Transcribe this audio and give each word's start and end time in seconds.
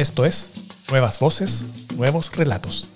Esto 0.00 0.24
es 0.24 0.48
Nuevas 0.88 1.18
Voces, 1.18 1.62
Nuevos 1.94 2.34
Relatos. 2.34 2.88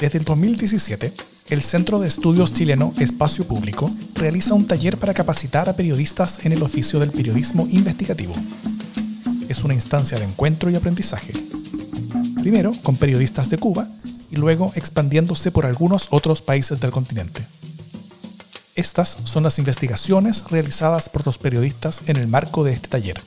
Desde 0.00 0.18
el 0.18 0.24
2017, 0.24 1.12
el 1.48 1.62
Centro 1.62 1.98
de 1.98 2.06
Estudios 2.06 2.52
Chileno 2.52 2.94
Espacio 3.00 3.44
Público 3.44 3.90
realiza 4.14 4.54
un 4.54 4.68
taller 4.68 4.96
para 4.96 5.12
capacitar 5.12 5.68
a 5.68 5.72
periodistas 5.72 6.46
en 6.46 6.52
el 6.52 6.62
oficio 6.62 7.00
del 7.00 7.10
periodismo 7.10 7.66
investigativo. 7.68 8.32
Es 9.48 9.64
una 9.64 9.74
instancia 9.74 10.20
de 10.20 10.24
encuentro 10.26 10.70
y 10.70 10.76
aprendizaje. 10.76 11.32
Primero 12.40 12.70
con 12.84 12.94
periodistas 12.94 13.50
de 13.50 13.58
Cuba 13.58 13.88
y 14.30 14.36
luego 14.36 14.70
expandiéndose 14.76 15.50
por 15.50 15.66
algunos 15.66 16.06
otros 16.10 16.42
países 16.42 16.78
del 16.78 16.92
continente. 16.92 17.44
Estas 18.76 19.16
son 19.24 19.42
las 19.42 19.58
investigaciones 19.58 20.44
realizadas 20.48 21.08
por 21.08 21.26
los 21.26 21.38
periodistas 21.38 22.02
en 22.06 22.18
el 22.18 22.28
marco 22.28 22.62
de 22.62 22.74
este 22.74 22.86
taller. 22.86 23.20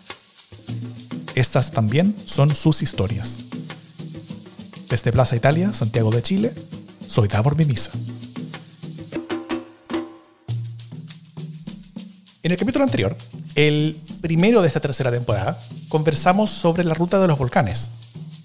Estas 1.35 1.71
también 1.71 2.15
son 2.25 2.53
sus 2.53 2.83
historias. 2.83 3.39
Desde 4.87 5.11
Plaza 5.11 5.35
Italia, 5.35 5.73
Santiago 5.73 6.11
de 6.11 6.21
Chile, 6.21 6.53
soy 7.07 7.27
Davor 7.27 7.55
Mimisa. 7.55 7.91
En 12.43 12.51
el 12.51 12.57
capítulo 12.57 12.83
anterior, 12.83 13.15
el 13.55 13.99
primero 14.21 14.61
de 14.61 14.67
esta 14.67 14.79
tercera 14.79 15.09
temporada, 15.11 15.59
conversamos 15.89 16.51
sobre 16.51 16.83
la 16.83 16.93
ruta 16.93 17.19
de 17.19 17.27
los 17.27 17.39
volcanes, 17.39 17.89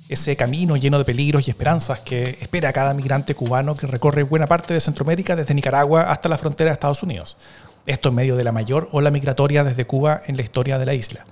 ese 0.09 0.36
camino 0.36 0.77
lleno 0.78 0.97
de 0.97 1.05
peligros 1.05 1.47
y 1.47 1.50
esperanzas 1.50 2.00
que 2.00 2.39
espera 2.41 2.73
cada 2.73 2.95
migrante 2.95 3.34
cubano 3.34 3.77
que 3.77 3.86
recorre 3.86 4.23
buena 4.23 4.47
parte 4.47 4.73
de 4.73 4.80
Centroamérica 4.80 5.36
desde 5.36 5.52
Nicaragua 5.52 6.11
hasta 6.11 6.30
la 6.30 6.39
frontera 6.39 6.70
de 6.70 6.75
Estados 6.75 7.02
Unidos. 7.02 7.36
Esto 7.84 8.09
en 8.09 8.14
medio 8.14 8.36
de 8.36 8.45
la 8.45 8.52
mayor 8.52 8.89
ola 8.92 9.11
migratoria 9.11 9.62
desde 9.62 9.86
Cuba 9.86 10.23
en 10.27 10.36
la 10.36 10.42
historia 10.42 10.78
de 10.78 10.86
la 10.86 10.95
isla, 10.95 11.27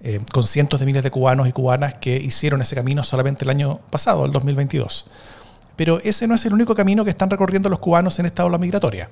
eh, 0.00 0.20
con 0.32 0.44
cientos 0.44 0.80
de 0.80 0.86
miles 0.86 1.02
de 1.02 1.10
cubanos 1.10 1.48
y 1.48 1.52
cubanas 1.52 1.94
que 1.94 2.16
hicieron 2.16 2.62
ese 2.62 2.74
camino 2.74 3.02
solamente 3.02 3.44
el 3.44 3.50
año 3.50 3.80
pasado, 3.90 4.24
el 4.24 4.32
2022. 4.32 5.06
Pero 5.76 6.00
ese 6.00 6.26
no 6.26 6.34
es 6.34 6.44
el 6.44 6.52
único 6.52 6.74
camino 6.74 7.04
que 7.04 7.10
están 7.10 7.30
recorriendo 7.30 7.68
los 7.68 7.78
cubanos 7.78 8.18
en 8.18 8.26
esta 8.26 8.44
ola 8.44 8.58
migratoria. 8.58 9.10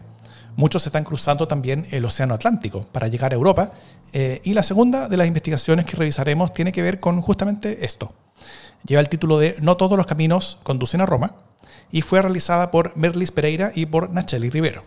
Muchos 0.57 0.87
están 0.87 1.05
cruzando 1.05 1.47
también 1.47 1.87
el 1.91 2.05
Océano 2.05 2.35
Atlántico 2.35 2.87
para 2.91 3.09
llegar 3.09 3.33
a 3.33 3.35
Europa. 3.35 3.73
Eh, 4.13 4.41
y 4.45 4.55
la 4.55 4.63
segunda 4.63 5.09
de 5.09 5.17
las 5.17 5.27
investigaciones 5.27 5.85
que 5.85 5.97
revisaremos 5.97 6.55
tiene 6.55 6.73
que 6.73 6.83
ver 6.83 6.99
con 6.99 7.21
justamente 7.21 7.85
esto, 7.85 8.15
lleva 8.87 9.01
el 9.01 9.09
título 9.09 9.39
de 9.39 9.57
No 9.61 9.77
todos 9.77 9.99
los 9.99 10.07
caminos 10.07 10.59
conducen 10.63 11.01
a 11.03 11.07
Roma 11.07 11.35
y 11.91 12.03
fue 12.03 12.23
realizada 12.23 12.71
por 12.71 12.97
Merlis 12.97 13.31
Pereira 13.31 13.73
y 13.75 13.87
por 13.87 14.11
Nacheli 14.11 14.49
Rivero. 14.49 14.85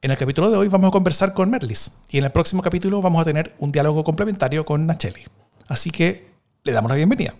En 0.00 0.12
el 0.12 0.16
capítulo 0.16 0.48
de 0.48 0.56
hoy 0.56 0.68
vamos 0.68 0.88
a 0.88 0.90
conversar 0.92 1.34
con 1.34 1.50
Merlis 1.50 1.90
y 2.08 2.18
en 2.18 2.24
el 2.24 2.30
próximo 2.30 2.62
capítulo 2.62 3.02
vamos 3.02 3.20
a 3.20 3.24
tener 3.24 3.56
un 3.58 3.72
diálogo 3.72 4.04
complementario 4.04 4.64
con 4.64 4.86
Nacheli. 4.86 5.24
Así 5.66 5.90
que 5.90 6.28
le 6.62 6.70
damos 6.70 6.88
la 6.88 6.94
bienvenida. 6.94 7.34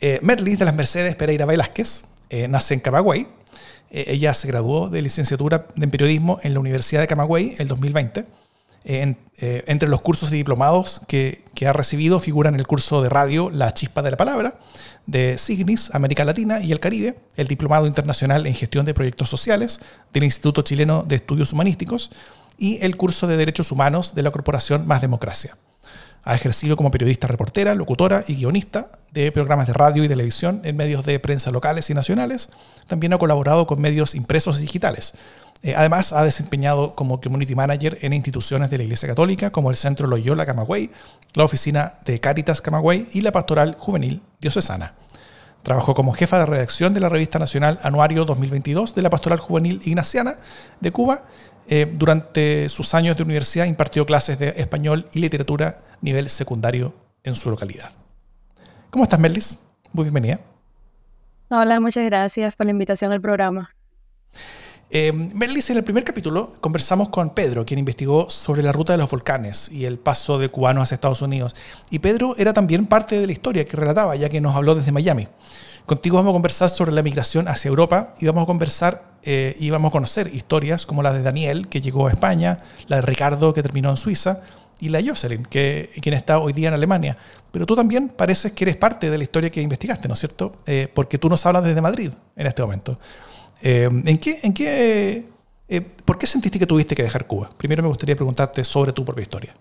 Eh, 0.00 0.20
Merlis 0.22 0.60
de 0.60 0.64
las 0.64 0.76
Mercedes 0.76 1.16
Pereira 1.16 1.44
Velázquez 1.44 2.04
eh, 2.30 2.46
nace 2.46 2.74
en 2.74 2.80
Camagüey. 2.80 3.26
Eh, 3.90 4.04
ella 4.06 4.32
se 4.34 4.46
graduó 4.46 4.88
de 4.90 5.02
licenciatura 5.02 5.66
en 5.74 5.90
periodismo 5.90 6.38
en 6.44 6.54
la 6.54 6.60
Universidad 6.60 7.00
de 7.00 7.08
Camagüey 7.08 7.56
el 7.58 7.66
2020 7.66 8.26
eh, 8.84 9.16
entre 9.66 9.88
los 9.88 10.00
cursos 10.00 10.32
y 10.32 10.36
diplomados 10.36 11.02
que, 11.06 11.44
ha 11.66 11.72
recibido 11.72 12.20
figuran 12.20 12.54
el 12.54 12.66
curso 12.66 13.02
de 13.02 13.10
radio 13.10 13.50
La 13.50 13.74
Chispa 13.74 14.00
de 14.00 14.12
la 14.12 14.16
Palabra, 14.16 14.58
de 15.08 15.38
Signis, 15.38 15.92
América 15.94 16.24
Latina 16.24 16.60
y 16.60 16.70
el 16.70 16.80
Caribe, 16.80 17.16
el 17.36 17.48
Diplomado 17.48 17.86
Internacional 17.86 18.46
en 18.46 18.54
Gestión 18.54 18.84
de 18.84 18.92
Proyectos 18.92 19.30
Sociales 19.30 19.80
del 20.12 20.24
Instituto 20.24 20.60
Chileno 20.60 21.02
de 21.02 21.16
Estudios 21.16 21.52
Humanísticos 21.54 22.10
y 22.58 22.78
el 22.84 22.96
curso 22.98 23.26
de 23.26 23.38
Derechos 23.38 23.72
Humanos 23.72 24.14
de 24.14 24.22
la 24.22 24.30
Corporación 24.30 24.86
Más 24.86 25.00
Democracia. 25.00 25.56
Ha 26.24 26.34
ejercido 26.34 26.76
como 26.76 26.90
periodista 26.90 27.26
reportera, 27.26 27.74
locutora 27.74 28.22
y 28.28 28.34
guionista 28.34 28.90
de 29.12 29.32
programas 29.32 29.66
de 29.66 29.72
radio 29.72 30.04
y 30.04 30.08
televisión 30.08 30.60
en 30.64 30.76
medios 30.76 31.06
de 31.06 31.18
prensa 31.18 31.50
locales 31.50 31.88
y 31.88 31.94
nacionales. 31.94 32.50
También 32.86 33.14
ha 33.14 33.18
colaborado 33.18 33.66
con 33.66 33.80
medios 33.80 34.14
impresos 34.14 34.58
y 34.58 34.62
digitales 34.62 35.14
eh, 35.62 35.74
además, 35.76 36.12
ha 36.12 36.22
desempeñado 36.22 36.94
como 36.94 37.20
Community 37.20 37.54
Manager 37.54 37.98
en 38.02 38.12
instituciones 38.12 38.70
de 38.70 38.78
la 38.78 38.84
Iglesia 38.84 39.08
Católica 39.08 39.50
como 39.50 39.70
el 39.70 39.76
Centro 39.76 40.06
Loyola 40.06 40.46
Camagüey, 40.46 40.90
la 41.34 41.44
Oficina 41.44 41.98
de 42.04 42.20
Caritas 42.20 42.60
Camagüey 42.60 43.08
y 43.12 43.22
la 43.22 43.32
Pastoral 43.32 43.74
Juvenil 43.78 44.22
Diocesana. 44.40 44.94
Trabajó 45.62 45.94
como 45.94 46.12
jefa 46.12 46.38
de 46.38 46.46
redacción 46.46 46.94
de 46.94 47.00
la 47.00 47.08
revista 47.08 47.38
nacional 47.38 47.80
Anuario 47.82 48.24
2022 48.24 48.94
de 48.94 49.02
la 49.02 49.10
Pastoral 49.10 49.40
Juvenil 49.40 49.80
Ignaciana 49.84 50.36
de 50.80 50.92
Cuba. 50.92 51.24
Eh, 51.68 51.92
durante 51.92 52.68
sus 52.68 52.94
años 52.94 53.16
de 53.16 53.24
universidad 53.24 53.66
impartió 53.66 54.06
clases 54.06 54.38
de 54.38 54.54
español 54.56 55.06
y 55.12 55.18
literatura 55.18 55.82
nivel 56.00 56.30
secundario 56.30 56.94
en 57.24 57.34
su 57.34 57.50
localidad. 57.50 57.90
¿Cómo 58.90 59.04
estás, 59.04 59.20
Merlis? 59.20 59.58
Muy 59.92 60.04
bienvenida. 60.04 60.40
Hola, 61.50 61.80
muchas 61.80 62.04
gracias 62.04 62.54
por 62.54 62.66
la 62.66 62.72
invitación 62.72 63.12
al 63.12 63.20
programa. 63.20 63.74
Eh, 64.90 65.12
Merlis, 65.12 65.68
en 65.68 65.76
el 65.76 65.84
primer 65.84 66.02
capítulo 66.02 66.54
conversamos 66.62 67.10
con 67.10 67.30
Pedro, 67.30 67.66
quien 67.66 67.78
investigó 67.78 68.30
sobre 68.30 68.62
la 68.62 68.72
ruta 68.72 68.94
de 68.94 68.98
los 68.98 69.10
volcanes 69.10 69.70
y 69.70 69.84
el 69.84 69.98
paso 69.98 70.38
de 70.38 70.48
cubanos 70.48 70.84
hacia 70.84 70.94
Estados 70.94 71.20
Unidos. 71.20 71.54
Y 71.90 71.98
Pedro 71.98 72.34
era 72.38 72.54
también 72.54 72.86
parte 72.86 73.20
de 73.20 73.26
la 73.26 73.32
historia 73.32 73.66
que 73.66 73.76
relataba, 73.76 74.16
ya 74.16 74.30
que 74.30 74.40
nos 74.40 74.56
habló 74.56 74.74
desde 74.74 74.90
Miami. 74.90 75.28
Contigo 75.84 76.16
vamos 76.16 76.30
a 76.30 76.32
conversar 76.32 76.70
sobre 76.70 76.92
la 76.92 77.02
migración 77.02 77.48
hacia 77.48 77.68
Europa 77.68 78.14
y 78.18 78.26
vamos 78.26 78.44
a 78.44 78.46
conversar 78.46 79.12
eh, 79.24 79.56
y 79.58 79.68
vamos 79.68 79.90
a 79.90 79.92
conocer 79.92 80.34
historias 80.34 80.86
como 80.86 81.02
la 81.02 81.12
de 81.12 81.22
Daniel, 81.22 81.68
que 81.68 81.82
llegó 81.82 82.06
a 82.06 82.10
España, 82.10 82.62
la 82.86 82.96
de 82.96 83.02
Ricardo, 83.02 83.52
que 83.52 83.62
terminó 83.62 83.90
en 83.90 83.98
Suiza, 83.98 84.40
y 84.80 84.88
la 84.88 85.02
de 85.02 85.08
Jocelyn, 85.08 85.44
que, 85.44 85.90
quien 86.00 86.14
está 86.14 86.38
hoy 86.38 86.52
día 86.52 86.68
en 86.68 86.74
Alemania. 86.74 87.16
Pero 87.50 87.66
tú 87.66 87.74
también 87.76 88.08
pareces 88.08 88.52
que 88.52 88.64
eres 88.64 88.76
parte 88.76 89.10
de 89.10 89.18
la 89.18 89.24
historia 89.24 89.50
que 89.50 89.60
investigaste, 89.60 90.08
¿no 90.08 90.14
es 90.14 90.20
cierto? 90.20 90.56
Eh, 90.66 90.88
porque 90.94 91.18
tú 91.18 91.28
nos 91.28 91.44
hablas 91.44 91.64
desde 91.64 91.80
Madrid 91.80 92.10
en 92.36 92.46
este 92.46 92.62
momento. 92.62 92.98
Eh, 93.62 93.88
¿En 94.04 94.18
qué, 94.18 94.38
en 94.42 94.52
qué, 94.52 95.26
eh, 95.68 95.80
¿Por 95.80 96.18
qué 96.18 96.26
sentiste 96.26 96.58
que 96.58 96.66
tuviste 96.66 96.94
que 96.94 97.02
dejar 97.02 97.26
Cuba? 97.26 97.50
Primero 97.56 97.82
me 97.82 97.88
gustaría 97.88 98.16
preguntarte 98.16 98.64
sobre 98.64 98.92
tu 98.92 99.04
propia 99.04 99.22
historia. 99.22 99.54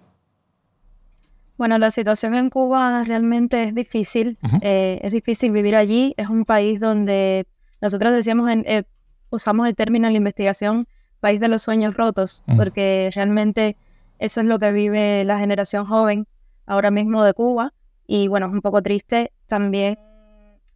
Bueno, 1.57 1.77
la 1.79 1.89
situación 1.89 2.35
en 2.35 2.49
Cuba 2.49 3.03
realmente 3.03 3.63
es 3.63 3.73
difícil. 3.73 4.37
Eh, 4.61 4.99
es 5.01 5.11
difícil 5.11 5.51
vivir 5.51 5.75
allí. 5.75 6.13
Es 6.17 6.29
un 6.29 6.45
país 6.45 6.79
donde 6.79 7.47
nosotros 7.81 8.13
decíamos, 8.13 8.49
en, 8.51 8.85
usamos 9.31 9.67
el 9.67 9.75
término 9.75 10.07
en 10.07 10.13
la 10.13 10.17
investigación, 10.17 10.87
país 11.19 11.39
de 11.39 11.47
los 11.47 11.63
sueños 11.63 11.95
rotos, 11.95 12.43
porque 12.55 13.09
realmente 13.15 13.75
eso 14.19 14.41
es 14.41 14.45
lo 14.45 14.59
que 14.59 14.71
vive 14.71 15.23
la 15.23 15.39
generación 15.39 15.85
joven 15.85 16.27
ahora 16.67 16.91
mismo 16.91 17.23
de 17.23 17.33
Cuba. 17.33 17.73
Y 18.05 18.27
bueno, 18.27 18.45
es 18.45 18.53
un 18.53 18.61
poco 18.61 18.83
triste 18.83 19.31
también 19.47 19.97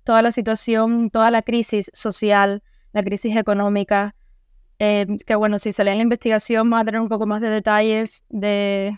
toda 0.04 0.24
la 0.24 0.32
situación, 0.32 1.12
toda 1.12 1.30
la 1.32 1.44
crisis 1.44 1.92
social, 1.94 2.64
la 2.94 3.04
crisis 3.04 3.36
económica, 3.36 4.16
eh, 4.80 5.06
que 5.26 5.36
bueno, 5.36 5.60
si 5.60 5.72
se 5.72 5.84
lee 5.84 5.96
la 5.96 6.02
investigación 6.02 6.72
va 6.72 6.80
a 6.80 6.86
tener 6.86 7.02
un 7.02 7.10
poco 7.10 7.26
más 7.26 7.42
de 7.42 7.50
detalles, 7.50 8.24
de 8.30 8.98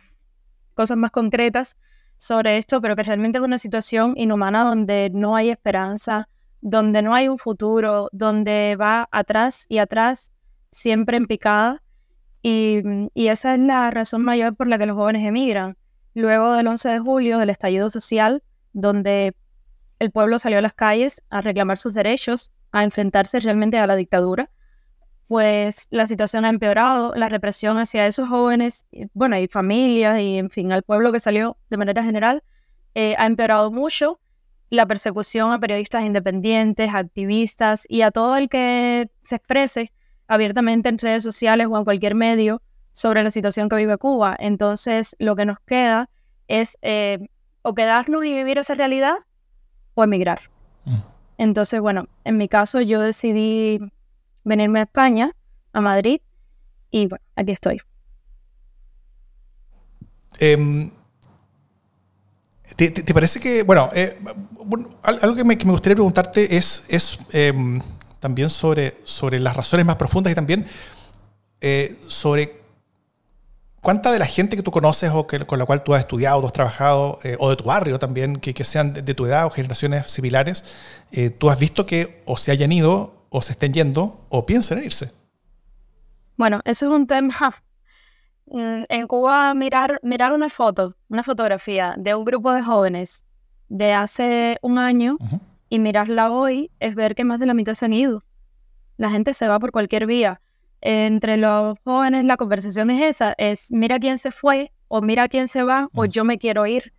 cosas 0.74 0.98
más 0.98 1.12
concretas 1.12 1.76
sobre 2.18 2.58
esto, 2.58 2.80
pero 2.80 2.96
que 2.96 3.04
realmente 3.04 3.38
es 3.38 3.44
una 3.44 3.58
situación 3.58 4.14
inhumana 4.16 4.64
donde 4.64 5.10
no 5.14 5.36
hay 5.36 5.50
esperanza, 5.50 6.30
donde 6.62 7.02
no 7.02 7.14
hay 7.14 7.28
un 7.28 7.38
futuro, 7.38 8.10
donde 8.14 8.78
va 8.80 9.10
atrás 9.12 9.66
y 9.68 9.80
atrás, 9.80 10.32
siempre 10.72 11.18
en 11.18 11.28
picada. 11.28 11.84
Y, 12.42 12.82
y 13.14 13.28
esa 13.28 13.54
es 13.56 13.60
la 13.60 13.92
razón 13.92 14.24
mayor 14.24 14.56
por 14.56 14.68
la 14.68 14.78
que 14.78 14.86
los 14.86 14.96
jóvenes 14.96 15.26
emigran. 15.26 15.78
Luego 16.14 16.54
del 16.54 16.68
11 16.68 16.90
de 16.90 17.00
julio, 17.00 17.40
del 17.40 17.50
estallido 17.50 17.90
social, 17.90 18.42
donde 18.72 19.36
el 20.00 20.12
pueblo 20.12 20.40
salió 20.40 20.60
a 20.60 20.62
las 20.62 20.74
calles 20.74 21.24
a 21.30 21.42
reclamar 21.42 21.78
sus 21.78 21.94
derechos, 21.94 22.52
a 22.74 22.84
enfrentarse 22.84 23.40
realmente 23.40 23.78
a 23.78 23.88
la 23.88 23.96
dictadura, 23.96 24.50
pues 25.28 25.88
la 25.90 26.06
situación 26.06 26.44
ha 26.44 26.50
empeorado, 26.50 27.14
la 27.16 27.30
represión 27.30 27.78
hacia 27.78 28.06
esos 28.08 28.28
jóvenes, 28.28 28.86
bueno, 29.14 29.38
y 29.38 29.48
familias, 29.48 30.20
y 30.20 30.38
en 30.38 30.50
fin, 30.50 30.74
al 30.74 30.84
pueblo 30.84 31.14
que 31.14 31.20
salió 31.20 31.56
de 31.70 31.78
manera 31.78 32.04
general, 32.04 32.44
eh, 32.96 33.16
ha 33.18 33.26
empeorado 33.26 33.72
mucho. 33.72 34.20
La 34.70 34.88
persecución 34.88 35.52
a 35.52 35.60
periodistas 35.60 36.04
independientes, 36.04 36.94
activistas 36.94 37.86
y 37.88 38.02
a 38.02 38.12
todo 38.12 38.36
el 38.38 38.50
que 38.50 39.10
se 39.22 39.36
exprese 39.36 39.94
abiertamente 40.28 40.90
en 40.90 40.98
redes 40.98 41.22
sociales 41.22 41.68
o 41.70 41.78
en 41.78 41.84
cualquier 41.84 42.16
medio 42.16 42.62
sobre 42.92 43.24
la 43.24 43.30
situación 43.30 43.70
que 43.70 43.76
vive 43.76 43.98
Cuba. 43.98 44.36
Entonces, 44.40 45.16
lo 45.20 45.36
que 45.36 45.46
nos 45.46 45.60
queda 45.60 46.10
es 46.48 46.78
eh, 46.82 47.20
o 47.62 47.76
quedarnos 47.76 48.26
y 48.26 48.34
vivir 48.34 48.58
esa 48.58 48.74
realidad 48.74 49.16
o 49.94 50.04
emigrar. 50.04 50.42
Mm. 50.86 51.13
Entonces, 51.38 51.80
bueno, 51.80 52.08
en 52.24 52.38
mi 52.38 52.48
caso 52.48 52.82
yo 52.82 53.02
decidí 53.02 53.80
venirme 54.44 54.80
a 54.80 54.84
España, 54.84 55.32
a 55.72 55.82
Madrid, 55.82 56.22
y 56.92 57.08
bueno, 57.08 57.24
aquí 57.36 57.52
estoy. 57.52 57.82
Em, 60.40 60.92
¿te, 62.76 63.14
parece 63.14 63.40
que, 63.40 63.64
bueno, 63.64 63.90
eh, 63.94 64.18
algo 65.04 65.36
que 65.36 65.44
me, 65.44 65.56
gustaría 65.56 65.96
preguntarte 65.96 66.56
es, 66.56 66.86
es 66.90 67.20
em, 67.32 67.82
también 68.20 68.50
sobre, 68.50 68.98
sobre 69.04 69.40
las 69.40 69.56
razones 69.56 69.86
más 69.86 69.96
profundas 69.96 70.32
y 70.32 70.36
también 70.36 70.66
eh, 71.62 71.98
sobre 72.08 72.63
¿Cuánta 73.84 74.14
de 74.14 74.20
la 74.20 74.26
gente 74.26 74.56
que 74.56 74.64
tú 74.64 74.72
conoces 74.72 75.12
o 75.14 75.28
que, 75.28 75.40
con 75.40 75.60
la 75.60 75.66
cual 75.66 75.84
tú 75.84 75.94
has 75.94 76.00
estudiado, 76.00 76.40
tú 76.40 76.48
has 76.48 76.54
trabajado, 76.54 77.20
eh, 77.26 77.36
o 77.38 77.50
de 77.50 77.58
tu 77.58 77.66
barrio 77.66 78.00
también, 78.00 78.38
que, 78.38 78.64
sean 78.64 78.94
de, 78.94 79.14
tu 79.14 79.26
edad 79.26 79.46
o 79.46 79.50
generaciones 79.50 80.10
similares, 80.10 80.64
eh, 81.12 81.30
tú 81.30 81.50
has 81.50 81.60
visto 81.60 81.86
que 81.86 82.24
o 82.26 82.38
se 82.38 82.52
hayan 82.52 82.72
ido, 82.72 83.26
o 83.30 83.42
se 83.42 83.52
estén 83.52 83.74
yendo, 83.74 84.26
o 84.30 84.46
piensan 84.46 84.78
en 84.78 84.86
irse? 84.86 85.12
Bueno, 86.38 86.62
eso 86.64 86.86
es 86.86 86.92
un 86.94 87.08
tema. 87.08 87.36
En 88.46 89.08
Cuba, 89.08 89.54
mirar, 89.54 90.00
mirar 90.04 90.32
una 90.32 90.48
foto, 90.48 90.96
una 91.10 91.24
fotografía 91.24 91.96
de 91.98 92.14
un 92.14 92.24
grupo 92.24 92.54
de 92.54 92.62
jóvenes 92.62 93.26
de 93.70 93.94
hace 93.94 94.60
un 94.62 94.78
año 94.78 95.18
y 95.70 95.80
mirarla 95.80 96.30
hoy 96.30 96.70
es 96.80 96.94
ver 96.94 97.16
que 97.16 97.24
más 97.24 97.40
de 97.40 97.48
la 97.48 97.54
mitad 97.54 97.74
se 97.74 97.86
han 97.86 97.94
ido. 97.94 98.24
La 98.98 99.10
gente 99.10 99.34
se 99.34 99.48
va 99.48 99.60
por 99.60 99.72
cualquier 99.72 100.06
vía 100.06 100.42
entre 100.86 101.38
los 101.38 101.78
jóvenes 101.86 102.26
la 102.26 102.36
conversación 102.36 102.90
es 102.90 103.02
esa, 103.02 103.34
es 103.38 103.72
mira 103.72 104.00
quién 104.00 104.18
se 104.18 104.32
fue 104.32 104.74
o 104.90 105.02
mira 105.02 105.30
quién 105.30 105.48
se 105.48 105.64
va 105.64 105.88
o 105.94 106.04
yo 106.04 106.26
me 106.26 106.38
quiero 106.38 106.68
ir. 106.68 106.94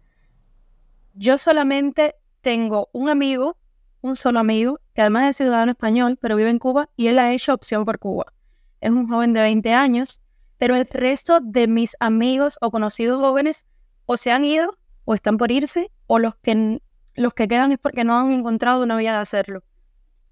Yo 1.12 1.36
solamente 1.36 2.14
tengo 2.40 2.88
un 2.92 3.10
amigo, 3.10 3.58
un 4.00 4.16
solo 4.16 4.38
amigo, 4.40 4.80
que 4.94 5.02
además 5.02 5.28
es 5.28 5.36
ciudadano 5.36 5.72
español, 5.72 6.18
pero 6.18 6.34
vive 6.34 6.48
en 6.48 6.58
Cuba 6.58 6.88
y 6.96 7.08
él 7.08 7.18
ha 7.18 7.34
hecho 7.34 7.52
opción 7.52 7.84
por 7.84 7.98
Cuba. 7.98 8.32
Es 8.80 8.90
un 8.90 9.06
joven 9.06 9.34
de 9.34 9.42
20 9.42 9.74
años, 9.74 10.22
pero 10.56 10.74
el 10.76 10.86
resto 10.86 11.40
de 11.40 11.68
mis 11.68 11.94
amigos 12.00 12.56
o 12.62 12.70
conocidos 12.70 13.20
jóvenes 13.20 13.66
o 14.06 14.16
se 14.16 14.32
han 14.32 14.46
ido 14.46 14.78
o 15.04 15.12
están 15.14 15.36
por 15.36 15.50
irse 15.50 15.90
o 16.06 16.18
los 16.18 16.36
que, 16.36 16.80
los 17.16 17.34
que 17.34 17.48
quedan 17.48 17.72
es 17.72 17.78
porque 17.78 18.02
no 18.04 18.18
han 18.18 18.32
encontrado 18.32 18.82
una 18.82 18.96
vía 18.96 19.12
de 19.12 19.18
hacerlo. 19.18 19.62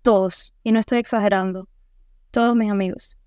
Todos, 0.01 0.55
y 0.63 0.73
no 0.73 0.81
estoy 0.81 0.99
exagerando, 0.99 1.69
todos 2.31 2.57
mis 2.57 2.71
amigos 2.71 3.19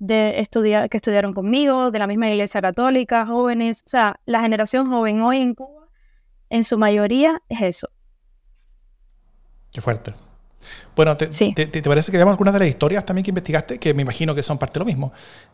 de 0.00 0.40
estudiar, 0.40 0.88
que 0.88 0.96
estudiaron 0.96 1.32
conmigo, 1.32 1.90
de 1.90 1.98
la 1.98 2.06
misma 2.08 2.28
iglesia 2.28 2.60
católica, 2.60 3.26
jóvenes. 3.26 3.84
O 3.86 3.88
sea, 3.88 4.18
la 4.24 4.40
generación 4.40 4.88
joven 4.88 5.20
hoy 5.22 5.38
en 5.38 5.54
Cuba, 5.54 5.86
en 6.48 6.64
su 6.64 6.76
mayoría, 6.78 7.40
es 7.48 7.62
eso. 7.62 7.88
Qué 9.70 9.80
fuerte. 9.80 10.14
Bueno, 10.96 11.16
te, 11.16 11.28
te, 11.28 11.82
parece 11.82 12.10
que 12.10 12.18
veamos 12.18 12.32
algunas 12.32 12.52
de 12.54 12.60
las 12.60 12.68
historias 12.68 13.04
también 13.06 13.24
que 13.24 13.30
investigaste, 13.30 13.78
que 13.78 13.94
me 13.94 14.02
imagino 14.02 14.34
que 14.34 14.42
son 14.42 14.58
parte 14.58 14.74
de 14.74 14.80
lo 14.80 14.84
mismo? 14.84 15.12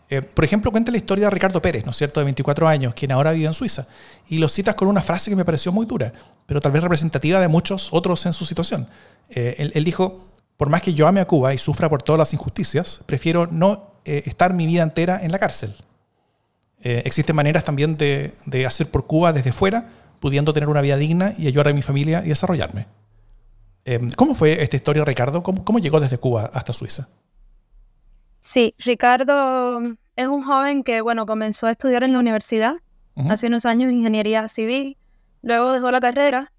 Eh, 0.08 0.22
por 0.22 0.44
ejemplo, 0.44 0.70
cuenta 0.70 0.90
la 0.90 0.96
historia 0.96 1.26
de 1.26 1.30
Ricardo 1.30 1.60
Pérez, 1.60 1.84
¿no 1.84 1.90
es 1.90 1.96
cierto?, 1.96 2.20
de 2.20 2.24
24 2.24 2.66
años, 2.66 2.94
quien 2.94 3.12
ahora 3.12 3.32
vive 3.32 3.46
en 3.46 3.54
Suiza. 3.54 3.86
Y 4.28 4.38
lo 4.38 4.48
citas 4.48 4.74
con 4.74 4.88
una 4.88 5.02
frase 5.02 5.30
que 5.30 5.36
me 5.36 5.44
pareció 5.44 5.72
muy 5.72 5.86
dura, 5.86 6.12
pero 6.46 6.60
tal 6.60 6.72
vez 6.72 6.82
representativa 6.82 7.40
de 7.40 7.48
muchos 7.48 7.88
otros 7.92 8.24
en 8.26 8.32
su 8.32 8.44
situación. 8.44 8.88
Eh, 9.28 9.70
él 9.74 9.84
dijo, 9.84 10.25
por 10.56 10.70
más 10.70 10.82
que 10.82 10.94
yo 10.94 11.06
ame 11.06 11.20
a 11.20 11.26
Cuba 11.26 11.52
y 11.54 11.58
sufra 11.58 11.88
por 11.88 12.02
todas 12.02 12.18
las 12.18 12.32
injusticias, 12.32 13.00
prefiero 13.06 13.46
no 13.46 13.92
eh, 14.04 14.22
estar 14.26 14.54
mi 14.54 14.66
vida 14.66 14.82
entera 14.82 15.22
en 15.22 15.32
la 15.32 15.38
cárcel. 15.38 15.74
Eh, 16.80 17.02
existen 17.04 17.36
maneras 17.36 17.64
también 17.64 17.96
de, 17.96 18.32
hacer 18.66 18.90
por 18.90 19.06
Cuba 19.06 19.32
desde 19.32 19.52
fuera, 19.52 19.90
pudiendo 20.20 20.52
tener 20.52 20.68
una 20.68 20.80
vida 20.80 20.96
digna 20.96 21.34
y 21.36 21.46
ayudar 21.46 21.68
a 21.68 21.72
mi 21.72 21.82
familia 21.82 22.22
y 22.24 22.28
desarrollarme. 22.28 22.86
Eh, 23.84 24.00
¿Cómo 24.16 24.34
fue 24.34 24.62
esta 24.62 24.76
historia, 24.76 25.04
Ricardo? 25.04 25.42
¿Cómo, 25.42 25.78
llegó 25.78 26.00
desde 26.00 26.18
Cuba 26.18 26.50
hasta 26.52 26.72
Suiza? 26.72 27.08
Sí, 28.40 28.74
Ricardo 28.78 29.80
es 30.14 30.26
un 30.26 30.42
joven 30.42 30.84
que, 30.84 31.00
bueno, 31.00 31.26
comenzó 31.26 31.66
a 31.66 31.72
estudiar 31.72 32.02
en 32.02 32.12
la 32.12 32.18
universidad 32.18 32.76
hace 33.28 33.46
unos 33.46 33.64
años 33.64 33.90
ingeniería 33.90 34.46
civil, 34.46 34.98
luego 35.42 35.72
dejó 35.72 35.90
la 35.90 36.00
carrera 36.00 36.52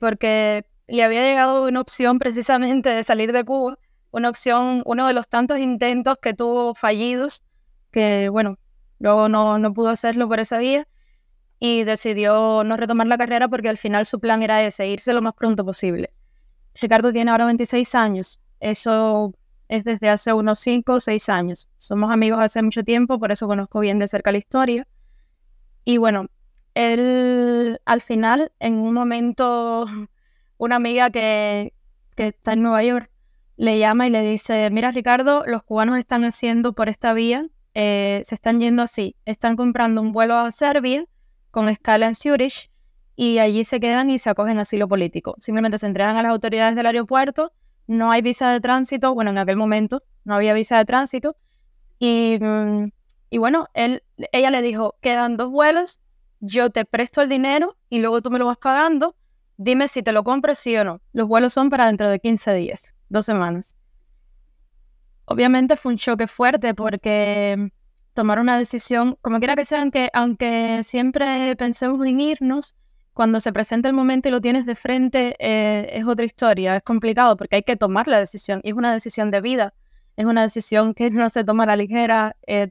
porque 0.00 0.64
le 0.88 1.02
había 1.04 1.22
llegado 1.22 1.64
una 1.64 1.80
opción 1.80 2.18
precisamente 2.18 2.90
de 2.90 3.04
salir 3.04 3.32
de 3.32 3.44
Cuba 3.44 3.78
una 4.10 4.28
opción, 4.28 4.82
uno 4.86 5.06
de 5.06 5.12
los 5.12 5.28
tantos 5.28 5.58
intentos 5.58 6.16
que 6.20 6.34
tuvo 6.34 6.74
fallidos, 6.74 7.44
que 7.90 8.28
bueno, 8.28 8.58
luego 8.98 9.28
no, 9.28 9.58
no 9.58 9.72
pudo 9.74 9.88
hacerlo 9.90 10.28
por 10.28 10.40
esa 10.40 10.58
vía 10.58 10.88
y 11.58 11.84
decidió 11.84 12.64
no 12.64 12.76
retomar 12.76 13.06
la 13.06 13.18
carrera 13.18 13.48
porque 13.48 13.68
al 13.68 13.78
final 13.78 14.06
su 14.06 14.20
plan 14.20 14.42
era 14.42 14.62
ese, 14.62 14.88
irse 14.88 15.12
lo 15.12 15.22
más 15.22 15.34
pronto 15.34 15.64
posible. 15.64 16.12
Ricardo 16.74 17.12
tiene 17.12 17.30
ahora 17.30 17.46
26 17.46 17.94
años, 17.94 18.40
eso 18.60 19.34
es 19.68 19.84
desde 19.84 20.08
hace 20.08 20.32
unos 20.32 20.60
5 20.60 20.94
o 20.94 21.00
6 21.00 21.28
años. 21.28 21.68
Somos 21.76 22.10
amigos 22.10 22.38
hace 22.40 22.62
mucho 22.62 22.84
tiempo, 22.84 23.18
por 23.18 23.32
eso 23.32 23.46
conozco 23.46 23.80
bien 23.80 23.98
de 23.98 24.08
cerca 24.08 24.32
la 24.32 24.38
historia. 24.38 24.86
Y 25.84 25.98
bueno, 25.98 26.26
él 26.74 27.80
al 27.84 28.00
final, 28.00 28.52
en 28.60 28.74
un 28.74 28.94
momento, 28.94 29.86
una 30.58 30.76
amiga 30.76 31.10
que, 31.10 31.72
que 32.14 32.28
está 32.28 32.52
en 32.52 32.62
Nueva 32.62 32.82
York 32.82 33.10
le 33.56 33.78
llama 33.78 34.06
y 34.06 34.10
le 34.10 34.22
dice, 34.22 34.70
mira 34.70 34.92
Ricardo, 34.92 35.44
los 35.46 35.62
cubanos 35.62 35.98
están 35.98 36.24
haciendo 36.24 36.74
por 36.74 36.88
esta 36.88 37.12
vía, 37.12 37.46
eh, 37.74 38.22
se 38.24 38.34
están 38.34 38.60
yendo 38.60 38.82
así, 38.82 39.16
están 39.24 39.56
comprando 39.56 40.00
un 40.00 40.12
vuelo 40.12 40.36
a 40.36 40.50
Serbia 40.50 41.04
con 41.50 41.68
escala 41.68 42.06
en 42.06 42.14
Zurich 42.14 42.70
y 43.16 43.38
allí 43.38 43.64
se 43.64 43.80
quedan 43.80 44.10
y 44.10 44.18
se 44.18 44.30
acogen 44.30 44.60
asilo 44.60 44.86
político. 44.86 45.34
Simplemente 45.40 45.78
se 45.78 45.86
entregan 45.86 46.16
a 46.16 46.22
las 46.22 46.30
autoridades 46.30 46.76
del 46.76 46.86
aeropuerto, 46.86 47.52
no 47.88 48.12
hay 48.12 48.22
visa 48.22 48.52
de 48.52 48.60
tránsito, 48.60 49.12
bueno, 49.12 49.30
en 49.30 49.38
aquel 49.38 49.56
momento 49.56 50.02
no 50.24 50.36
había 50.36 50.52
visa 50.52 50.78
de 50.78 50.84
tránsito 50.84 51.36
y, 51.98 52.38
mm, 52.40 52.90
y 53.30 53.38
bueno, 53.38 53.66
él, 53.74 54.04
ella 54.32 54.50
le 54.50 54.62
dijo, 54.62 54.96
quedan 55.00 55.36
dos 55.36 55.50
vuelos, 55.50 56.00
yo 56.38 56.70
te 56.70 56.84
presto 56.84 57.22
el 57.22 57.28
dinero 57.28 57.76
y 57.90 57.98
luego 57.98 58.22
tú 58.22 58.30
me 58.30 58.38
lo 58.38 58.46
vas 58.46 58.58
pagando, 58.58 59.16
dime 59.58 59.88
si 59.88 60.02
te 60.02 60.12
lo 60.12 60.24
compro 60.24 60.54
sí 60.54 60.74
o 60.76 60.84
no. 60.84 61.02
Los 61.12 61.28
vuelos 61.28 61.52
son 61.52 61.68
para 61.68 61.86
dentro 61.86 62.08
de 62.08 62.18
15 62.18 62.54
días 62.54 62.94
dos 63.10 63.26
semanas. 63.26 63.76
Obviamente 65.26 65.76
fue 65.76 65.92
un 65.92 65.98
choque 65.98 66.26
fuerte 66.26 66.72
porque 66.74 67.70
tomar 68.14 68.38
una 68.38 68.58
decisión, 68.58 69.18
como 69.20 69.38
quiera 69.38 69.56
que 69.56 69.64
sea, 69.64 69.82
aunque, 69.82 70.08
aunque 70.14 70.80
siempre 70.82 71.54
pensemos 71.56 72.04
en 72.06 72.20
irnos, 72.20 72.76
cuando 73.12 73.40
se 73.40 73.52
presenta 73.52 73.88
el 73.88 73.94
momento 73.94 74.28
y 74.28 74.32
lo 74.32 74.40
tienes 74.40 74.64
de 74.64 74.74
frente, 74.74 75.34
eh, 75.40 75.90
es 75.92 76.06
otra 76.06 76.24
historia, 76.24 76.76
es 76.76 76.82
complicado 76.82 77.36
porque 77.36 77.56
hay 77.56 77.62
que 77.62 77.76
tomar 77.76 78.06
la 78.06 78.20
decisión 78.20 78.60
y 78.62 78.70
es 78.70 78.74
una 78.74 78.92
decisión 78.92 79.30
de 79.30 79.40
vida, 79.40 79.74
es 80.16 80.24
una 80.24 80.42
decisión 80.42 80.94
que 80.94 81.10
no 81.10 81.28
se 81.28 81.44
toma 81.44 81.64
a 81.64 81.66
la 81.66 81.76
ligera, 81.76 82.36
eh, 82.46 82.70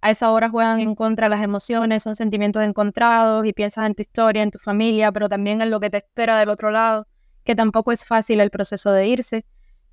a 0.00 0.10
esa 0.10 0.30
hora 0.30 0.48
juegan 0.48 0.80
en 0.80 0.94
contra 0.94 1.28
las 1.28 1.42
emociones, 1.42 2.02
son 2.02 2.14
sentimientos 2.14 2.62
encontrados 2.62 3.46
y 3.46 3.52
piensas 3.52 3.86
en 3.86 3.94
tu 3.94 4.02
historia, 4.02 4.42
en 4.42 4.50
tu 4.50 4.58
familia, 4.58 5.12
pero 5.12 5.28
también 5.28 5.60
en 5.60 5.70
lo 5.70 5.80
que 5.80 5.90
te 5.90 5.98
espera 5.98 6.38
del 6.38 6.48
otro 6.48 6.70
lado, 6.70 7.06
que 7.44 7.54
tampoco 7.54 7.92
es 7.92 8.04
fácil 8.04 8.40
el 8.40 8.50
proceso 8.50 8.92
de 8.92 9.06
irse 9.08 9.44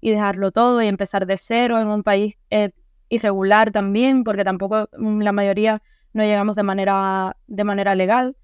y 0.01 0.11
dejarlo 0.11 0.51
todo 0.51 0.81
y 0.81 0.87
empezar 0.87 1.25
de 1.25 1.37
cero 1.37 1.79
en 1.79 1.87
un 1.87 2.03
país 2.03 2.37
eh, 2.49 2.71
irregular 3.09 3.71
también, 3.71 4.23
porque 4.23 4.43
tampoco 4.43 4.89
mm, 4.97 5.21
la 5.21 5.31
mayoría 5.31 5.81
no 6.13 6.23
llegamos 6.23 6.55
de 6.55 6.63
manera, 6.63 7.37
de 7.47 7.63
manera 7.63 7.95
legal. 7.95 8.35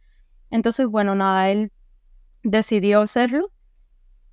Entonces, 0.51 0.87
bueno, 0.87 1.15
nada, 1.15 1.49
él 1.49 1.71
decidió 2.43 3.01
hacerlo 3.01 3.51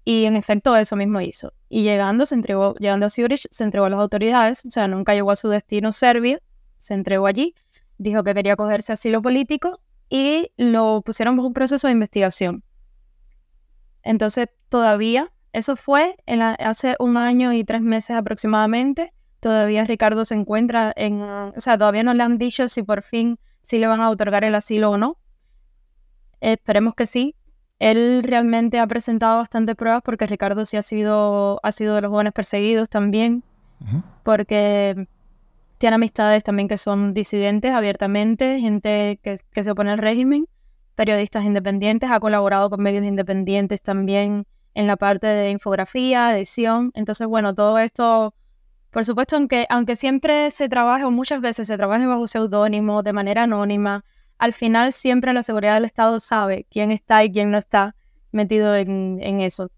y 0.04 0.25
en 0.25 0.37
efecto 0.37 0.76
eso 0.76 0.95
mismo 0.97 1.21
hizo. 1.21 1.52
Y 1.68 1.83
llegando, 1.83 2.26
se 2.26 2.37
entregó, 2.37 2.75
llegando 2.76 3.06
a 3.06 3.11
Zurich, 3.11 3.47
se 3.50 3.64
entregó 3.64 3.87
a 3.87 3.90
las 3.90 3.99
autoridades, 3.99 4.64
o 4.64 4.71
sea, 4.71 4.87
nunca 4.88 5.14
llegó 5.14 5.33
a 5.33 5.37
su 5.37 5.49
destino 5.49 5.90
Serbia, 5.90 6.38
se 6.87 6.95
entregó 6.95 7.26
allí, 7.26 7.52
dijo 7.99 8.23
que 8.23 8.33
quería 8.33 8.55
cogerse 8.55 8.93
asilo 8.93 9.21
político 9.21 9.81
y 10.09 10.52
lo 10.57 11.02
pusieron 11.02 11.37
bajo 11.37 11.49
un 11.49 11.52
proceso 11.52 11.88
de 11.88 11.95
investigación. 11.95 12.62
Entonces, 14.05 14.47
todavía 14.69 15.33
eso 15.52 15.75
fue 15.75 16.14
en 16.26 16.43
hace 16.43 16.95
un 17.00 17.16
año 17.16 17.52
y 17.52 17.64
tres 17.64 17.83
meses 17.83 18.16
aproximadamente. 18.16 19.12
Todavía 19.40 19.85
Ricardo 19.85 20.25
se 20.25 20.37
encuentra 20.37 20.93
en, 20.95 21.21
o 21.23 21.52
sea, 21.57 21.76
todavía 21.76 22.05
no 22.05 22.14
le 22.14 22.23
han 22.23 22.38
dicho 22.38 22.69
si 22.69 22.85
por 22.85 23.02
fin 23.02 23.40
si 23.62 23.81
le 23.81 23.88
van 23.88 24.00
a 24.00 24.11
otorgar 24.11 24.45
el 24.45 24.55
asilo 24.55 24.93
o 24.93 24.97
no. 24.97 25.19
Esperemos 26.40 26.95
que 26.95 27.07
sí. 27.07 27.35
Él 27.81 28.23
realmente 28.23 28.78
ha 28.78 28.87
presentado 28.87 29.38
bastantes 29.38 29.75
pruebas 29.75 30.02
porque 30.05 30.28
Ricardo 30.28 30.64
sí 30.64 30.76
ha 30.76 30.83
sido, 30.83 31.59
ha 31.64 31.73
sido 31.73 31.97
de 31.97 32.02
los 32.02 32.11
jóvenes 32.11 32.33
perseguidos 32.33 32.88
también, 32.88 33.43
porque 34.23 35.09
tiene 35.78 35.97
amistades 35.97 36.45
también 36.45 36.68
que 36.68 36.78
son 36.78 37.12
disidentes 37.12 37.73
abiertamente, 37.73 38.61
gente 38.61 39.18
que, 39.23 39.38
que 39.52 39.64
se 39.64 39.71
opone 39.71 39.90
al 39.90 39.99
régimen, 39.99 40.47
periodistas 40.95 41.45
independientes, 41.45 42.11
ha 42.11 42.21
colaborado 42.21 42.71
con 42.71 42.83
medios 42.83 43.04
independientes 43.04 43.83
también 43.83 44.47
en 44.76 44.87
la 44.87 44.97
parte 44.97 45.26
de 45.26 45.50
infografía, 45.50 46.37
edición. 46.37 46.90
Entonces, 46.95 47.26
bueno, 47.26 47.54
todo 47.54 47.78
esto, 47.78 48.35
por 48.90 49.04
supuesto, 49.04 49.37
aunque, 49.37 49.66
aunque 49.71 49.97
siempre 49.97 50.50
se 50.50 50.68
trabaje 50.68 51.04
o 51.04 51.11
muchas 51.11 51.40
veces 51.40 51.66
se 51.66 51.76
trabaje 51.76 52.06
bajo 52.06 52.26
seudónimo, 52.26 53.02
de 53.02 53.12
manera 53.14 53.45
anónima, 53.45 54.04
al 54.38 54.52
final 54.52 54.92
siempre 54.92 55.33
la 55.33 55.42
seguridad 55.42 55.75
del 55.75 55.87
Estado 55.87 56.21
sabe 56.21 56.66
quién 56.71 56.92
está 56.92 57.25
y 57.25 57.33
quién 57.33 57.50
no 57.50 57.59
está 57.59 57.97
metido 58.33 58.76
en, 58.76 59.40
eso. 59.40 59.71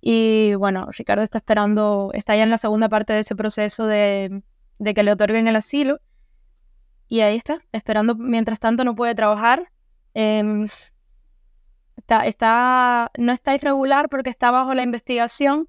Y 0.00 0.54
bueno, 0.54 0.88
Ricardo 0.96 1.22
está 1.22 1.38
esperando, 1.38 2.10
está 2.14 2.34
ya 2.34 2.42
en 2.42 2.50
la 2.50 2.58
segunda 2.58 2.88
parte 2.88 3.12
de 3.12 3.20
ese 3.20 3.36
proceso 3.36 3.86
de, 3.86 4.42
que 4.94 5.02
le 5.02 5.12
otorguen 5.12 5.48
el 5.48 5.56
asilo. 5.56 6.00
Y 7.08 7.20
ahí 7.20 7.36
está, 7.36 7.58
esperando, 7.72 8.14
mientras 8.14 8.60
tanto 8.60 8.84
no 8.84 8.94
puede 8.94 9.14
trabajar. 9.14 9.70
Em, 10.14 10.66
Está, 11.98 12.26
está, 12.26 13.10
no 13.18 13.32
está 13.32 13.56
irregular 13.56 14.08
porque 14.08 14.30
está 14.30 14.52
bajo 14.52 14.72
la 14.72 14.82
investigación, 14.82 15.68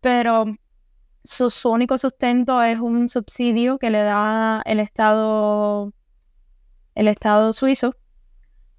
pero 0.00 0.44
su, 1.24 1.48
único 1.70 1.96
sustento 1.96 2.62
es 2.62 2.78
un 2.78 3.08
subsidio 3.08 3.78
que 3.78 3.88
le 3.90 4.02
da 4.02 4.62
el 4.66 4.78
Estado 4.78 5.92
el 6.94 7.08
Estado 7.08 7.52
suizo 7.54 7.90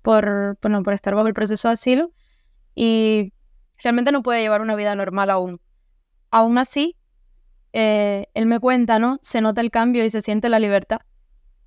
por, 0.04 0.58
bueno, 0.62 0.84
por 0.84 0.94
estar 0.94 1.16
bajo 1.16 1.28
el 1.28 1.34
proceso 1.34 1.68
de 1.70 1.74
asilo 1.74 2.12
y 2.76 3.34
realmente 3.84 4.12
no 4.12 4.22
puede 4.22 4.42
llevar 4.42 4.62
una 4.62 4.76
vida 4.76 4.96
normal 4.96 5.32
aún. 5.32 5.60
Aún 6.30 6.60
así, 6.60 6.96
eh, 7.78 8.28
él 8.34 8.46
me 8.46 8.62
cuenta, 8.62 9.00
¿no? 9.00 9.20
Se 9.22 9.42
nota 9.42 9.60
el 9.60 9.70
cambio 9.70 10.06
y 10.06 10.10
se 10.10 10.22
siente 10.22 10.48
la 10.48 10.60
libertad 10.60 11.02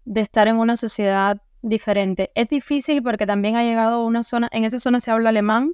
de 0.07 0.23
estar 0.23 0.49
en 0.49 0.57
una 0.57 0.79
sociedad 0.79 1.43
diferente. 1.61 2.31
Es 2.35 2.49
difícil 2.49 3.03
porque 3.03 3.27
también 3.27 3.57
ha 3.57 3.62
llegado 3.62 3.97
a 3.97 4.05
una 4.07 4.23
zona, 4.23 4.49
en 4.53 4.65
esa 4.65 4.81
zona 4.81 5.00
se 5.00 5.11
habla 5.11 5.29
alemán, 5.29 5.73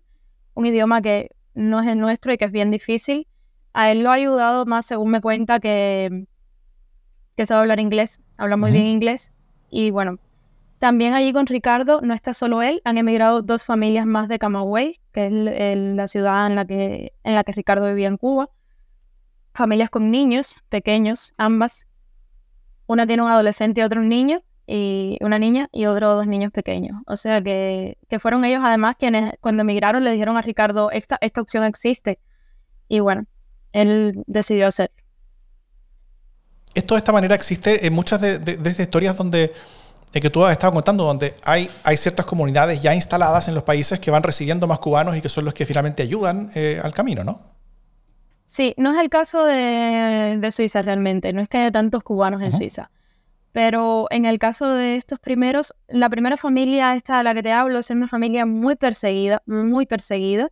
un 0.55 0.67
idioma 0.67 1.00
que 1.03 1.31
no 1.55 1.81
es 1.81 1.87
el 1.87 2.00
nuestro 2.00 2.33
y 2.33 2.37
que 2.37 2.47
es 2.47 2.50
bien 2.50 2.73
difícil. 2.73 3.29
A 3.75 3.93
él 3.93 4.03
lo 4.03 4.11
ha 4.11 4.14
ayudado 4.14 4.67
más, 4.67 4.87
según 4.87 5.12
me 5.12 5.21
cuenta, 5.21 5.61
que, 5.61 6.26
que 7.37 7.47
sabe 7.47 7.61
hablar 7.61 7.79
inglés, 7.79 8.21
habla 8.37 8.57
muy 8.57 8.73
bien 8.73 8.87
inglés. 8.87 9.33
Y 9.71 9.93
bueno, 9.93 10.19
también 10.79 11.14
allí 11.14 11.33
con 11.33 11.47
Ricardo 11.47 12.00
no 12.00 12.12
está 12.12 12.35
solo 12.35 12.61
él, 12.61 12.83
han 12.85 12.99
emigrado 12.99 13.41
dos 13.41 13.64
familias 13.64 14.05
más 14.05 14.26
de 14.26 14.41
Camagüey, 14.41 14.99
que 15.12 15.26
es 15.26 15.33
la 15.79 16.09
ciudad 16.09 16.49
en 16.49 16.57
la, 16.57 16.64
que, 16.64 17.12
en 17.23 17.37
la 17.37 17.45
que 17.45 17.53
Ricardo 17.53 17.87
vivía 17.87 18.09
en 18.09 18.17
Cuba. 18.17 18.50
Familias 19.55 19.89
con 19.89 20.11
niños 20.11 20.63
pequeños, 20.69 21.33
ambas. 21.37 21.87
Una 22.87 23.07
tiene 23.07 23.23
un 23.23 23.31
adolescente 23.31 23.81
y 23.81 23.85
otro 23.85 24.01
un 24.01 24.09
niño, 24.09 24.43
y 24.67 25.19
una 25.21 25.39
niña 25.39 25.69
y 25.73 25.87
otro 25.87 26.15
dos 26.15 26.27
niños 26.27 26.51
pequeños. 26.53 26.97
O 27.07 27.17
sea 27.17 27.43
que, 27.43 27.99
que, 28.09 28.19
fueron 28.19 28.45
ellos 28.45 28.63
además 28.65 28.97
quienes 28.99 29.35
cuando 29.41 29.63
emigraron 29.63 30.05
le 30.05 30.13
dijeron 30.13 30.37
a 30.37 30.43
Ricardo, 30.43 30.91
esta, 30.91 31.19
esta 31.21 31.41
opción 31.41 31.65
existe. 31.65 32.19
Y 32.89 33.01
bueno, 33.01 33.27
él 33.73 34.23
decidió 34.27 34.67
hacerlo. 34.67 34.95
Esto 36.75 36.95
de 36.95 36.99
esta 36.99 37.13
manera 37.13 37.35
existe 37.35 37.87
en 37.87 37.93
muchas 37.93 38.21
de, 38.21 38.35
estas 38.35 38.81
historias 38.81 39.17
donde 39.17 39.53
que 40.13 40.31
tú 40.31 40.45
has 40.45 40.53
estado 40.53 40.73
contando, 40.73 41.05
donde 41.05 41.35
hay, 41.43 41.69
hay 41.83 41.97
ciertas 41.97 42.25
comunidades 42.25 42.81
ya 42.81 42.95
instaladas 42.95 43.49
en 43.49 43.55
los 43.55 43.65
países 43.65 43.99
que 43.99 44.13
van 44.13 44.23
recibiendo 44.23 44.69
más 44.69 44.79
cubanos 44.79 45.17
y 45.17 45.21
que 45.21 45.29
son 45.29 45.45
los 45.45 45.55
que 45.55 45.67
finalmente 45.67 46.05
ayudan 46.05 46.53
eh, 46.55 46.81
al 46.83 46.95
camino, 46.95 47.25
¿no? 47.25 47.54
Sí, 48.47 48.75
no 48.77 48.93
es 48.93 49.01
el 49.01 49.09
caso 49.09 49.45
de, 49.45 50.37
de, 50.39 50.51
Suiza 50.51 50.83
realmente, 50.83 51.33
no 51.33 51.41
es 51.41 51.49
que 51.49 51.59
haya 51.59 51.71
tantos 51.71 52.03
cubanos 52.03 52.43
en 52.43 52.53
Suiza. 52.53 52.91
Pero 53.53 54.07
en 54.11 54.25
el 54.25 54.39
caso 54.39 54.69
de 54.69 54.97
estos 54.97 55.21
primeros, 55.21 55.75
la 55.89 56.11
primera 56.11 56.37
familia 56.37 56.95
esta 56.97 57.19
de 57.19 57.25
la 57.25 57.35
que 57.35 57.43
te 57.43 57.53
hablo 57.53 57.79
es 57.79 57.89
una 57.91 58.09
familia 58.09 58.47
muy 58.47 58.75
perseguida, 58.75 59.43
muy 59.47 59.87
perseguida, 59.87 60.51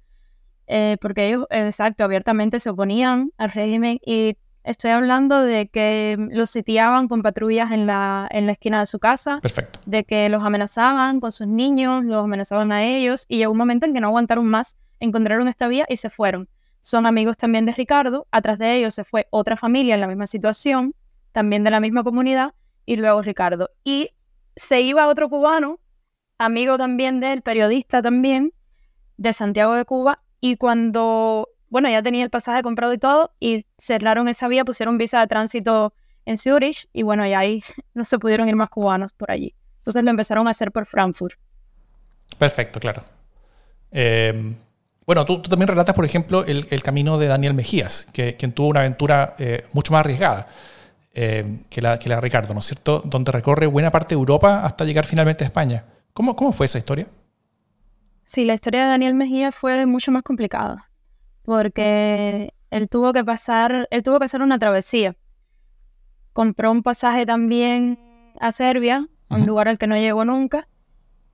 eh, 0.68 0.96
porque 1.00 1.28
ellos, 1.28 1.46
exacto, 1.50 2.04
abiertamente 2.04 2.60
se 2.60 2.70
oponían 2.70 3.32
al 3.38 3.50
régimen 3.50 3.98
y 4.06 4.36
estoy 4.64 4.92
hablando 4.92 5.42
de 5.42 5.66
que 5.66 6.16
los 6.30 6.50
sitiaban 6.50 7.08
con 7.08 7.22
patrullas 7.22 7.72
en 7.72 7.86
la, 7.86 8.28
en 8.30 8.46
la 8.46 8.52
esquina 8.52 8.80
de 8.80 8.86
su 8.86 8.98
casa, 8.98 9.40
Perfecto. 9.42 9.80
de 9.84 10.04
que 10.04 10.28
los 10.28 10.42
amenazaban 10.42 11.20
con 11.20 11.32
sus 11.32 11.48
niños, 11.48 12.04
los 12.04 12.24
amenazaban 12.24 12.72
a 12.72 12.84
ellos 12.84 13.24
y 13.28 13.38
llegó 13.38 13.52
un 13.52 13.58
momento 13.58 13.86
en 13.86 13.94
que 13.94 14.00
no 14.00 14.08
aguantaron 14.08 14.46
más, 14.46 14.76
encontraron 15.00 15.48
esta 15.48 15.66
vía 15.68 15.84
y 15.88 15.96
se 15.96 16.08
fueron. 16.08 16.48
Son 16.82 17.06
amigos 17.06 17.36
también 17.36 17.64
de 17.64 17.72
Ricardo, 17.72 18.26
atrás 18.32 18.58
de 18.58 18.74
ellos 18.74 18.92
se 18.92 19.04
fue 19.04 19.28
otra 19.30 19.56
familia 19.56 19.94
en 19.94 20.00
la 20.00 20.08
misma 20.08 20.26
situación, 20.26 20.96
también 21.30 21.62
de 21.62 21.70
la 21.70 21.78
misma 21.78 22.02
comunidad, 22.02 22.54
y 22.84 22.96
luego 22.96 23.22
Ricardo. 23.22 23.70
Y 23.84 24.10
se 24.56 24.80
iba 24.80 25.06
otro 25.06 25.28
cubano, 25.28 25.78
amigo 26.38 26.76
también 26.76 27.20
de 27.20 27.34
él, 27.34 27.42
periodista 27.42 28.02
también, 28.02 28.52
de 29.16 29.32
Santiago 29.32 29.74
de 29.74 29.84
Cuba, 29.84 30.24
y 30.40 30.56
cuando, 30.56 31.50
bueno, 31.68 31.88
ya 31.88 32.02
tenía 32.02 32.24
el 32.24 32.30
pasaje 32.30 32.62
comprado 32.64 32.92
y 32.92 32.98
todo, 32.98 33.32
y 33.38 33.64
cerraron 33.78 34.26
esa 34.26 34.48
vía, 34.48 34.64
pusieron 34.64 34.98
visa 34.98 35.20
de 35.20 35.28
tránsito 35.28 35.94
en 36.26 36.36
Zurich, 36.36 36.88
y 36.92 37.04
bueno, 37.04 37.24
y 37.24 37.32
ahí 37.32 37.62
no 37.94 38.04
se 38.04 38.18
pudieron 38.18 38.48
ir 38.48 38.56
más 38.56 38.70
cubanos 38.70 39.12
por 39.12 39.30
allí. 39.30 39.54
Entonces 39.78 40.02
lo 40.02 40.10
empezaron 40.10 40.48
a 40.48 40.50
hacer 40.50 40.72
por 40.72 40.86
Frankfurt. 40.86 41.38
Perfecto, 42.38 42.80
claro. 42.80 43.04
Eh, 43.92 44.56
bueno, 45.14 45.26
tú, 45.26 45.42
tú, 45.42 45.50
también 45.50 45.68
relatas, 45.68 45.94
por 45.94 46.06
ejemplo, 46.06 46.42
el, 46.46 46.66
el, 46.70 46.82
camino 46.82 47.18
de 47.18 47.26
Daniel 47.26 47.52
Mejías, 47.52 48.06
que, 48.14 48.34
quien 48.36 48.52
tuvo 48.52 48.68
una 48.68 48.80
aventura 48.80 49.34
eh, 49.38 49.66
mucho 49.74 49.92
más 49.92 50.00
arriesgada. 50.00 50.48
Eh, 51.12 51.64
que, 51.68 51.82
la, 51.82 51.98
que 51.98 52.08
la 52.08 52.18
Ricardo, 52.18 52.54
¿no 52.54 52.60
es 52.60 52.66
cierto? 52.66 53.02
Donde 53.04 53.30
recorre 53.30 53.66
buena 53.66 53.90
parte 53.90 54.14
de 54.14 54.18
Europa 54.18 54.64
hasta 54.64 54.86
llegar 54.86 55.04
finalmente 55.04 55.44
a 55.44 55.48
España. 55.48 55.84
¿Cómo, 56.14 56.34
cómo 56.34 56.52
fue 56.52 56.64
esa 56.64 56.78
historia? 56.78 57.06
Sí, 58.24 58.46
la 58.46 58.54
historia 58.54 58.84
de 58.84 58.88
Daniel 58.88 59.12
Mejía 59.12 59.52
fue 59.52 59.84
mucho 59.84 60.10
más 60.10 60.22
complicada, 60.22 60.88
porque 61.42 62.54
él 62.70 62.88
tuvo 62.88 63.12
que 63.12 63.22
pasar, 63.22 63.86
él 63.90 64.02
tuvo 64.02 64.18
que 64.18 64.24
hacer 64.24 64.40
una 64.40 64.58
travesía. 64.58 65.14
Compró 66.32 66.72
un 66.72 66.82
pasaje 66.82 67.26
también 67.26 67.98
a 68.40 68.50
Serbia, 68.50 69.06
un 69.28 69.40
uh 69.40 69.42
-huh. 69.42 69.46
lugar 69.46 69.68
al 69.68 69.76
que 69.76 69.86
no 69.86 69.96
llegó 69.96 70.24
nunca, 70.24 70.66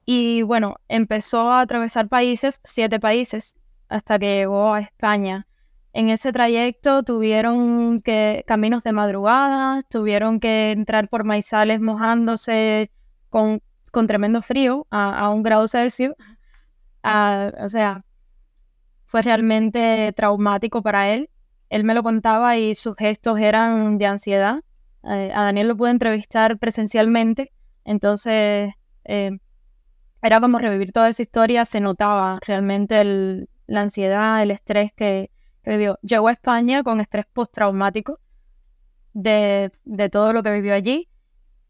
y 0.04 0.42
bueno, 0.42 0.76
empezó 0.88 1.52
a 1.52 1.60
atravesar 1.60 2.08
países, 2.08 2.60
siete 2.64 2.98
países, 2.98 3.56
hasta 3.88 4.18
que 4.18 4.36
llegó 4.36 4.74
a 4.74 4.80
España. 4.80 5.46
En 5.92 6.10
ese 6.10 6.32
trayecto 6.32 7.02
tuvieron 7.02 8.00
que 8.00 8.44
caminos 8.46 8.84
de 8.84 8.92
madrugada, 8.92 9.82
tuvieron 9.90 10.38
que 10.40 10.72
entrar 10.72 11.08
por 11.08 11.24
maizales 11.24 11.80
mojándose 11.80 12.90
con, 13.30 13.62
con 13.90 14.06
tremendo 14.06 14.42
frío 14.42 14.86
a, 14.90 15.18
a, 15.18 15.30
un 15.30 15.42
grado 15.42 15.66
Celsius. 15.66 16.14
A, 17.02 17.52
o 17.60 17.68
sea, 17.68 18.04
fue 19.06 19.22
realmente 19.22 20.12
traumático 20.14 20.82
para 20.82 21.08
él. 21.08 21.30
Él 21.70 21.84
me 21.84 21.94
lo 21.94 22.02
contaba 22.02 22.56
y 22.56 22.74
sus 22.74 22.94
gestos 22.96 23.40
eran 23.40 23.98
de 23.98 24.06
ansiedad. 24.06 24.60
Eh, 25.04 25.32
a 25.34 25.44
Daniel 25.44 25.68
lo 25.68 25.76
pude 25.76 25.90
entrevistar 25.90 26.58
presencialmente, 26.58 27.52
entonces 27.84 28.74
eh, 29.04 29.38
era 30.22 30.40
como 30.40 30.58
revivir 30.58 30.92
toda 30.92 31.08
esa 31.08 31.22
historia, 31.22 31.64
se 31.64 31.80
notaba 31.80 32.40
realmente 32.46 33.00
el, 33.00 33.48
la 33.68 33.82
ansiedad, 33.82 34.42
el 34.42 34.50
estrés 34.50 34.92
que, 34.92 35.30
que 35.62 35.70
vivió. 35.70 35.98
Llegó 36.02 36.26
a 36.26 36.32
España 36.32 36.82
con 36.82 37.00
estrés 37.00 37.26
postraumático 37.32 38.18
de, 39.12 39.70
de 39.84 40.08
todo 40.08 40.32
lo 40.32 40.42
que 40.42 40.50
vivió 40.50 40.74
allí. 40.74 41.08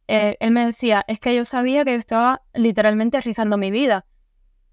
Eh, 0.07 0.38
él 0.40 0.52
me 0.52 0.64
decía, 0.64 1.05
es 1.07 1.21
que 1.21 1.37
yo 1.37 1.45
sabía 1.45 1.85
que 1.85 1.93
yo 1.93 1.99
estaba 1.99 2.40
literalmente 2.55 3.19
arriesgando 3.19 3.59
mi 3.59 3.71
vida. 3.71 4.07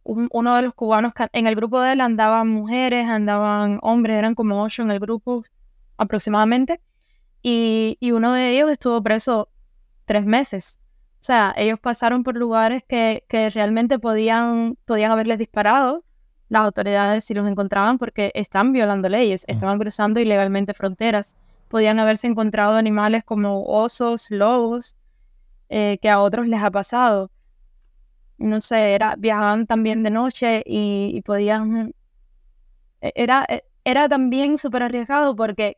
Un, 0.03 0.29
uno 0.31 0.55
de 0.55 0.61
los 0.61 0.73
cubanos, 0.73 1.11
en 1.33 1.47
el 1.47 1.55
grupo 1.55 1.81
de 1.81 1.91
él 1.91 1.99
andaban 1.99 2.47
mujeres, 2.47 3.09
andaban 3.09 3.79
hombres, 3.81 4.17
eran 4.17 4.35
como 4.35 4.63
ocho 4.63 4.83
en 4.83 4.91
el 4.91 4.99
grupo 4.99 5.43
aproximadamente, 5.97 6.79
y, 7.41 7.97
y 7.99 8.11
uno 8.11 8.31
de 8.33 8.51
ellos 8.51 8.71
estuvo 8.71 9.01
preso 9.01 9.49
tres 10.05 10.25
meses. 10.25 10.79
O 11.19 11.23
sea, 11.25 11.53
ellos 11.57 11.79
pasaron 11.79 12.23
por 12.23 12.37
lugares 12.37 12.83
que, 12.87 13.25
que 13.27 13.49
realmente 13.49 13.97
podían, 13.97 14.77
podían 14.85 15.11
haberles 15.11 15.39
disparado, 15.39 16.04
las 16.49 16.63
autoridades 16.63 17.23
si 17.23 17.33
los 17.33 17.47
encontraban 17.47 17.97
porque 17.97 18.31
están 18.35 18.71
violando 18.71 19.09
leyes, 19.09 19.45
estaban 19.47 19.79
cruzando 19.79 20.19
ilegalmente 20.19 20.73
fronteras. 20.73 21.35
Podían 21.67 21.99
haberse 21.99 22.27
encontrado 22.27 22.75
animales 22.75 23.23
como 23.23 23.63
osos, 23.65 24.29
lobos, 24.29 24.95
eh, 25.69 25.97
que 26.01 26.09
a 26.09 26.19
otros 26.19 26.47
les 26.47 26.61
ha 26.61 26.71
pasado. 26.71 27.31
No 28.37 28.61
sé, 28.61 28.93
era, 28.93 29.15
viajaban 29.17 29.65
también 29.65 30.03
de 30.03 30.11
noche 30.11 30.63
y, 30.65 31.11
y 31.13 31.21
podían... 31.21 31.93
Era, 33.01 33.45
era 33.83 34.09
también 34.09 34.57
súper 34.57 34.83
arriesgado 34.83 35.35
porque 35.35 35.77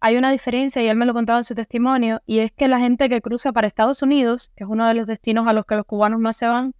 hay 0.00 0.16
una 0.16 0.30
diferencia, 0.30 0.82
y 0.82 0.88
él 0.88 0.96
me 0.96 1.06
lo 1.06 1.12
contaba 1.12 1.40
en 1.40 1.44
su 1.44 1.54
testimonio, 1.54 2.22
y 2.24 2.38
es 2.38 2.52
que 2.52 2.68
la 2.68 2.78
gente 2.78 3.08
que 3.08 3.20
cruza 3.20 3.52
para 3.52 3.66
Estados 3.66 4.02
Unidos, 4.02 4.52
que 4.54 4.64
es 4.64 4.70
uno 4.70 4.86
de 4.86 4.94
los 4.94 5.06
destinos 5.06 5.48
a 5.48 5.52
los 5.52 5.66
que 5.66 5.74
los 5.74 5.84
cubanos 5.84 6.20
más 6.20 6.36
se 6.36 6.46
van, 6.46 6.72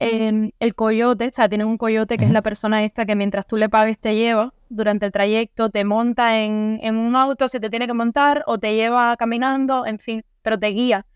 eh, 0.00 0.50
el 0.58 0.74
coyote, 0.74 1.28
o 1.28 1.32
sea, 1.32 1.48
tienen 1.48 1.66
un 1.66 1.78
coyote 1.78 2.16
que 2.16 2.24
uh 2.24 2.26
-huh. 2.26 2.30
es 2.30 2.34
la 2.34 2.42
persona 2.42 2.84
esta 2.84 3.06
que 3.06 3.14
mientras 3.14 3.46
tú 3.46 3.56
le 3.56 3.68
pagues 3.68 3.98
te 3.98 4.14
lleva 4.14 4.52
durante 4.68 5.06
el 5.06 5.12
trayecto, 5.12 5.70
te 5.70 5.84
monta 5.84 6.40
en, 6.40 6.78
en, 6.82 6.96
un 6.96 7.14
auto, 7.16 7.48
se 7.48 7.60
te 7.60 7.70
tiene 7.70 7.86
que 7.86 7.94
montar, 7.94 8.42
o 8.46 8.58
te 8.58 8.74
lleva 8.74 9.16
caminando, 9.16 9.86
en 9.86 9.98
fin, 9.98 10.24
pero 10.42 10.58
te 10.58 10.68
guía. 10.68 11.06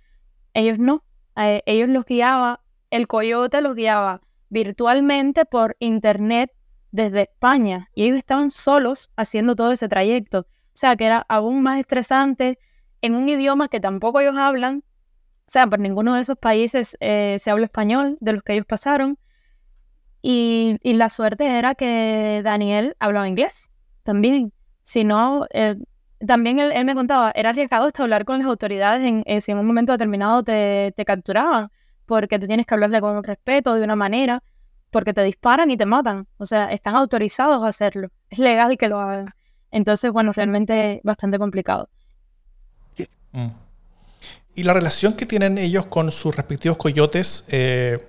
Ellos 0.54 0.78
no, 0.78 1.04
eh, 1.36 1.62
ellos 1.66 1.88
los 1.88 2.04
guiaba, 2.04 2.60
el 2.90 3.06
coyote 3.06 3.60
los 3.60 3.74
guiaba 3.74 4.20
virtualmente 4.50 5.44
por 5.44 5.76
internet 5.80 6.50
desde 6.90 7.22
España, 7.22 7.90
y 7.94 8.04
ellos 8.04 8.18
estaban 8.18 8.50
solos 8.50 9.10
haciendo 9.16 9.54
todo 9.54 9.72
ese 9.72 9.88
trayecto. 9.88 10.40
O 10.40 10.80
sea, 10.80 10.96
que 10.96 11.06
era 11.06 11.26
aún 11.28 11.62
más 11.62 11.78
estresante 11.80 12.58
en 13.02 13.14
un 13.14 13.28
idioma 13.28 13.68
que 13.68 13.80
tampoco 13.80 14.20
ellos 14.20 14.36
hablan. 14.36 14.84
O 15.48 15.50
sea, 15.50 15.66
por 15.66 15.78
ninguno 15.78 16.14
de 16.14 16.20
esos 16.20 16.36
países 16.36 16.94
eh, 17.00 17.38
se 17.40 17.50
habla 17.50 17.64
español 17.64 18.18
de 18.20 18.34
los 18.34 18.42
que 18.42 18.52
ellos 18.52 18.66
pasaron. 18.66 19.18
Y, 20.20 20.76
y, 20.82 20.92
la 20.92 21.08
suerte 21.08 21.58
era 21.58 21.74
que 21.74 22.42
Daniel 22.44 22.96
hablaba 22.98 23.26
inglés 23.26 23.70
también. 24.02 24.52
Si 24.82 25.04
no, 25.04 25.46
eh, 25.54 25.76
también 26.26 26.58
él, 26.58 26.70
él, 26.72 26.84
me 26.84 26.94
contaba, 26.94 27.32
era 27.34 27.48
arriesgado 27.50 27.86
hasta 27.86 28.02
hablar 28.02 28.26
con 28.26 28.38
las 28.38 28.46
autoridades 28.46 29.02
en, 29.02 29.22
eh, 29.24 29.40
si 29.40 29.52
en 29.52 29.58
un 29.58 29.66
momento 29.66 29.92
determinado 29.92 30.42
te, 30.42 30.92
te 30.94 31.04
capturaban, 31.06 31.70
porque 32.04 32.38
tú 32.38 32.46
tienes 32.46 32.66
que 32.66 32.74
hablarle 32.74 33.00
con 33.00 33.24
respeto, 33.24 33.72
de 33.72 33.82
una 33.82 33.96
manera, 33.96 34.42
porque 34.90 35.14
te 35.14 35.22
disparan 35.22 35.70
y 35.70 35.78
te 35.78 35.86
matan. 35.86 36.26
O 36.36 36.44
sea, 36.44 36.66
están 36.72 36.94
autorizados 36.94 37.64
a 37.64 37.68
hacerlo. 37.68 38.08
Es 38.28 38.38
legal 38.38 38.76
que 38.76 38.88
lo 38.88 39.00
hagan. 39.00 39.32
Entonces, 39.70 40.10
bueno, 40.12 40.32
realmente 40.32 41.00
bastante 41.04 41.38
complicado. 41.38 41.88
Mm. 43.32 43.67
¿Y 44.58 44.64
la 44.64 44.74
relación 44.74 45.12
que 45.12 45.24
tienen 45.24 45.56
ellos 45.56 45.86
con 45.86 46.10
sus 46.10 46.34
respectivos 46.34 46.76
coyotes? 46.76 47.44
Eh, 47.52 48.04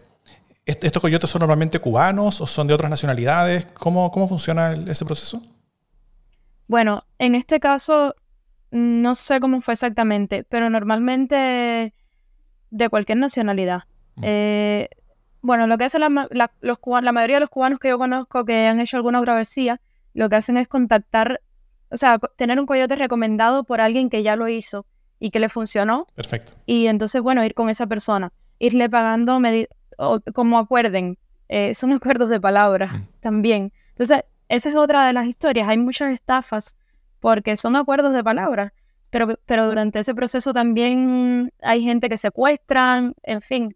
¿Estos 0.66 1.00
coyotes 1.00 1.30
son 1.30 1.42
normalmente 1.42 1.78
cubanos 1.78 2.42
o 2.42 2.48
son 2.48 2.66
de 2.66 2.74
otras 2.74 2.90
nacionalidades? 2.90 3.68
¿Cómo, 3.68 4.10
cómo 4.10 4.28
funciona 4.28 4.74
ese 4.74 5.06
proceso? 5.06 5.44
Bueno, 6.66 7.04
en 7.20 7.36
este 7.36 7.60
caso 7.60 8.16
no 8.72 9.14
sé 9.14 9.40
cómo 9.40 9.62
fue 9.62 9.76
exactamente, 9.76 10.44
pero 10.44 10.72
normalmente 10.72 11.94
de 12.72 12.90
cualquier 12.90 13.20
nacionalidad. 13.20 13.84
Mm. 14.16 14.24
Eh, 14.24 14.90
bueno, 15.42 15.68
lo 15.68 15.78
que 15.78 15.84
hacen 15.84 16.02
la, 16.02 16.52
los, 16.62 16.80
la 17.04 17.12
mayoría 17.12 17.36
de 17.36 17.42
los 17.42 17.52
cubanos 17.52 17.78
que 17.78 17.90
yo 17.90 18.00
conozco 18.00 18.44
que 18.44 18.66
han 18.66 18.80
hecho 18.80 18.98
alguna 18.98 19.22
travesía, 19.22 19.82
lo 20.16 20.30
que 20.30 20.38
hacen 20.38 20.58
es 20.58 20.68
contactar, 20.68 21.42
o 21.92 21.98
sea, 21.98 22.18
tener 22.38 22.60
un 22.60 22.66
coyote 22.66 22.96
recomendado 22.96 23.66
por 23.66 23.82
alguien 23.82 24.10
que 24.10 24.24
ya 24.24 24.36
lo 24.36 24.48
hizo 24.48 24.88
y 25.20 25.30
que 25.32 25.40
le 25.40 25.50
funcionó. 25.50 26.08
Perfecto. 26.16 26.54
Y 26.66 26.88
entonces, 26.88 27.22
bueno, 27.22 27.44
ir 27.46 27.54
con 27.54 27.70
esa 27.70 27.88
persona, 27.88 28.32
irle 28.58 28.90
pagando 28.90 29.40
como 30.34 30.60
acuerden. 30.60 31.18
Eh, 31.50 31.74
son 31.74 31.92
acuerdos 31.94 32.30
de 32.30 32.40
palabras 32.40 32.94
mm. 32.94 33.08
también. 33.20 33.74
Entonces, 33.90 34.24
esa 34.48 34.70
es 34.70 34.76
otra 34.76 35.06
de 35.08 35.14
las 35.14 35.28
historias. 35.28 35.68
Hay 35.68 35.78
muchas 35.78 36.12
estafas 36.12 36.76
porque 37.20 37.58
son 37.58 37.76
acuerdos 37.76 38.14
de 38.14 38.24
palabras, 38.24 38.72
pero, 39.10 39.28
pero 39.46 39.68
durante 39.68 40.00
ese 40.00 40.16
proceso 40.16 40.54
también 40.54 41.52
hay 41.62 41.84
gente 41.84 42.10
que 42.10 42.18
secuestran, 42.18 43.14
en 43.24 43.42
fin, 43.42 43.76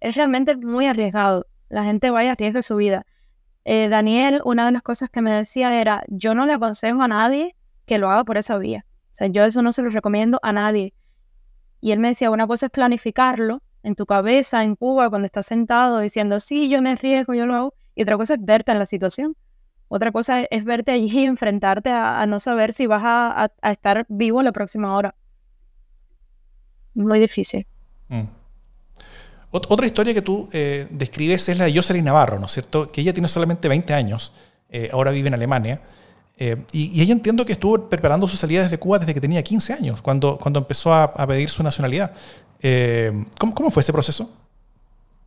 es 0.00 0.16
realmente 0.16 0.56
muy 0.56 0.86
arriesgado. 0.86 1.46
La 1.68 1.84
gente 1.84 2.10
vaya 2.10 2.30
a 2.30 2.32
arriesgar 2.32 2.62
su 2.62 2.76
vida. 2.76 3.04
Eh, 3.64 3.88
Daniel, 3.88 4.40
una 4.44 4.66
de 4.66 4.72
las 4.72 4.82
cosas 4.82 5.08
que 5.10 5.22
me 5.22 5.30
decía 5.30 5.80
era, 5.80 6.02
yo 6.08 6.34
no 6.34 6.46
le 6.46 6.54
aconsejo 6.54 7.02
a 7.02 7.08
nadie 7.08 7.54
que 7.86 7.98
lo 7.98 8.10
haga 8.10 8.24
por 8.24 8.36
esa 8.36 8.58
vía. 8.58 8.84
O 9.12 9.14
sea, 9.14 9.26
yo 9.26 9.44
eso 9.44 9.62
no 9.62 9.72
se 9.72 9.82
lo 9.82 9.90
recomiendo 9.90 10.38
a 10.42 10.52
nadie. 10.52 10.94
Y 11.80 11.92
él 11.92 11.98
me 11.98 12.08
decía, 12.08 12.30
una 12.30 12.46
cosa 12.46 12.66
es 12.66 12.72
planificarlo 12.72 13.62
en 13.82 13.94
tu 13.94 14.06
cabeza, 14.06 14.62
en 14.62 14.76
Cuba, 14.76 15.10
cuando 15.10 15.26
estás 15.26 15.46
sentado 15.46 15.98
diciendo, 15.98 16.40
sí, 16.40 16.68
yo 16.68 16.80
me 16.80 16.92
arriesgo, 16.92 17.34
yo 17.34 17.46
lo 17.46 17.54
hago. 17.54 17.74
Y 17.94 18.02
otra 18.02 18.16
cosa 18.16 18.34
es 18.34 18.44
verte 18.44 18.72
en 18.72 18.78
la 18.78 18.86
situación. 18.86 19.36
Otra 19.88 20.12
cosa 20.12 20.42
es 20.42 20.64
verte 20.64 20.92
allí 20.92 21.10
y 21.20 21.24
enfrentarte 21.26 21.90
a, 21.90 22.24
no 22.26 22.40
saber 22.40 22.72
si 22.72 22.86
vas 22.86 23.02
a, 23.04 23.50
estar 23.70 24.06
vivo 24.08 24.42
la 24.42 24.52
próxima 24.52 24.96
hora. 24.96 25.14
Muy 26.94 27.18
difícil. 27.18 27.66
Mm. 28.08 28.22
Otra 29.50 29.84
historia 29.84 30.14
que 30.14 30.22
tú 30.22 30.48
eh, 30.52 30.86
describes 30.90 31.46
es 31.50 31.58
la 31.58 31.66
de 31.66 31.74
Jocelyn 31.74 32.06
Navarro, 32.06 32.38
¿no 32.38 32.46
es 32.46 32.52
cierto? 32.52 32.90
Que 32.90 33.02
ella 33.02 33.12
tiene 33.12 33.28
solamente 33.28 33.68
20 33.68 33.92
años, 33.92 34.32
eh, 34.70 34.88
ahora 34.90 35.10
vive 35.10 35.28
en 35.28 35.34
Alemania. 35.34 35.82
Eh, 36.44 36.56
y, 36.72 37.00
ella 37.00 37.12
entiendo 37.12 37.44
que 37.44 37.52
estuvo 37.52 37.88
preparando 37.88 38.26
su 38.26 38.36
salida 38.36 38.62
desde 38.62 38.76
Cuba 38.76 38.98
desde 38.98 39.14
que 39.14 39.20
tenía 39.20 39.44
15 39.44 39.74
años, 39.74 40.02
cuando, 40.02 40.38
cuando 40.38 40.58
empezó 40.58 40.92
a, 40.92 41.14
pedir 41.28 41.48
su 41.48 41.62
nacionalidad. 41.62 42.14
¿cómo, 43.38 43.54
¿Cómo 43.54 43.70
fue 43.70 43.82
ese 43.82 43.92
proceso? 43.92 44.28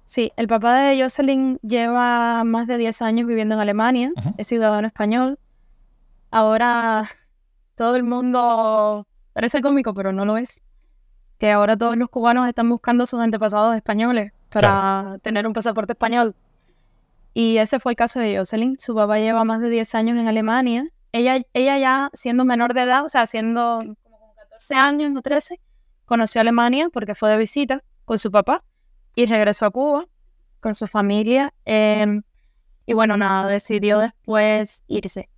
Sí, 0.04 0.34
el 0.36 0.48
papá 0.48 0.78
de 0.78 1.02
Jocelyn 1.02 1.58
lleva 1.62 2.44
más 2.44 2.68
de 2.68 2.78
10 2.78 3.02
años 3.02 3.28
viviendo 3.28 3.56
en 3.56 3.62
Alemania, 3.62 4.12
es 4.38 4.48
ciudadano 4.48 4.88
español. 4.88 5.40
Ahora 6.32 7.10
todo 7.76 7.96
el 7.96 8.04
mundo 8.04 9.08
parece 9.32 9.62
cómico, 9.62 9.94
pero 9.94 10.12
no 10.12 10.26
lo 10.26 10.36
es. 10.36 10.62
Que 11.38 11.50
ahora 11.50 11.78
todos 11.78 11.96
los 11.96 12.10
cubanos 12.10 12.46
están 12.46 12.68
buscando 12.68 13.06
sus 13.06 13.22
antepasados 13.22 13.74
españoles 13.78 14.34
para 14.50 15.18
tener 15.22 15.48
un 15.48 15.54
pasaporte 15.54 15.94
español. 15.94 16.36
Y 17.34 17.58
ese 17.58 17.80
fue 17.80 17.94
el 17.94 17.96
caso 17.96 18.20
de 18.20 18.38
Jocelyn. 18.38 18.78
Su 18.80 18.94
papá 18.96 19.18
lleva 19.18 19.46
más 19.46 19.62
de 19.62 19.70
10 19.70 19.96
años 19.96 20.18
en 20.18 20.28
Alemania. 20.28 20.92
Ella, 21.16 21.42
ella 21.54 21.78
ya 21.78 22.10
siendo 22.12 22.44
menor 22.44 22.74
de 22.74 22.82
edad, 22.82 23.06
o 23.06 23.08
sea, 23.08 23.26
siendo 23.26 23.80
como 24.04 24.20
con 24.20 24.36
14 24.36 24.76
años 24.76 25.14
o 25.16 25.22
13, 25.22 25.62
conoció 26.04 26.42
Alemania 26.42 26.90
porque 26.92 27.16
fue 27.16 27.30
de 27.30 27.38
visita 27.38 27.82
con 28.04 28.20
su 28.20 28.32
papá 28.32 28.66
y 29.16 29.26
regresó 29.26 29.68
a 29.68 29.72
Cuba 29.72 30.08
con 30.60 30.76
su 30.76 30.88
familia. 30.88 31.54
Em, 31.64 32.22
y 32.86 32.92
bueno, 32.92 33.16
nada, 33.16 33.48
decidió 33.48 34.00
después 34.00 34.84
irse. 34.88 35.30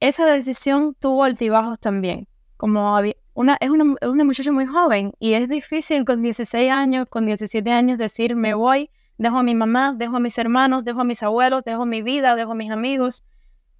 Esa 0.00 0.24
decisión 0.24 0.96
tuvo 0.98 1.24
altibajos 1.24 1.78
también. 1.78 2.26
Como 2.56 2.98
una, 3.34 3.58
es, 3.60 3.68
una, 3.68 3.84
una 4.00 4.24
muchacha 4.24 4.50
muy 4.50 4.64
joven 4.64 5.12
y 5.18 5.34
es 5.34 5.46
difícil 5.50 6.06
con 6.06 6.22
16 6.22 6.72
años, 6.72 7.06
con 7.10 7.26
17 7.26 7.70
años 7.70 7.98
decir 7.98 8.34
me 8.34 8.54
voy, 8.54 8.88
dejo 9.18 9.36
a 9.36 9.42
mi 9.42 9.54
mamá, 9.54 9.92
dejo 9.94 10.16
a 10.16 10.20
mis 10.20 10.38
hermanos, 10.38 10.84
dejo 10.86 11.02
a 11.02 11.04
mis 11.04 11.22
abuelos, 11.22 11.64
dejo 11.64 11.84
mi 11.84 12.00
vida, 12.00 12.34
dejo 12.34 12.52
a 12.52 12.54
mis 12.54 12.70
amigos. 12.70 13.24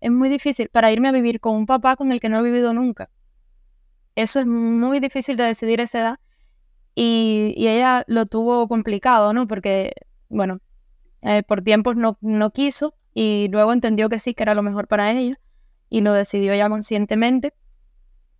Es 0.01 0.11
muy 0.11 0.29
difícil 0.29 0.69
para 0.71 0.91
irme 0.93 1.09
a 1.09 1.13
vivir 1.13 1.41
con 1.41 1.57
un 1.57 1.67
papá 1.67 1.97
con 1.97 2.13
el 2.13 2.21
que 2.21 2.29
no 2.29 2.39
he 2.39 2.43
vivido 2.43 2.73
nunca. 2.73 3.11
Eso 4.15 4.41
es 4.41 4.47
muy 4.47 5.01
difícil 5.01 5.37
de 5.37 5.45
decidir 5.45 5.81
esa 5.81 6.01
edad 6.01 6.21
y, 6.95 7.55
ella 7.57 8.05
lo 8.07 8.27
tuvo 8.27 8.69
complicado, 8.69 9.33
¿no? 9.33 9.47
Porque, 9.47 9.93
bueno, 10.29 10.59
eh, 11.23 11.43
por 11.43 11.63
tiempos 11.63 11.97
no, 11.97 12.19
no 12.21 12.51
quiso 12.51 12.95
y 13.15 13.49
luego 13.51 13.73
entendió 13.73 14.09
que 14.09 14.19
sí, 14.19 14.35
que 14.35 14.43
era 14.43 14.55
lo 14.55 14.63
mejor 14.63 14.89
para 14.89 15.11
ella 15.13 15.39
y 15.89 16.01
lo 16.01 16.13
decidió 16.13 16.55
ya 16.55 16.69
conscientemente. 16.69 17.55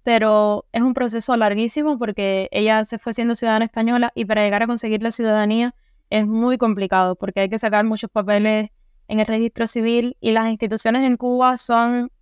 Pero 0.03 0.67
es 0.73 0.83
un 0.83 0.95
proceso 0.95 1.37
larguísimo 1.37 1.99
porque 1.99 2.49
ella 2.53 2.85
se 2.85 2.99
fue 2.99 3.13
siendo 3.13 3.35
ciudadana 3.35 3.67
española 3.67 4.13
y 4.15 4.25
para 4.25 4.43
llegar 4.43 4.63
a 4.63 4.67
conseguir 4.67 5.03
la 5.03 5.11
ciudadanía 5.11 5.75
es 6.09 6.27
muy 6.27 6.59
complicado 6.59 7.17
porque 7.17 7.41
hay 7.41 7.49
que 7.49 7.59
sacar 7.59 7.85
muchos 7.85 8.11
papeles 8.11 8.71
en 9.11 9.19
el 9.19 9.27
registro 9.27 9.67
civil 9.67 10.17
y 10.21 10.31
las 10.31 10.49
instituciones 10.49 11.03
en 11.03 11.17
Cuba 11.17 11.57
son 11.57 12.13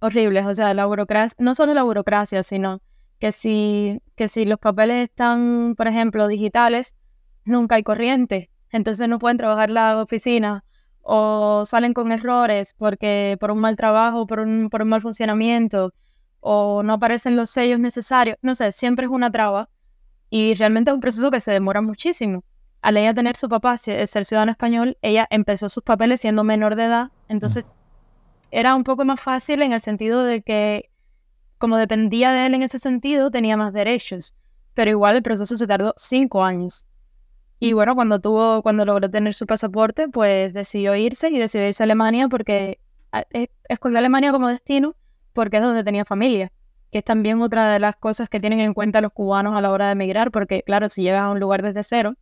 horribles. 0.00 0.46
O 0.46 0.54
sea, 0.54 0.72
la 0.72 0.86
burocracia, 0.86 1.36
no 1.38 1.54
solo 1.54 1.74
la 1.74 1.82
burocracia, 1.82 2.42
sino 2.42 2.80
que 3.18 3.32
si, 3.32 4.00
que 4.16 4.28
si 4.28 4.46
los 4.46 4.58
papeles 4.58 5.10
están, 5.10 5.74
por 5.76 5.88
ejemplo, 5.88 6.26
digitales, 6.26 6.94
nunca 7.44 7.74
hay 7.74 7.82
corriente, 7.82 8.50
entonces 8.70 9.06
no 9.10 9.18
pueden 9.18 9.36
trabajar 9.36 9.68
la 9.68 10.00
oficina 10.00 10.64
o 11.02 11.64
salen 11.66 11.92
con 11.92 12.12
errores 12.12 12.72
porque 12.72 13.36
por 13.38 13.50
un 13.50 13.58
mal 13.58 13.76
trabajo, 13.76 14.26
por 14.26 14.40
un, 14.40 14.70
por 14.70 14.80
un 14.82 14.88
mal 14.88 15.02
funcionamiento 15.02 15.92
o 16.40 16.82
no 16.82 16.94
aparecen 16.94 17.36
los 17.36 17.50
sellos 17.50 17.78
necesarios, 17.78 18.38
no 18.40 18.54
sé, 18.54 18.72
siempre 18.72 19.04
es 19.04 19.12
una 19.12 19.30
traba 19.30 19.68
y 20.30 20.54
realmente 20.54 20.90
es 20.90 20.94
un 20.94 21.00
proceso 21.00 21.30
que 21.30 21.40
se 21.40 21.52
demora 21.52 21.82
muchísimo. 21.82 22.42
Al 22.82 22.96
ella 22.96 23.14
tener 23.14 23.36
su 23.36 23.48
papá, 23.48 23.76
ser 23.78 24.24
ciudadano 24.24 24.52
español, 24.52 24.98
ella 25.02 25.26
empezó 25.30 25.68
sus 25.68 25.82
papeles 25.82 26.20
siendo 26.20 26.44
menor 26.44 26.76
de 26.76 26.84
edad, 26.84 27.10
entonces 27.28 27.64
era 28.50 28.74
un 28.74 28.84
poco 28.84 29.04
más 29.04 29.20
fácil 29.20 29.62
en 29.62 29.72
el 29.72 29.80
sentido 29.80 30.24
de 30.24 30.42
que 30.42 30.90
como 31.62 31.76
dependía 31.76 32.32
de 32.32 32.46
él 32.46 32.54
en 32.54 32.64
ese 32.64 32.80
sentido, 32.80 33.30
tenía 33.30 33.56
más 33.56 33.72
derechos. 33.72 34.34
Pero 34.74 34.90
igual 34.90 35.14
el 35.14 35.22
proceso 35.22 35.56
se 35.56 35.64
tardó 35.68 35.94
cinco 35.96 36.42
años. 36.42 36.86
Y 37.60 37.72
bueno, 37.72 37.94
cuando 37.94 38.20
tuvo, 38.20 38.62
cuando 38.62 38.84
logró 38.84 39.08
tener 39.08 39.32
su 39.32 39.46
pasaporte, 39.46 40.08
pues 40.08 40.52
decidió 40.52 40.96
irse 40.96 41.30
y 41.30 41.38
decidió 41.38 41.68
irse 41.68 41.80
a 41.80 41.84
Alemania 41.84 42.26
porque 42.26 42.80
e, 43.32 43.48
escogió 43.68 43.98
Alemania 43.98 44.32
como 44.32 44.48
destino 44.48 44.96
porque 45.32 45.58
es 45.58 45.62
donde 45.62 45.84
tenía 45.84 46.04
familia, 46.04 46.50
que 46.90 46.98
es 46.98 47.04
también 47.04 47.40
otra 47.40 47.72
de 47.72 47.78
las 47.78 47.94
cosas 47.94 48.28
que 48.28 48.40
tienen 48.40 48.58
en 48.58 48.74
cuenta 48.74 49.00
los 49.00 49.12
cubanos 49.12 49.56
a 49.56 49.60
la 49.60 49.70
hora 49.70 49.86
de 49.86 49.92
emigrar, 49.92 50.32
porque 50.32 50.64
claro, 50.64 50.88
si 50.88 51.02
llegas 51.02 51.22
a 51.22 51.30
un 51.30 51.38
lugar 51.38 51.62
desde 51.62 51.84
cero, 51.84 52.14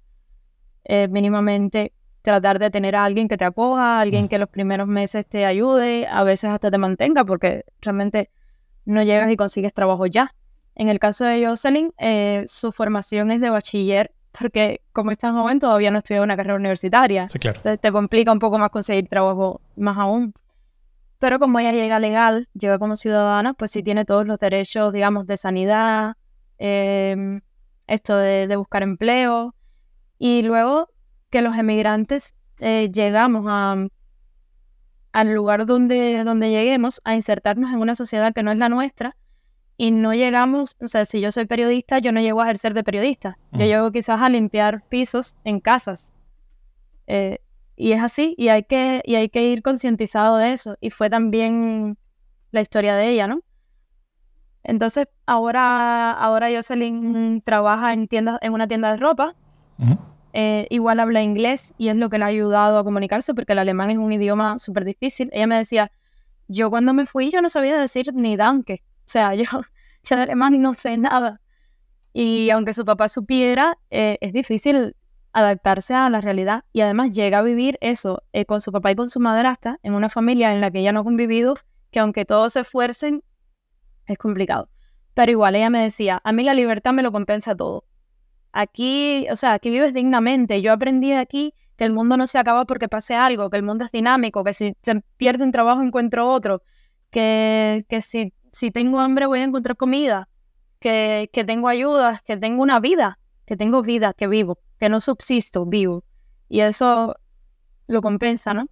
eh, 0.85 1.09
mínimamente 1.09 1.93
tratar 2.23 2.59
de 2.59 2.71
tener 2.71 2.97
a 2.97 3.05
alguien 3.05 3.29
que 3.29 3.37
te 3.37 3.45
acoja, 3.45 4.01
alguien 4.01 4.29
que 4.29 4.38
los 4.38 4.49
primeros 4.49 4.88
meses 4.88 5.27
te 5.27 5.47
ayude, 5.47 6.07
a 6.07 6.23
veces 6.23 6.51
hasta 6.51 6.71
te 6.71 6.79
mantenga, 6.79 7.25
porque 7.25 7.64
realmente 7.81 8.31
no 8.85 9.03
llegas 9.03 9.31
y 9.31 9.37
consigues 9.37 9.73
trabajo 9.73 10.07
ya. 10.07 10.35
En 10.75 10.88
el 10.88 10.99
caso 10.99 11.25
de 11.25 11.47
Jocelyn, 11.47 11.93
eh, 11.99 12.45
su 12.47 12.73
formación 12.73 13.31
es 13.31 13.40
de 13.40 13.51
bachiller, 13.51 14.12
porque 14.38 14.83
como 14.93 15.11
es 15.11 15.19
tan 15.19 15.35
joven 15.35 15.59
todavía 15.59 15.90
no 15.90 15.99
estudia 15.99 16.23
una 16.23 16.37
carrera 16.37 16.57
universitaria. 16.57 17.29
Sí, 17.29 17.38
claro. 17.38 17.59
Entonces 17.59 17.81
te 17.81 17.93
complica 17.93 18.33
un 18.33 18.38
poco 18.38 18.59
más 18.59 18.71
conseguir 18.71 19.09
trabajo 19.09 19.61
más 19.77 19.97
aún. 19.97 20.33
Pero 21.19 21.38
como 21.38 21.59
ella 21.59 21.73
llega 21.73 21.99
legal, 21.99 22.49
llega 22.55 22.79
como 22.79 22.97
ciudadana, 22.97 23.53
pues 23.53 23.71
sí 23.73 23.83
tiene 23.83 24.07
todos 24.07 24.27
los 24.27 24.38
derechos, 24.38 24.93
digamos, 24.93 25.27
de 25.27 25.37
sanidad, 25.37 26.14
em, 26.59 27.43
esto 27.87 28.16
de, 28.16 28.57
buscar 28.57 28.83
empleo. 28.83 29.55
Y 30.20 30.42
luego 30.42 30.90
que 31.30 31.40
los 31.40 31.56
emigrantes 31.56 32.35
eh, 32.59 32.90
llegamos 32.92 33.46
a, 33.48 33.87
al 35.12 35.35
lugar 35.35 35.64
donde, 35.64 36.22
donde 36.24 36.50
lleguemos 36.50 37.00
a 37.04 37.14
insertarnos 37.14 37.72
en 37.72 37.80
una 37.80 37.94
sociedad 37.94 38.35
que 38.35 38.42
no 38.42 38.52
es 38.52 38.59
la 38.59 38.68
nuestra 38.68 39.16
y 39.78 39.92
no 39.92 40.12
llegamos, 40.12 40.76
o 40.83 40.87
sea, 40.88 41.06
si 41.06 41.22
yo 41.22 41.33
soy 41.33 41.46
periodista, 41.46 42.00
yo 42.00 42.12
no 42.12 42.20
llego 42.20 42.42
a 42.42 42.44
ejercer 42.44 42.74
de 42.74 42.85
periodista, 42.85 43.38
yo 43.52 43.64
llego 43.64 43.90
quizás 43.92 44.20
a 44.20 44.28
limpiar 44.28 44.87
pisos 44.90 45.38
en 45.44 45.59
casas. 45.59 46.12
Eh, 47.06 47.38
y 47.76 47.92
es 47.92 48.02
así, 48.02 48.35
y 48.37 48.48
hay 48.48 48.64
que, 48.64 49.00
y 49.06 49.14
hay 49.14 49.30
que 49.30 49.42
ir 49.46 49.62
concientizado 49.62 50.37
de 50.37 50.52
eso. 50.52 50.76
Y 50.83 50.90
fue 50.90 51.09
también 51.09 51.96
la 52.50 52.61
historia 52.61 52.94
de 52.94 53.09
ella, 53.09 53.26
¿no? 53.26 53.40
Entonces, 54.62 55.09
ahora, 55.24 56.12
ahora 56.12 56.48
Jocelyn 56.54 57.40
trabaja 57.40 57.94
en, 57.94 58.06
tiendas, 58.06 58.38
en 58.42 58.52
una 58.52 58.68
tienda 58.68 58.90
de 58.90 58.98
ropa. 58.98 59.35
Eh, 60.33 60.66
igual 60.71 61.01
habla 61.01 61.23
inglés 61.23 61.75
y 61.77 61.88
es 61.88 61.97
lo 61.97 62.09
que 62.09 62.19
le 62.19 62.25
ha 62.25 62.29
ayudado 62.29 62.79
a 62.79 62.85
comunicarse 62.85 63.35
porque 63.35 63.53
el 63.53 63.59
alemán 63.59 63.90
es 63.90 63.99
un 63.99 64.12
idioma 64.12 64.59
súper 64.59 64.85
difícil. 64.85 65.29
Ella 65.33 65.47
me 65.47 65.57
decía, 65.57 65.90
yo 66.49 66.71
cuando 66.71 66.93
me 66.93 67.07
fui 67.07 67.31
yo 67.31 67.43
no 67.43 67.49
sabía 67.49 67.77
decir 67.79 68.12
ni 68.14 68.37
danke, 68.37 68.85
o 68.85 69.03
sea, 69.07 69.35
yo, 69.37 69.45
yo 70.05 70.16
de 70.16 70.23
alemán 70.23 70.61
no 70.61 70.75
sé 70.75 70.97
nada. 70.97 71.40
Y 72.12 72.51
aunque 72.51 72.73
su 72.73 72.85
papá 72.85 73.09
supiera, 73.09 73.79
eh, 73.90 74.19
es 74.21 74.33
difícil 74.33 74.97
adaptarse 75.33 75.95
a 75.95 76.11
la 76.11 76.21
realidad. 76.21 76.64
Y 76.73 76.81
además 76.81 77.12
llega 77.12 77.38
a 77.38 77.43
vivir 77.43 77.79
eso 77.81 78.23
eh, 78.33 78.45
con 78.45 78.61
su 78.61 78.73
papá 78.73 78.90
y 78.90 78.97
con 78.97 79.09
su 79.09 79.21
madrastra 79.21 79.79
en 79.83 79.95
una 79.95 80.09
familia 80.09 80.53
en 80.53 80.61
la 80.61 80.71
que 80.71 80.81
ella 80.81 80.93
no 80.93 81.01
ha 81.01 81.05
convivido, 81.05 81.57
que 81.90 82.01
aunque 82.01 82.25
todos 82.25 82.55
se 82.55 82.61
esfuercen, 82.61 83.23
es 84.07 84.19
complicado. 84.19 84.69
Pero 85.14 85.33
igual 85.33 85.55
ella 85.55 85.71
me 85.71 85.83
decía, 85.83 86.21
a 86.25 86.33
mí 86.33 86.43
la 86.43 86.55
libertad 86.55 86.93
me 86.93 87.03
lo 87.03 87.12
compensa 87.12 87.55
todo. 87.55 87.85
Aquí, 88.52 89.26
o 89.30 89.36
sea, 89.36 89.54
aquí 89.54 89.70
vives 89.70 89.94
dignamente. 89.94 90.60
Yo 90.62 90.72
aprendí 90.72 91.12
aquí 91.12 91.54
que 91.76 91.84
el 91.84 91.92
mundo 91.92 92.16
no 92.16 92.26
se 92.26 92.38
acaba 92.38 92.64
porque 92.64 92.88
pase 92.88 93.14
algo, 93.14 93.48
que 93.48 93.56
el 93.56 93.62
mundo 93.62 93.84
es 93.84 93.92
dinámico, 93.92 94.44
que 94.44 94.52
si 94.52 94.74
se 94.82 95.02
pierde 95.16 95.44
un 95.44 95.52
trabajo 95.52 95.82
encuentro 95.82 96.30
otro, 96.30 96.62
que, 97.10 97.86
que 97.88 98.00
si, 98.00 98.32
si 98.52 98.70
tengo 98.70 99.00
hambre 99.00 99.26
voy 99.26 99.40
a 99.40 99.44
encontrar 99.44 99.76
comida, 99.76 100.28
que, 100.78 101.30
que 101.32 101.44
tengo 101.44 101.68
ayudas, 101.68 102.22
que 102.22 102.36
tengo 102.36 102.62
una 102.62 102.80
vida, 102.80 103.18
que 103.46 103.56
tengo 103.56 103.82
vida, 103.82 104.12
que 104.12 104.26
vivo, 104.26 104.58
que 104.78 104.88
no 104.88 105.00
subsisto, 105.00 105.64
vivo. 105.64 106.04
Y 106.48 106.60
eso 106.60 107.16
lo 107.86 108.02
compensa, 108.02 108.52
¿no? 108.54 108.66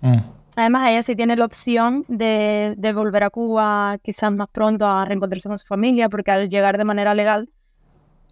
Mm. 0.00 0.18
Además, 0.56 0.90
ella 0.90 1.02
sí 1.02 1.14
tiene 1.14 1.36
la 1.36 1.44
opción 1.44 2.04
de, 2.08 2.74
de, 2.76 2.92
volver 2.92 3.22
a 3.22 3.30
Cuba 3.30 3.98
quizás 4.02 4.32
más 4.32 4.48
pronto 4.48 4.86
a 4.86 5.04
reencontrarse 5.04 5.48
con 5.48 5.58
su 5.58 5.66
familia, 5.66 6.08
porque 6.08 6.30
al 6.32 6.48
llegar 6.48 6.76
de 6.78 6.84
manera 6.84 7.14
legal, 7.14 7.48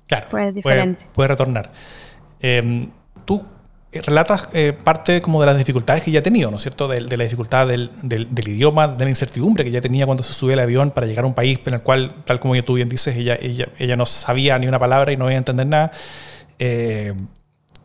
claro, 0.08 0.26
pues 0.30 0.48
es 0.48 0.54
diferente. 0.54 1.06
Puede, 1.12 1.28
retornar. 1.28 1.70
Em, 2.40 2.90
¿Tú 3.24 3.44
eh, 3.90 4.02
relatas 4.02 4.50
eh, 4.52 4.74
parte 4.74 5.22
como 5.22 5.40
de 5.40 5.46
las 5.46 5.56
dificultades 5.56 6.02
que 6.02 6.10
ya 6.10 6.20
ha 6.20 6.22
tenido, 6.22 6.50
¿no 6.50 6.56
es 6.56 6.62
cierto? 6.62 6.88
De, 6.88 7.00
la 7.00 7.24
dificultad 7.24 7.66
del, 7.66 7.90
idioma, 8.46 8.88
de 8.88 9.04
la 9.04 9.10
incertidumbre 9.10 9.64
que 9.64 9.70
ya 9.70 9.80
tenía 9.80 10.04
cuando 10.04 10.22
se 10.22 10.34
subía 10.34 10.54
al 10.54 10.60
avión 10.60 10.90
para 10.90 11.06
llegar 11.06 11.24
a 11.24 11.26
un 11.26 11.32
país 11.32 11.58
en 11.64 11.74
el 11.74 11.80
cual, 11.80 12.14
tal 12.24 12.38
como 12.38 12.60
tú 12.62 12.74
bien 12.74 12.90
dices, 12.90 13.16
ella, 13.16 13.38
ella, 13.40 13.68
ella 13.78 13.96
no 13.96 14.04
sabía 14.04 14.58
ni 14.58 14.66
una 14.66 14.78
palabra 14.78 15.10
y 15.12 15.16
no 15.16 15.24
iba 15.24 15.36
a 15.36 15.38
entender 15.38 15.66
nada. 15.66 15.92
Eh, 16.58 17.14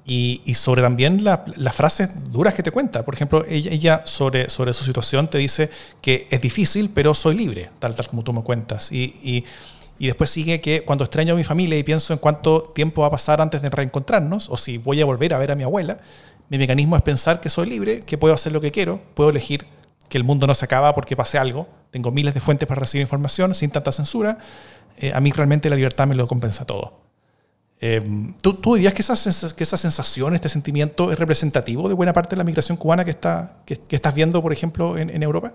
y, 0.05 0.41
sobre 0.55 0.81
también 0.81 1.23
las 1.23 1.75
frases 1.75 2.09
duras 2.31 2.53
que 2.53 2.63
te 2.63 2.71
cuenta. 2.71 3.05
Por 3.05 3.13
ejemplo, 3.13 3.45
ella, 3.47 3.71
ella, 3.71 4.01
sobre, 4.03 4.49
sobre 4.49 4.73
su 4.73 4.83
situación 4.83 5.29
te 5.29 5.38
dice 5.38 5.69
que 6.01 6.27
es 6.29 6.41
difícil, 6.41 6.91
pero 6.93 7.13
soy 7.13 7.36
libre, 7.36 7.69
tal, 7.79 7.95
tal 7.95 8.07
como 8.07 8.23
tú 8.23 8.33
me 8.33 8.43
cuentas. 8.43 8.91
y 8.91 9.15
y 9.23 9.45
después 9.99 10.29
sigue 10.29 10.62
que 10.62 10.84
cuando 10.84 11.03
extraño 11.03 11.34
a 11.34 11.38
mi 11.38 11.43
familia 11.43 11.77
y 11.77 11.84
pienso 11.84 12.13
en 12.13 12.19
cuánto 12.19 12.71
tiempo 12.75 13.01
va 13.01 13.08
a 13.08 13.12
pasar 13.12 13.41
antes 13.41 13.62
de 13.62 13.69
reencontrarnos, 13.69 14.49
o 14.49 14.58
si 14.58 14.77
voy 14.77 15.01
a 15.01 15.06
volver 15.06 15.34
a 15.34 15.39
ver 15.39 15.51
a 15.51 15.56
mi 15.56 15.63
abuela, 15.63 15.99
mi 16.49 16.58
mecanismo 16.58 16.95
es 16.95 17.01
pensar 17.01 17.39
que 17.39 17.49
soy 17.49 17.69
libre, 17.69 18.01
que 18.01 18.17
puedo 18.17 18.34
hacer 18.34 18.51
lo 18.51 18.62
que 18.62 18.71
quiero, 18.71 19.01
puedo 19.13 19.29
elegir 19.29 19.65
que 20.10 20.17
el 20.17 20.23
mundo 20.23 20.45
no 20.47 20.56
se 20.56 20.65
acaba 20.65 20.93
porque 20.93 21.15
pase 21.15 21.38
algo, 21.38 21.67
tengo 21.91 22.12
miles 22.12 22.34
de 22.34 22.39
fuentes 22.39 22.67
para 22.67 22.82
recibir 22.82 23.01
información 23.01 23.56
sin 23.56 23.71
tanta 23.71 23.91
censura, 23.91 24.38
eh, 24.97 25.12
a 25.13 25.19
mí 25.19 25.32
realmente 25.32 25.69
la 25.69 25.75
libertad 25.75 26.08
me 26.08 26.15
lo 26.15 26.27
compensa 26.27 26.65
todo. 26.65 27.01
Em, 27.79 28.34
¿tú, 28.41 28.53
¿tú, 28.53 28.75
dirías 28.75 28.93
que 28.93 29.01
esa, 29.01 29.56
que 29.56 29.63
esa 29.63 29.75
sensación, 29.75 30.36
este 30.36 30.47
sentimiento 30.47 31.12
es 31.12 31.19
representativo 31.19 31.89
de 31.89 31.95
buena 31.95 32.13
parte 32.13 32.32
de 32.32 32.38
la 32.38 32.43
migración 32.43 32.77
cubana 32.77 33.03
que, 33.03 33.12
está, 33.12 33.58
que, 33.65 33.77
estás 33.89 34.13
viendo, 34.15 34.41
por 34.41 34.53
ejemplo, 34.53 34.97
en, 34.97 35.21
Europa? 35.21 35.53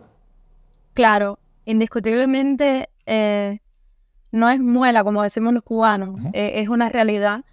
Claro, 0.92 1.38
indiscutiblemente 1.64 2.90
eh, 3.06 3.60
no 4.30 4.50
es 4.50 4.60
muela, 4.60 5.04
como 5.04 5.22
decimos 5.22 5.54
los 5.54 5.62
cubanos, 5.62 6.20
eh, 6.32 6.52
es 6.56 6.68
una 6.68 6.88
realidad 6.88 7.44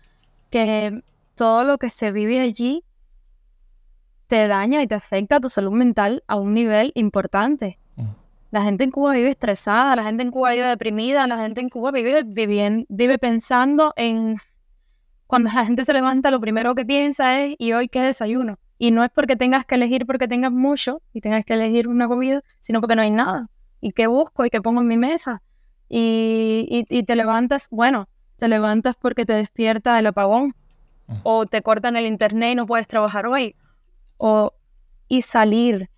que 0.50 1.02
todo 1.36 1.64
lo 1.64 1.78
que 1.78 1.90
se 1.90 2.12
vive 2.12 2.40
allí 2.40 2.84
te 4.28 4.48
daña 4.48 4.82
y 4.82 4.88
te 4.88 4.96
afecta 4.96 5.38
a 5.38 5.40
tu 5.40 5.50
salud 5.50 5.72
mental 5.72 6.24
a 6.28 6.36
un 6.36 6.54
nivel 6.54 6.92
importante. 6.96 7.80
La 8.52 8.62
gente 8.62 8.86
en 8.86 8.92
Cuba 8.92 9.14
vive 9.14 9.32
estresada, 9.32 9.96
la 9.98 10.04
gente 10.04 10.24
en 10.24 10.32
Cuba 10.32 10.52
vive 10.52 10.68
deprimida, 10.68 11.28
la 11.28 11.38
gente 11.38 11.60
en 11.60 11.70
Cuba 11.70 11.92
vive, 11.92 12.24
vive 12.26 13.18
pensando 13.18 13.94
en... 13.98 14.38
Cuando 15.28 15.52
la 15.52 15.66
gente 15.66 15.84
se 15.84 15.92
levanta, 15.92 16.32
lo 16.32 16.40
primero 16.40 16.76
que 16.76 16.86
piensa 16.86 17.42
es, 17.42 17.56
¿y 17.58 17.74
hoy 17.74 17.90
qué 17.90 18.02
desayuno? 18.02 18.58
Y 18.78 18.92
no 18.92 19.04
es 19.04 19.10
porque 19.10 19.36
tengas 19.36 19.66
que 19.66 19.76
elegir 19.76 20.06
porque 20.06 20.28
tengas 20.28 20.52
mucho 20.52 21.02
y 21.12 21.20
tengas 21.20 21.44
que 21.44 21.56
elegir 21.56 21.88
una 21.88 22.08
comida, 22.08 22.42
sino 22.62 22.80
porque 22.80 22.96
no 22.96 23.02
hay 23.02 23.10
nada. 23.10 23.50
¿Y 23.82 23.92
qué 23.92 24.08
busco 24.08 24.46
y 24.46 24.50
qué 24.50 24.62
pongo 24.62 24.82
en 24.82 24.88
mi 24.88 24.98
mesa? 24.98 25.42
Y, 25.90 27.04
te 27.06 27.16
levantas, 27.16 27.68
bueno, 27.70 28.08
te 28.38 28.48
levantas 28.48 28.96
porque 28.96 29.26
te 29.26 29.34
despierta 29.34 29.98
el 30.00 30.08
apagón 30.08 30.56
o 31.24 31.46
te 31.46 31.62
cortan 31.62 31.96
el 31.96 32.06
internet 32.06 32.54
y 32.54 32.56
no 32.56 32.66
puedes 32.66 32.88
trabajar 32.88 33.28
hoy 33.28 33.56
o, 34.18 34.54
y 35.08 35.22
salir. 35.22 35.90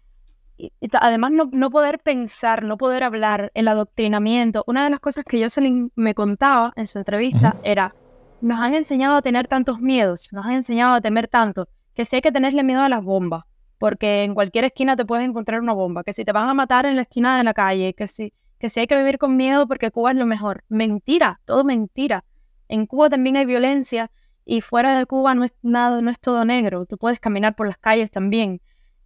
Y, 0.58 0.72
además 1.00 1.32
no, 1.32 1.50
no, 1.52 1.70
poder 1.70 2.00
pensar, 2.00 2.64
no 2.64 2.78
poder 2.78 3.04
hablar, 3.04 3.52
el 3.54 3.68
adoctrinamiento. 3.68 4.64
Una 4.68 4.84
de 4.84 4.90
las 4.90 5.00
cosas 5.00 5.24
que 5.24 5.42
Jocelyn 5.42 5.92
me 5.96 6.14
contaba 6.14 6.74
en 6.76 6.88
su 6.88 6.98
entrevista 6.98 7.56
era, 7.64 7.96
nos 8.42 8.60
han 8.60 8.74
enseñado 8.74 9.16
a 9.18 9.22
tener 9.22 9.48
tantos 9.48 9.80
miedos, 9.80 10.30
nos 10.32 10.46
han 10.46 10.54
enseñado 10.54 10.96
a 10.96 11.02
temer 11.02 11.28
tanto, 11.28 11.68
que 11.94 12.06
si 12.06 12.18
hay 12.18 12.22
que 12.22 12.32
tenerle 12.32 12.64
miedo 12.64 12.82
a 12.82 12.90
las 12.90 13.04
bombas, 13.04 13.44
porque 13.78 14.24
en 14.24 14.34
cualquier 14.34 14.66
esquina 14.66 14.96
te 14.96 15.06
puedes 15.06 15.28
encontrar 15.28 15.62
una 15.62 15.74
bomba, 15.74 16.04
que 16.04 16.14
si 16.14 16.26
te 16.26 16.32
van 16.32 16.50
a 16.50 16.54
matar 16.54 16.86
en 16.86 16.96
la 16.96 17.04
esquina 17.04 17.38
de 17.38 17.44
la 17.44 17.54
calle, 17.54 17.94
que 17.94 18.08
si 18.08 18.32
que 18.60 18.70
si 18.70 18.80
hay 18.80 18.88
que 18.88 18.96
vivir 18.96 19.18
con 19.18 19.38
miedo 19.38 19.68
porque 19.68 19.92
Cuba 19.92 20.12
es 20.12 20.18
lo 20.18 20.26
mejor. 20.26 20.64
Mentira, 20.70 21.40
todo 21.46 21.64
mentira. 21.64 22.26
En 22.68 22.86
Cuba 22.86 23.10
también 23.10 23.38
hay 23.38 23.46
violencia 23.46 24.12
y 24.46 24.62
fuera 24.62 24.98
de 24.98 25.06
Cuba 25.06 25.36
no 25.36 25.44
es 25.44 25.54
nada, 25.62 26.02
no 26.02 26.10
es 26.10 26.20
todo 26.20 26.46
negro. 26.46 26.86
Tú 26.86 26.98
puedes 26.98 27.20
caminar 27.20 27.56
por 27.56 27.68
las 27.68 27.78
calles 27.78 28.12
también. 28.12 28.62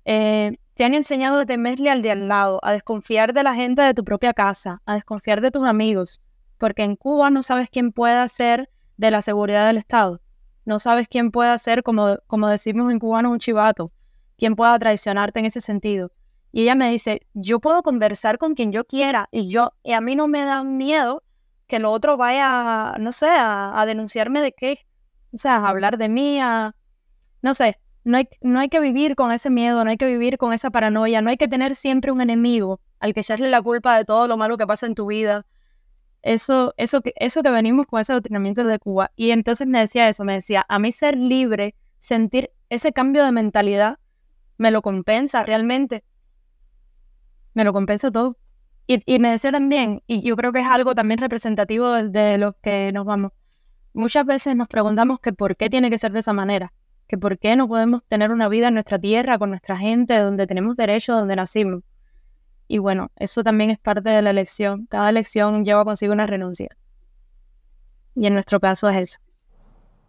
Eh, 0.06 0.58
te 0.74 0.86
han 0.86 0.94
enseñado 0.94 1.40
a 1.40 1.46
temerle 1.46 1.90
al 1.90 2.02
de 2.02 2.12
al 2.12 2.28
lado, 2.28 2.60
a 2.64 2.72
desconfiar 2.72 3.34
de 3.34 3.44
la 3.44 3.54
gente 3.54 3.82
de 3.82 3.94
tu 3.94 4.04
propia 4.04 4.34
casa, 4.34 4.82
a 4.86 4.96
desconfiar 4.96 5.42
de 5.42 5.52
tus 5.52 5.68
amigos, 5.68 6.22
porque 6.58 6.84
en 6.84 6.96
Cuba 6.96 7.30
no 7.30 7.44
sabes 7.44 7.70
quién 7.70 7.92
pueda 7.92 8.28
ser 8.28 8.70
de 8.98 9.12
la 9.12 9.22
seguridad 9.22 9.68
del 9.68 9.78
Estado. 9.78 10.22
No 10.66 10.80
sabes 10.80 11.08
quién 11.08 11.32
pueda 11.32 11.58
ser, 11.58 11.84
como, 11.84 12.18
como 12.28 12.48
decimos 12.48 12.92
en 12.92 13.00
cubano, 13.00 13.32
un 13.32 13.40
chivato, 13.40 13.92
quién 14.38 14.56
pueda 14.56 14.78
traicionarte 14.78 15.40
en 15.40 15.46
ese 15.46 15.60
sentido. 15.60 16.12
Y 16.52 16.64
ella 16.64 16.76
me 16.76 16.90
dice, 16.90 17.22
yo 17.34 17.60
puedo 17.60 17.82
conversar 17.82 18.38
con 18.38 18.56
quien 18.56 18.72
yo 18.72 18.86
quiera 18.86 19.30
y 19.32 19.50
yo, 19.50 19.74
y 19.84 19.94
a 19.94 20.02
mí 20.02 20.16
no 20.16 20.28
me 20.28 20.44
da 20.44 20.64
miedo 20.64 21.24
que 21.68 21.80
lo 21.80 21.92
otro 21.92 22.18
vaya, 22.18 22.96
no 23.00 23.14
sé, 23.14 23.30
a, 23.30 23.82
denunciarme 23.86 24.42
de 24.42 24.52
qué, 24.52 24.80
o 25.34 25.38
sea, 25.38 25.56
a 25.58 25.70
hablar 25.70 25.98
de 25.98 26.10
mí, 26.10 26.40
a, 26.42 26.76
no 27.42 27.54
sé, 27.54 27.80
no 28.04 28.18
hay, 28.18 28.28
no 28.42 28.60
hay 28.60 28.68
que 28.68 28.82
vivir 28.82 29.16
con 29.16 29.32
ese 29.32 29.50
miedo, 29.50 29.82
no 29.86 29.90
hay 29.90 29.96
que 29.96 30.06
vivir 30.06 30.38
con 30.38 30.52
esa 30.52 30.70
paranoia, 30.72 31.22
no 31.22 31.30
hay 31.30 31.38
que 31.38 31.48
tener 31.48 31.76
siempre 31.76 32.12
un 32.12 32.20
enemigo 32.20 32.82
al 33.00 33.14
que 33.14 33.22
echarle 33.22 33.50
la 33.50 33.62
culpa 33.62 33.96
de 33.96 34.04
todo 34.04 34.28
lo 34.28 34.36
malo 34.36 34.58
que 34.58 34.68
pasa 34.68 34.86
en 34.86 34.96
tu 34.96 35.06
vida. 35.06 35.46
Eso, 36.24 36.74
eso, 36.76 37.02
que, 37.02 37.14
eso 37.16 37.42
que 37.42 37.50
venimos 37.50 37.88
con 37.88 38.02
ese 38.02 38.12
adoctrinamiento 38.12 38.64
de 38.66 38.78
Cuba. 38.78 39.12
Y 39.16 39.32
entonces 39.32 39.66
me 39.66 39.80
decía 39.80 40.10
eso, 40.10 40.26
me 40.26 40.34
decía, 40.34 40.66
a 40.68 40.78
mí 40.78 40.92
ser 40.92 41.18
libre, 41.18 41.74
sentir 42.00 42.52
ese 42.70 42.92
cambio 42.92 43.24
de 43.24 43.32
mentalidad, 43.32 43.98
me 44.58 44.72
lo 44.72 44.82
compensa 44.82 45.44
realmente 45.44 46.04
me 47.54 47.64
lo 47.64 47.74
compensa 47.74 48.12
todo. 48.12 48.38
Y, 48.88 49.20
me 49.20 49.32
decía 49.32 49.52
también, 49.52 50.02
y 50.06 50.22
yo 50.22 50.36
creo 50.36 50.52
que 50.52 50.60
es 50.60 50.68
algo 50.68 50.94
también 50.96 51.18
representativo 51.18 51.92
de, 51.92 52.38
los 52.38 52.56
que 52.62 52.92
nos 52.92 53.06
vamos, 53.06 53.32
muchas 53.94 54.26
veces 54.26 54.56
nos 54.56 54.68
preguntamos 54.68 55.20
que 55.22 55.32
por 55.32 55.56
qué 55.56 55.70
tiene 55.70 55.90
que 55.90 55.98
ser 55.98 56.12
de 56.12 56.20
esa 56.20 56.34
manera, 56.34 56.74
que 57.08 57.18
por 57.18 57.40
qué 57.40 57.56
no 57.56 57.70
podemos 57.70 58.04
tener 58.04 58.32
una 58.32 58.50
vida 58.50 58.68
en 58.68 58.74
nuestra 58.74 59.00
tierra, 59.00 59.38
con 59.38 59.50
nuestra 59.50 59.78
gente, 59.78 60.18
donde 60.18 60.46
tenemos 60.46 60.76
derecho, 60.76 61.14
donde 61.14 61.38
nacimos. 61.38 61.84
Y 62.68 62.80
bueno, 62.80 63.12
eso 63.16 63.44
también 63.44 63.70
es 63.70 63.80
parte 63.80 64.10
de 64.10 64.22
la 64.22 64.30
elección. 64.30 64.88
Cada 64.88 65.10
elección 65.10 65.64
lleva 65.64 65.86
consigo 65.86 66.12
una 66.12 66.28
renuncia. 66.28 66.70
Y 68.16 68.26
en 68.26 68.34
nuestro 68.34 68.60
caso 68.60 68.90
es 68.90 68.98
eso. 68.98 69.20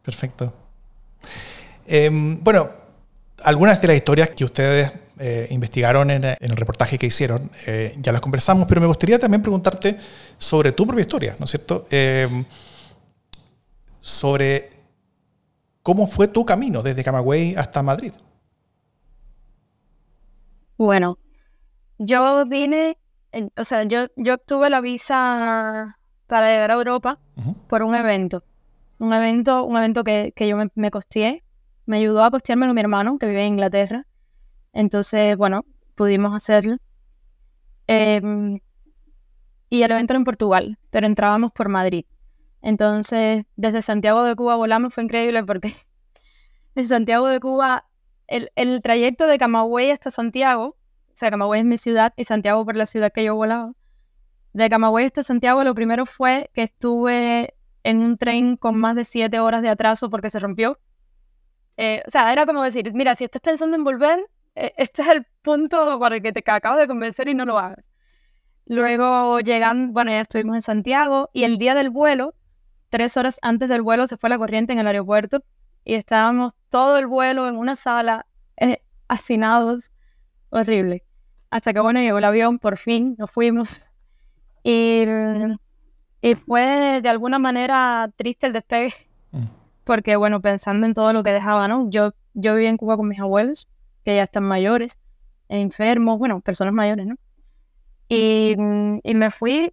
Perfecto. 0.02 0.52
Em, 1.86 2.42
bueno, 2.42 2.70
algunas 3.44 3.80
de 3.80 3.88
las 3.88 3.96
historias 3.96 4.30
que 4.30 4.44
ustedes 4.44 4.92
eh, 5.18 5.46
investigaron 5.50 6.10
en, 6.10 6.24
el 6.24 6.56
reportaje 6.56 6.98
que 6.98 7.06
hicieron, 7.06 7.50
eh, 7.66 7.94
ya 7.98 8.12
las 8.12 8.20
conversamos, 8.20 8.66
pero 8.66 8.80
me 8.80 8.86
gustaría 8.86 9.18
también 9.18 9.42
preguntarte 9.42 9.98
sobre 10.38 10.72
tu 10.72 10.86
propia 10.86 11.02
historia, 11.02 11.36
¿no 11.38 11.44
es 11.44 11.50
cierto? 11.50 11.86
Eh, 11.90 12.44
sobre 14.00 14.70
cómo 15.82 16.06
fue 16.06 16.28
tu 16.28 16.44
camino 16.44 16.82
desde 16.82 17.04
Camagüey 17.04 17.54
hasta 17.54 17.82
Madrid. 17.82 18.12
Bueno, 20.78 21.18
yo 21.98 22.44
vine, 22.46 22.96
o 23.56 23.64
sea, 23.64 23.84
yo, 23.84 24.06
yo 24.16 24.34
obtuve 24.34 24.70
la 24.70 24.80
visa 24.80 25.98
para 26.26 26.48
llegar 26.48 26.70
a 26.70 26.74
Europa 26.74 27.18
por 27.68 27.82
un 27.82 27.94
evento. 27.94 28.42
Un 28.98 29.12
evento, 29.12 29.64
un 29.64 29.76
evento 29.76 30.04
que, 30.04 30.32
yo 30.38 30.56
me, 30.56 30.70
me 30.74 30.90
costeé. 30.90 31.44
Me 31.84 31.98
ayudó 31.98 32.24
a 32.24 32.30
costeármelo 32.30 32.72
mi 32.72 32.80
hermano, 32.80 33.18
que 33.18 33.26
vive 33.26 33.42
en 33.44 33.54
Inglaterra. 33.54 34.06
Entonces, 34.72 35.36
bueno, 35.36 35.64
pudimos 35.94 36.34
hacerlo. 36.34 36.76
Em, 37.86 38.60
y 39.68 39.82
el 39.82 39.90
evento 39.90 40.12
era 40.12 40.18
en 40.18 40.24
Portugal, 40.24 40.78
pero 40.90 41.06
entrábamos 41.06 41.52
por 41.52 41.68
Madrid. 41.68 42.04
Entonces, 42.62 43.44
desde 43.56 43.82
Santiago 43.82 44.24
de 44.24 44.36
Cuba 44.36 44.56
volamos, 44.56 44.94
fue 44.94 45.04
increíble 45.04 45.42
porque 45.44 45.74
desde 46.74 46.88
Santiago 46.88 47.28
de 47.28 47.40
Cuba, 47.40 47.86
el, 48.26 48.50
el 48.56 48.80
trayecto 48.82 49.26
de 49.26 49.38
Camagüey 49.38 49.90
hasta 49.90 50.10
Santiago, 50.10 50.76
o 51.08 51.16
sea, 51.16 51.30
Camagüey 51.30 51.60
es 51.60 51.66
mi 51.66 51.76
ciudad 51.76 52.12
y 52.16 52.24
Santiago 52.24 52.64
por 52.64 52.76
la 52.76 52.86
ciudad 52.86 53.12
que 53.12 53.24
yo 53.24 53.34
volaba. 53.34 53.72
De 54.52 54.68
Camagüey 54.70 55.06
hasta 55.06 55.22
Santiago, 55.22 55.64
lo 55.64 55.74
primero 55.74 56.06
fue 56.06 56.50
que 56.54 56.62
estuve 56.62 57.54
en 57.84 57.98
un 57.98 58.16
tren 58.16 58.56
con 58.56 58.78
más 58.78 58.96
de 58.96 59.04
siete 59.04 59.40
horas 59.40 59.62
de 59.62 59.68
atraso 59.68 60.08
porque 60.08 60.30
se 60.30 60.38
rompió. 60.38 60.78
Eh, 61.76 62.02
o 62.06 62.10
sea, 62.10 62.32
era 62.32 62.46
como 62.46 62.62
decir, 62.62 62.92
mira, 62.94 63.14
si 63.14 63.24
estás 63.24 63.42
pensando 63.42 63.76
en 63.76 63.84
volver, 63.84 64.20
este 64.54 65.02
es 65.02 65.08
el 65.08 65.26
punto 65.42 65.98
para 65.98 66.16
el 66.16 66.22
que 66.22 66.32
te 66.32 66.42
acabo 66.50 66.76
de 66.76 66.86
convencer 66.86 67.28
y 67.28 67.34
no 67.34 67.44
lo 67.44 67.58
hagas. 67.58 67.90
Luego 68.66 69.40
llegan, 69.40 69.92
bueno, 69.92 70.10
ya 70.12 70.20
estuvimos 70.20 70.54
en 70.56 70.62
Santiago 70.62 71.30
y 71.32 71.44
el 71.44 71.58
día 71.58 71.74
del 71.74 71.90
vuelo, 71.90 72.34
tres 72.90 73.16
horas 73.16 73.38
antes 73.42 73.68
del 73.68 73.82
vuelo, 73.82 74.06
se 74.06 74.16
fue 74.16 74.30
la 74.30 74.38
corriente 74.38 74.72
en 74.72 74.78
el 74.78 74.86
aeropuerto 74.86 75.42
y 75.84 75.94
estábamos 75.94 76.54
todo 76.68 76.98
el 76.98 77.06
vuelo 77.06 77.48
en 77.48 77.56
una 77.56 77.74
sala, 77.74 78.26
eh, 78.56 78.82
hacinados, 79.08 79.90
horrible. 80.50 81.04
Hasta 81.50 81.72
que, 81.72 81.80
bueno, 81.80 82.00
llegó 82.00 82.18
el 82.18 82.24
avión, 82.24 82.58
por 82.58 82.76
fin, 82.76 83.16
nos 83.18 83.30
fuimos. 83.30 83.80
Y, 84.62 85.04
y 86.20 86.34
fue 86.36 87.00
de 87.02 87.08
alguna 87.08 87.38
manera 87.38 88.10
triste 88.16 88.46
el 88.46 88.52
despegue, 88.52 88.94
mm. 89.32 89.44
porque, 89.84 90.16
bueno, 90.16 90.40
pensando 90.40 90.86
en 90.86 90.94
todo 90.94 91.12
lo 91.12 91.22
que 91.22 91.32
dejaba, 91.32 91.66
¿no? 91.66 91.90
Yo, 91.90 92.12
yo 92.34 92.54
viví 92.54 92.68
en 92.68 92.76
Cuba 92.76 92.96
con 92.96 93.08
mis 93.08 93.18
abuelos, 93.18 93.68
que 94.04 94.16
ya 94.16 94.24
están 94.24 94.44
mayores, 94.44 94.98
enfermos, 95.48 96.18
bueno, 96.18 96.40
personas 96.40 96.74
mayores, 96.74 97.06
¿no? 97.06 97.16
Y, 98.08 98.56
y, 99.02 99.14
me 99.14 99.30
fui 99.30 99.72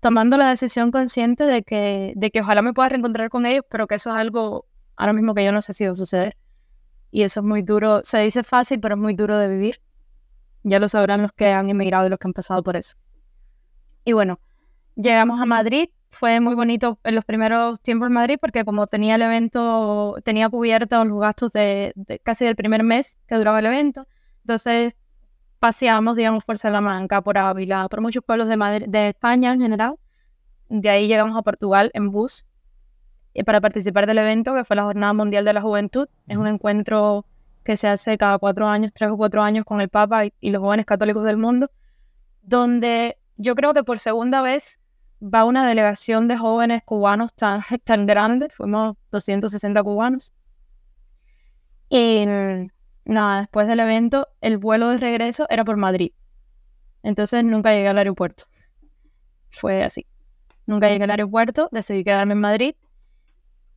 tomando 0.00 0.36
la 0.36 0.50
decisión 0.50 0.90
consciente 0.90 1.44
de 1.44 1.62
que, 1.62 2.12
de 2.16 2.30
que 2.30 2.40
ojalá 2.40 2.60
me 2.60 2.74
pueda 2.74 2.90
reencontrar 2.90 3.30
con 3.30 3.46
ellos, 3.46 3.64
pero 3.70 3.86
que 3.86 3.94
eso 3.94 4.10
es 4.10 4.16
algo 4.16 4.66
ahora 4.96 5.12
mismo 5.12 5.34
que 5.34 5.44
yo 5.44 5.52
no 5.52 5.62
sé 5.62 5.72
si 5.72 5.86
va 5.86 5.92
a 5.92 5.94
suceder. 5.94 6.36
Y 7.10 7.22
eso 7.22 7.40
es 7.40 7.46
muy 7.46 7.62
duro, 7.62 8.00
se 8.04 8.18
dice 8.18 8.42
fácil, 8.42 8.80
pero 8.80 8.96
es 8.96 9.00
muy 9.00 9.14
duro 9.14 9.38
de 9.38 9.48
vivir. 9.48 9.80
Ya 10.64 10.78
lo 10.80 10.88
sabrán 10.88 11.22
los 11.22 11.32
que 11.32 11.52
han 11.52 11.70
emigrado 11.70 12.06
y 12.06 12.10
los 12.10 12.18
que 12.18 12.28
han 12.28 12.32
pasado 12.32 12.62
por 12.62 12.76
eso. 12.76 12.96
Y 14.04 14.12
bueno, 14.12 14.40
llegamos 14.96 15.40
a 15.40 15.46
Madrid, 15.46 15.88
fue 16.12 16.40
muy 16.40 16.54
bonito 16.54 17.00
en 17.04 17.14
los 17.14 17.24
primeros 17.24 17.80
tiempos 17.80 18.08
en 18.08 18.12
Madrid 18.12 18.36
porque 18.40 18.64
como 18.64 18.86
tenía 18.86 19.14
el 19.14 19.22
evento, 19.22 20.16
tenía 20.24 20.50
cubiertos 20.50 21.06
los 21.06 21.18
gastos 21.18 21.52
de, 21.52 21.94
casi 22.22 22.44
del 22.44 22.54
primer 22.54 22.84
mes 22.84 23.18
que 23.26 23.34
duraba 23.36 23.58
el 23.58 23.66
evento, 23.66 24.06
entonces 24.40 24.94
paseamos, 25.58 26.16
digamos, 26.16 26.44
por 26.44 26.58
Salamanca, 26.58 27.22
por 27.22 27.38
Ávila, 27.38 27.88
por 27.88 28.02
muchos 28.02 28.22
pueblos 28.24 28.48
de, 28.48 28.56
Madrid, 28.56 28.86
de 28.88 29.08
España 29.08 29.52
en 29.52 29.60
general. 29.60 29.94
De 30.68 30.90
ahí 30.90 31.06
llegamos 31.06 31.36
a 31.36 31.42
Portugal 31.42 31.90
en 31.94 32.10
bus 32.10 32.44
eh, 33.34 33.44
para 33.44 33.60
participar 33.60 34.06
del 34.06 34.18
evento 34.18 34.54
que 34.54 34.64
fue 34.64 34.76
la 34.76 34.84
Jornada 34.84 35.12
Mundial 35.12 35.44
de 35.44 35.52
la 35.52 35.62
Juventud. 35.62 36.08
Es 36.26 36.36
un 36.36 36.46
encuentro 36.46 37.26
que 37.64 37.76
se 37.76 37.88
hace 37.88 38.18
cada 38.18 38.38
cuatro 38.38 38.66
años, 38.66 38.92
tres 38.92 39.10
o 39.10 39.16
cuatro 39.16 39.42
años 39.42 39.64
con 39.64 39.80
el 39.80 39.88
Papa 39.88 40.24
y, 40.26 40.50
los 40.50 40.60
jóvenes 40.60 40.84
católicos 40.84 41.24
del 41.24 41.36
mundo, 41.36 41.70
donde 42.42 43.18
yo 43.36 43.54
creo 43.54 43.72
que 43.72 43.84
por 43.84 43.98
segunda 43.98 44.42
vez 44.42 44.80
va 45.22 45.44
una 45.44 45.66
delegación 45.66 46.26
de 46.28 46.36
jóvenes 46.36 46.82
cubanos 46.84 47.32
tan, 47.34 47.62
tan 47.84 48.06
grande, 48.06 48.48
fuimos 48.50 48.96
260 49.10 49.82
cubanos. 49.82 50.32
Y 51.88 52.24
nada, 53.04 53.40
después 53.40 53.68
del 53.68 53.80
evento, 53.80 54.28
el 54.40 54.58
vuelo 54.58 54.88
de 54.88 54.98
regreso 54.98 55.46
era 55.50 55.64
por 55.64 55.76
Madrid. 55.76 56.12
Entonces 57.02 57.44
nunca 57.44 57.72
llegué 57.72 57.88
al 57.88 57.98
aeropuerto. 57.98 58.44
Fue 59.50 59.82
así. 59.82 60.06
Nunca 60.66 60.88
llegué 60.88 61.04
al 61.04 61.10
aeropuerto, 61.10 61.68
decidí 61.70 62.04
quedarme 62.04 62.32
en 62.32 62.40
Madrid. 62.40 62.74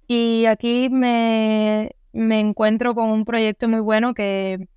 Y 0.07 0.45
aquí 0.45 0.89
me, 0.89 1.95
me 2.13 2.39
encuentro 2.39 2.95
con 2.95 3.09
un 3.09 3.25
proyecto 3.25 3.67
muy 3.67 3.81
bueno 3.81 4.13
que 4.13 4.69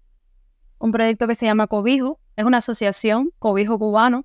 un 0.78 0.90
proyecto 0.90 1.26
que 1.26 1.34
se 1.34 1.46
llama 1.46 1.66
Cobijo, 1.66 2.18
es 2.36 2.44
una 2.44 2.58
asociación, 2.58 3.30
Cobijo 3.38 3.78
Cubano, 3.78 4.24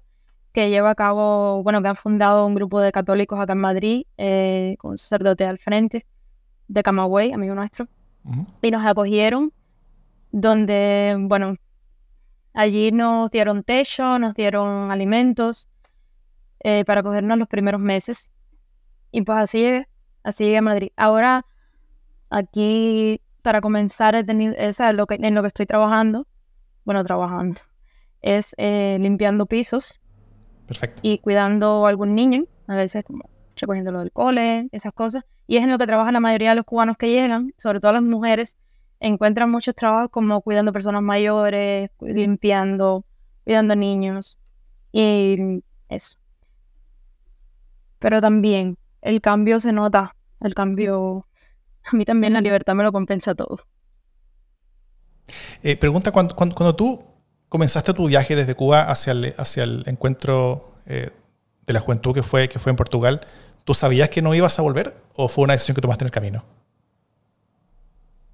que 0.54 0.70
lleva 0.70 0.92
a 0.92 0.96
cabo, 0.96 1.64
bueno, 1.64 1.82
que 1.82 1.88
han 1.90 1.96
fundado 1.96 2.46
un 2.46 2.56
grupo 2.56 2.80
de 2.80 2.92
católicos 2.92 3.40
acá 3.40 3.54
en 3.54 3.60
Madrid, 3.60 4.06
eh, 4.18 4.76
con 4.80 4.92
un 4.92 4.98
sacerdote 4.98 5.46
al 5.46 5.58
frente, 5.58 6.06
de 6.68 6.84
Camagüey, 6.84 7.34
amigo 7.34 7.56
nuestro, 7.56 7.88
y 8.62 8.72
nos 8.72 8.86
acogieron, 8.86 9.52
donde, 10.32 11.16
bueno, 11.20 11.56
allí 12.54 12.92
nos 12.92 13.30
dieron 13.32 13.64
techo, 13.64 14.20
nos 14.20 14.34
dieron 14.34 14.92
alimentos 14.92 15.70
eh, 16.60 16.86
para 16.86 17.02
acogernos 17.02 17.38
los 17.38 17.48
primeros 17.48 17.82
meses, 17.82 18.32
y 19.12 19.24
pues 19.24 19.38
así 19.38 19.60
llegué, 19.60 19.88
así 20.24 20.46
llegué 20.46 20.58
a 20.58 20.62
Madrid. 20.62 20.90
Ahora 20.96 21.46
Aquí, 22.36 23.22
para 23.44 23.62
comenzar, 23.62 24.16
he 24.16 24.24
tenido, 24.24 24.56
lo 24.94 25.06
que, 25.06 25.20
en 25.22 25.36
lo 25.36 25.44
que 25.44 25.50
estoy 25.50 25.68
trabajando, 25.68 26.26
bueno, 26.84 27.04
trabajando, 27.04 27.62
es 28.22 28.56
eh, 28.58 28.98
limpiando 29.00 29.46
pisos. 29.46 30.02
Perfecto. 30.68 31.02
Y 31.04 31.20
cuidando 31.20 31.86
a 31.86 31.90
algún 31.90 32.16
niño, 32.16 32.46
a 32.68 32.76
veces 32.76 33.04
como 33.04 33.30
recogiéndolo 33.56 34.00
del 34.00 34.12
cole, 34.12 34.68
esas 34.72 34.94
cosas. 34.94 35.24
Y 35.48 35.58
es 35.58 35.64
en 35.64 35.72
lo 35.72 35.78
que 35.78 35.86
trabaja 35.86 36.12
la 36.12 36.20
mayoría 36.20 36.50
de 36.50 36.56
los 36.56 36.66
cubanos 36.66 36.98
que 36.98 37.10
llegan, 37.10 37.54
sobre 37.58 37.80
todo 37.80 37.94
las 37.94 38.02
mujeres, 38.02 38.58
encuentran 39.00 39.52
muchos 39.52 39.76
trabajos 39.76 40.10
como 40.10 40.42
cuidando 40.42 40.72
personas 40.72 41.02
mayores, 41.02 41.90
limpiando, 42.00 43.06
cuidando 43.44 43.76
niños 43.76 44.40
y 44.92 45.62
eso. 45.90 46.18
Pero 48.00 48.22
también 48.22 48.78
el 49.02 49.22
cambio 49.22 49.60
se 49.60 49.74
nota, 49.74 50.16
el 50.40 50.54
cambio 50.54 51.28
a 51.84 51.96
mí 51.96 52.06
también 52.06 52.34
la 52.34 52.42
libertad 52.42 52.76
me 52.76 52.84
lo 52.84 52.92
compensa 52.92 53.36
todo. 53.36 53.58
Eh, 55.62 55.78
pregunta, 55.78 56.12
cuando, 56.12 56.36
cuando, 56.36 56.76
tú 56.76 57.04
comenzaste 57.54 57.94
tu 57.94 58.08
viaje 58.08 58.36
desde 58.36 58.56
Cuba 58.56 58.82
hacia 58.82 59.12
el, 59.12 59.36
hacia 59.38 59.64
el 59.64 59.84
encuentro 59.86 60.74
eh, 60.88 61.12
de 61.68 61.74
la 61.74 61.80
juventud 61.80 62.12
que 62.12 62.24
fue, 62.24 62.50
que 62.50 62.58
fue 62.58 62.72
en 62.72 62.76
Portugal, 62.76 63.22
¿tú 63.64 63.76
sabías 63.76 64.10
que 64.10 64.24
no 64.24 64.34
ibas 64.34 64.58
a 64.58 64.64
volver 64.64 64.98
o 65.16 65.30
fue 65.30 65.44
una 65.44 65.54
decisión 65.54 65.76
que 65.76 65.82
tomaste 65.82 66.04
en 66.04 66.08
el 66.08 66.12
camino? 66.12 66.44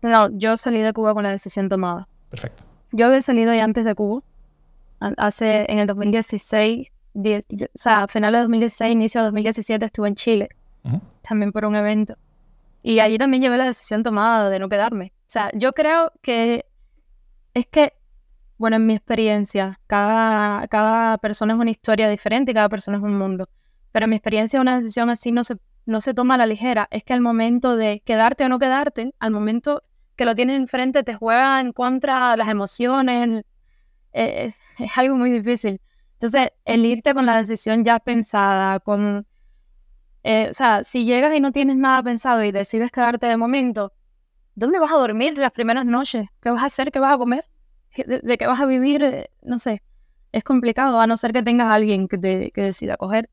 No, 0.01 0.29
yo 0.37 0.55
salí 0.55 0.79
de 0.79 0.93
Cuba 0.93 1.13
con 1.13 1.23
la 1.23 1.31
decisión 1.31 1.67
tomada. 1.67 2.07
Perfecto. 2.29 2.63
Yo 2.93 3.07
había 3.07 3.21
salido 3.21 3.53
ya 3.53 3.65
antes 3.65 3.83
de 3.83 3.93
Cuba, 3.93 4.21
hace 5.17 5.65
en 5.67 5.79
el 5.79 5.87
2016, 5.87 6.89
o 7.13 7.65
sea, 7.75 8.03
a 8.03 8.07
finales 8.07 8.37
de 8.37 8.43
2016, 8.43 8.89
inicio 8.93 9.19
de 9.19 9.25
2017 9.25 9.85
estuve 9.85 10.07
en 10.07 10.15
Chile, 10.15 10.47
también 11.27 11.51
por 11.51 11.65
un 11.65 11.75
evento. 11.75 12.15
Y 12.83 13.01
allí 13.01 13.17
también 13.17 13.43
llevé 13.43 13.57
la 13.57 13.65
decisión 13.65 14.01
tomada 14.01 14.49
de 14.49 14.59
no 14.59 14.69
quedarme. 14.69 15.11
O 15.27 15.29
sea, 15.29 15.51
yo 15.53 15.73
creo 15.73 16.13
que 16.21 16.65
es 17.53 17.65
que, 17.65 17.98
bueno, 18.59 18.75
en 18.75 18.85
mi 18.85 18.93
experiencia, 18.93 19.79
cada, 19.87 20.67
cada 20.67 21.17
persona 21.17 21.53
es 21.53 21.59
una 21.59 21.71
historia 21.71 22.09
diferente 22.09 22.51
y 22.51 22.53
cada 22.53 22.69
persona 22.69 22.97
es 22.97 23.03
un 23.03 23.17
mundo. 23.17 23.49
Pero 23.91 24.03
en 24.03 24.11
mi 24.11 24.17
experiencia 24.17 24.61
una 24.61 24.77
decisión 24.77 25.09
así 25.09 25.31
no 25.31 25.43
se, 25.43 25.55
no 25.85 26.01
se 26.01 26.13
toma 26.13 26.35
a 26.35 26.37
la 26.37 26.45
ligera. 26.45 26.87
Es 26.91 27.03
que 27.03 27.13
al 27.13 27.21
momento 27.21 27.75
de 27.75 28.01
quedarte 28.05 28.45
o 28.45 28.49
no 28.49 28.59
quedarte, 28.59 29.15
al 29.19 29.31
momento 29.31 29.81
que 30.15 30.25
lo 30.25 30.35
tienes 30.35 30.57
enfrente, 30.57 31.03
te 31.03 31.15
juega 31.15 31.61
en 31.61 31.71
contra 31.71 32.37
las 32.37 32.49
emociones. 32.49 33.45
Es, 34.11 34.59
es 34.77 34.97
algo 34.97 35.15
muy 35.15 35.31
difícil. 35.31 35.81
Entonces, 36.13 36.49
el 36.65 36.85
irte 36.85 37.13
con 37.13 37.25
la 37.25 37.37
decisión 37.37 37.83
ya 37.85 37.99
pensada, 37.99 38.79
con 38.81 39.25
eh, 40.23 40.47
o 40.49 40.53
sea, 40.53 40.83
si 40.83 41.05
llegas 41.05 41.33
y 41.33 41.39
no 41.39 41.51
tienes 41.51 41.77
nada 41.77 42.03
pensado 42.03 42.43
y 42.43 42.51
decides 42.51 42.91
quedarte 42.91 43.27
de 43.27 43.37
momento, 43.37 43.93
¿dónde 44.53 44.79
vas 44.79 44.91
a 44.91 44.95
dormir 44.95 45.37
las 45.37 45.51
primeras 45.51 45.85
noches? 45.85 46.27
¿Qué 46.41 46.49
vas 46.49 46.63
a 46.63 46.65
hacer? 46.65 46.91
¿Qué 46.91 46.99
vas 46.99 47.15
a 47.15 47.17
comer? 47.17 47.45
¿De, 47.95 48.37
qué 48.37 48.47
vas 48.47 48.59
a 48.59 48.65
vivir? 48.65 49.03
Eh, 49.03 49.29
no 49.41 49.59
sé. 49.59 49.81
Es 50.31 50.43
complicado, 50.43 50.99
a 50.99 51.07
no 51.07 51.17
ser 51.17 51.33
que 51.33 51.43
tengas 51.43 51.67
a 51.67 51.73
alguien 51.73 52.07
que, 52.07 52.51
que 52.53 52.61
decida 52.61 52.97
cogerte. 52.97 53.31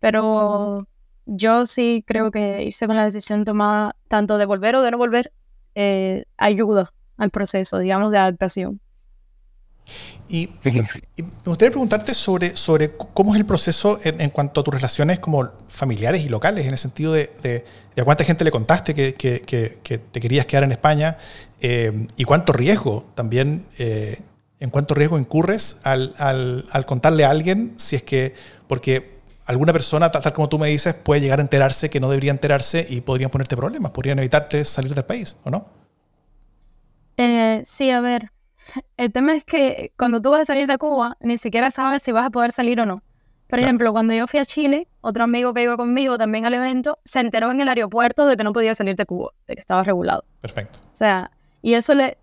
Pero 0.00 0.88
yo 1.26 1.66
sí 1.66 2.04
creo 2.06 2.30
que 2.30 2.64
irse 2.64 2.86
con 2.86 2.96
la 2.96 3.04
decisión 3.04 3.44
tomada, 3.44 3.96
tanto 4.08 4.38
de 4.38 4.46
volver 4.46 4.76
o 4.76 4.82
de 4.82 4.90
no 4.90 4.98
volver, 4.98 5.32
eh, 5.74 6.24
ayuda 6.36 6.92
al 7.16 7.30
proceso, 7.30 7.78
digamos, 7.78 8.10
de 8.10 8.18
adaptación. 8.18 8.80
Y, 10.30 10.50
me 10.62 10.82
gustaría 11.46 11.70
preguntarte 11.70 12.12
sobre, 12.12 12.54
sobre 12.54 12.92
cómo 13.14 13.34
es 13.34 13.40
el 13.40 13.46
proceso 13.46 13.98
en, 14.02 14.28
cuanto 14.28 14.60
a 14.60 14.64
tus 14.64 14.74
relaciones 14.74 15.20
como 15.20 15.48
familiares 15.68 16.22
y 16.22 16.28
locales, 16.28 16.66
en 16.66 16.72
el 16.72 16.78
sentido 16.78 17.14
de, 17.14 17.32
de, 17.42 17.64
a 18.00 18.04
cuánta 18.04 18.24
gente 18.24 18.44
le 18.44 18.50
contaste 18.50 18.94
que, 18.94 19.14
que, 19.14 19.40
que, 19.40 19.98
te 19.98 20.20
querías 20.20 20.44
quedar 20.44 20.64
en 20.64 20.72
España 20.72 21.16
eh, 21.60 22.06
y 22.16 22.24
cuánto 22.24 22.52
riesgo 22.52 23.06
también, 23.14 23.66
eh, 23.78 24.20
en 24.60 24.68
cuánto 24.68 24.94
riesgo 24.94 25.18
incurres 25.18 25.80
al, 25.84 26.14
al, 26.18 26.66
al, 26.70 26.84
contarle 26.84 27.24
a 27.24 27.30
alguien 27.30 27.72
si 27.78 27.96
es 27.96 28.02
que, 28.02 28.34
porque 28.66 29.18
alguna 29.46 29.72
persona, 29.72 30.10
tal, 30.10 30.32
como 30.34 30.50
tú 30.50 30.58
me 30.58 30.68
dices, 30.68 30.92
puede 30.94 31.22
llegar 31.22 31.38
a 31.38 31.42
enterarse 31.42 31.88
que 31.88 32.00
no 32.00 32.10
debería 32.10 32.32
enterarse 32.32 32.86
y 32.88 33.00
podrían 33.00 33.30
ponerte 33.30 33.56
problemas, 33.56 33.92
podrían 33.92 34.18
evitarte 34.18 34.64
salir 34.66 34.94
del 34.94 35.04
país, 35.04 35.38
¿o 35.44 35.50
no? 35.50 35.66
Eh, 37.16 37.62
sí, 37.64 37.90
a 37.90 38.00
ver, 38.00 38.30
el 38.96 39.12
tema 39.12 39.34
es 39.34 39.44
que 39.44 39.92
cuando 39.96 40.20
tú 40.20 40.30
vas 40.30 40.42
a 40.42 40.44
salir 40.44 40.66
de 40.66 40.78
Cuba, 40.78 41.16
ni 41.20 41.38
siquiera 41.38 41.70
sabes 41.70 42.02
si 42.02 42.12
vas 42.12 42.26
a 42.26 42.30
poder 42.30 42.52
salir 42.52 42.80
o 42.80 42.86
no. 42.86 43.02
Por 43.48 43.58
ejemplo, 43.58 43.92
cuando 43.92 44.12
yo 44.12 44.26
fui 44.26 44.38
a 44.40 44.44
Chile, 44.44 44.88
otro 45.00 45.24
amigo 45.24 45.54
que 45.54 45.62
iba 45.62 45.76
conmigo 45.76 46.18
también 46.18 46.44
al 46.44 46.52
evento, 46.52 46.98
se 47.04 47.20
enteró 47.20 47.50
en 47.50 47.60
el 47.60 47.68
aeropuerto 47.68 48.26
de 48.26 48.36
que 48.36 48.44
no 48.44 48.52
podía 48.52 48.74
salir 48.74 48.94
de 48.94 49.06
Cuba, 49.06 49.32
de 49.46 49.54
que 49.54 49.60
estaba 49.60 49.82
regulado. 49.82 50.24
Perfecto. 50.42 50.80
O 50.92 50.96
sea, 50.96 51.30
y 51.62 51.74
eso 51.74 51.94
le... 51.94 52.18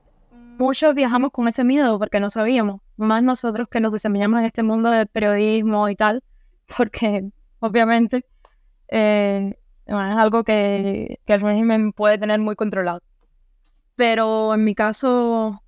Muchos 0.57 0.93
viajamos 0.95 1.31
con 1.31 1.47
ese 1.47 1.63
miedo 1.63 1.99
porque 1.99 2.19
no 2.19 2.29
sabíamos, 2.29 2.79
más 2.95 3.21
nosotros 3.23 3.67
que 3.67 3.81
nos 3.81 3.91
desempeñamos 3.91 4.39
en 4.39 4.45
este 4.45 4.63
mundo 4.63 4.89
del 4.89 5.07
periodismo 5.07 5.89
y 5.89 5.95
tal, 5.95 6.23
porque 6.77 7.29
obviamente 7.59 8.23
eh, 8.87 9.53
es 9.85 9.93
algo 9.93 10.43
que, 10.43 11.19
que 11.25 11.33
el 11.33 11.41
régimen 11.41 11.91
puede 11.91 12.17
tener 12.17 12.39
muy 12.39 12.55
controlado. 12.55 13.01
Pero 13.95 14.53
en 14.53 14.63
mi 14.63 14.75
caso, 14.75 15.61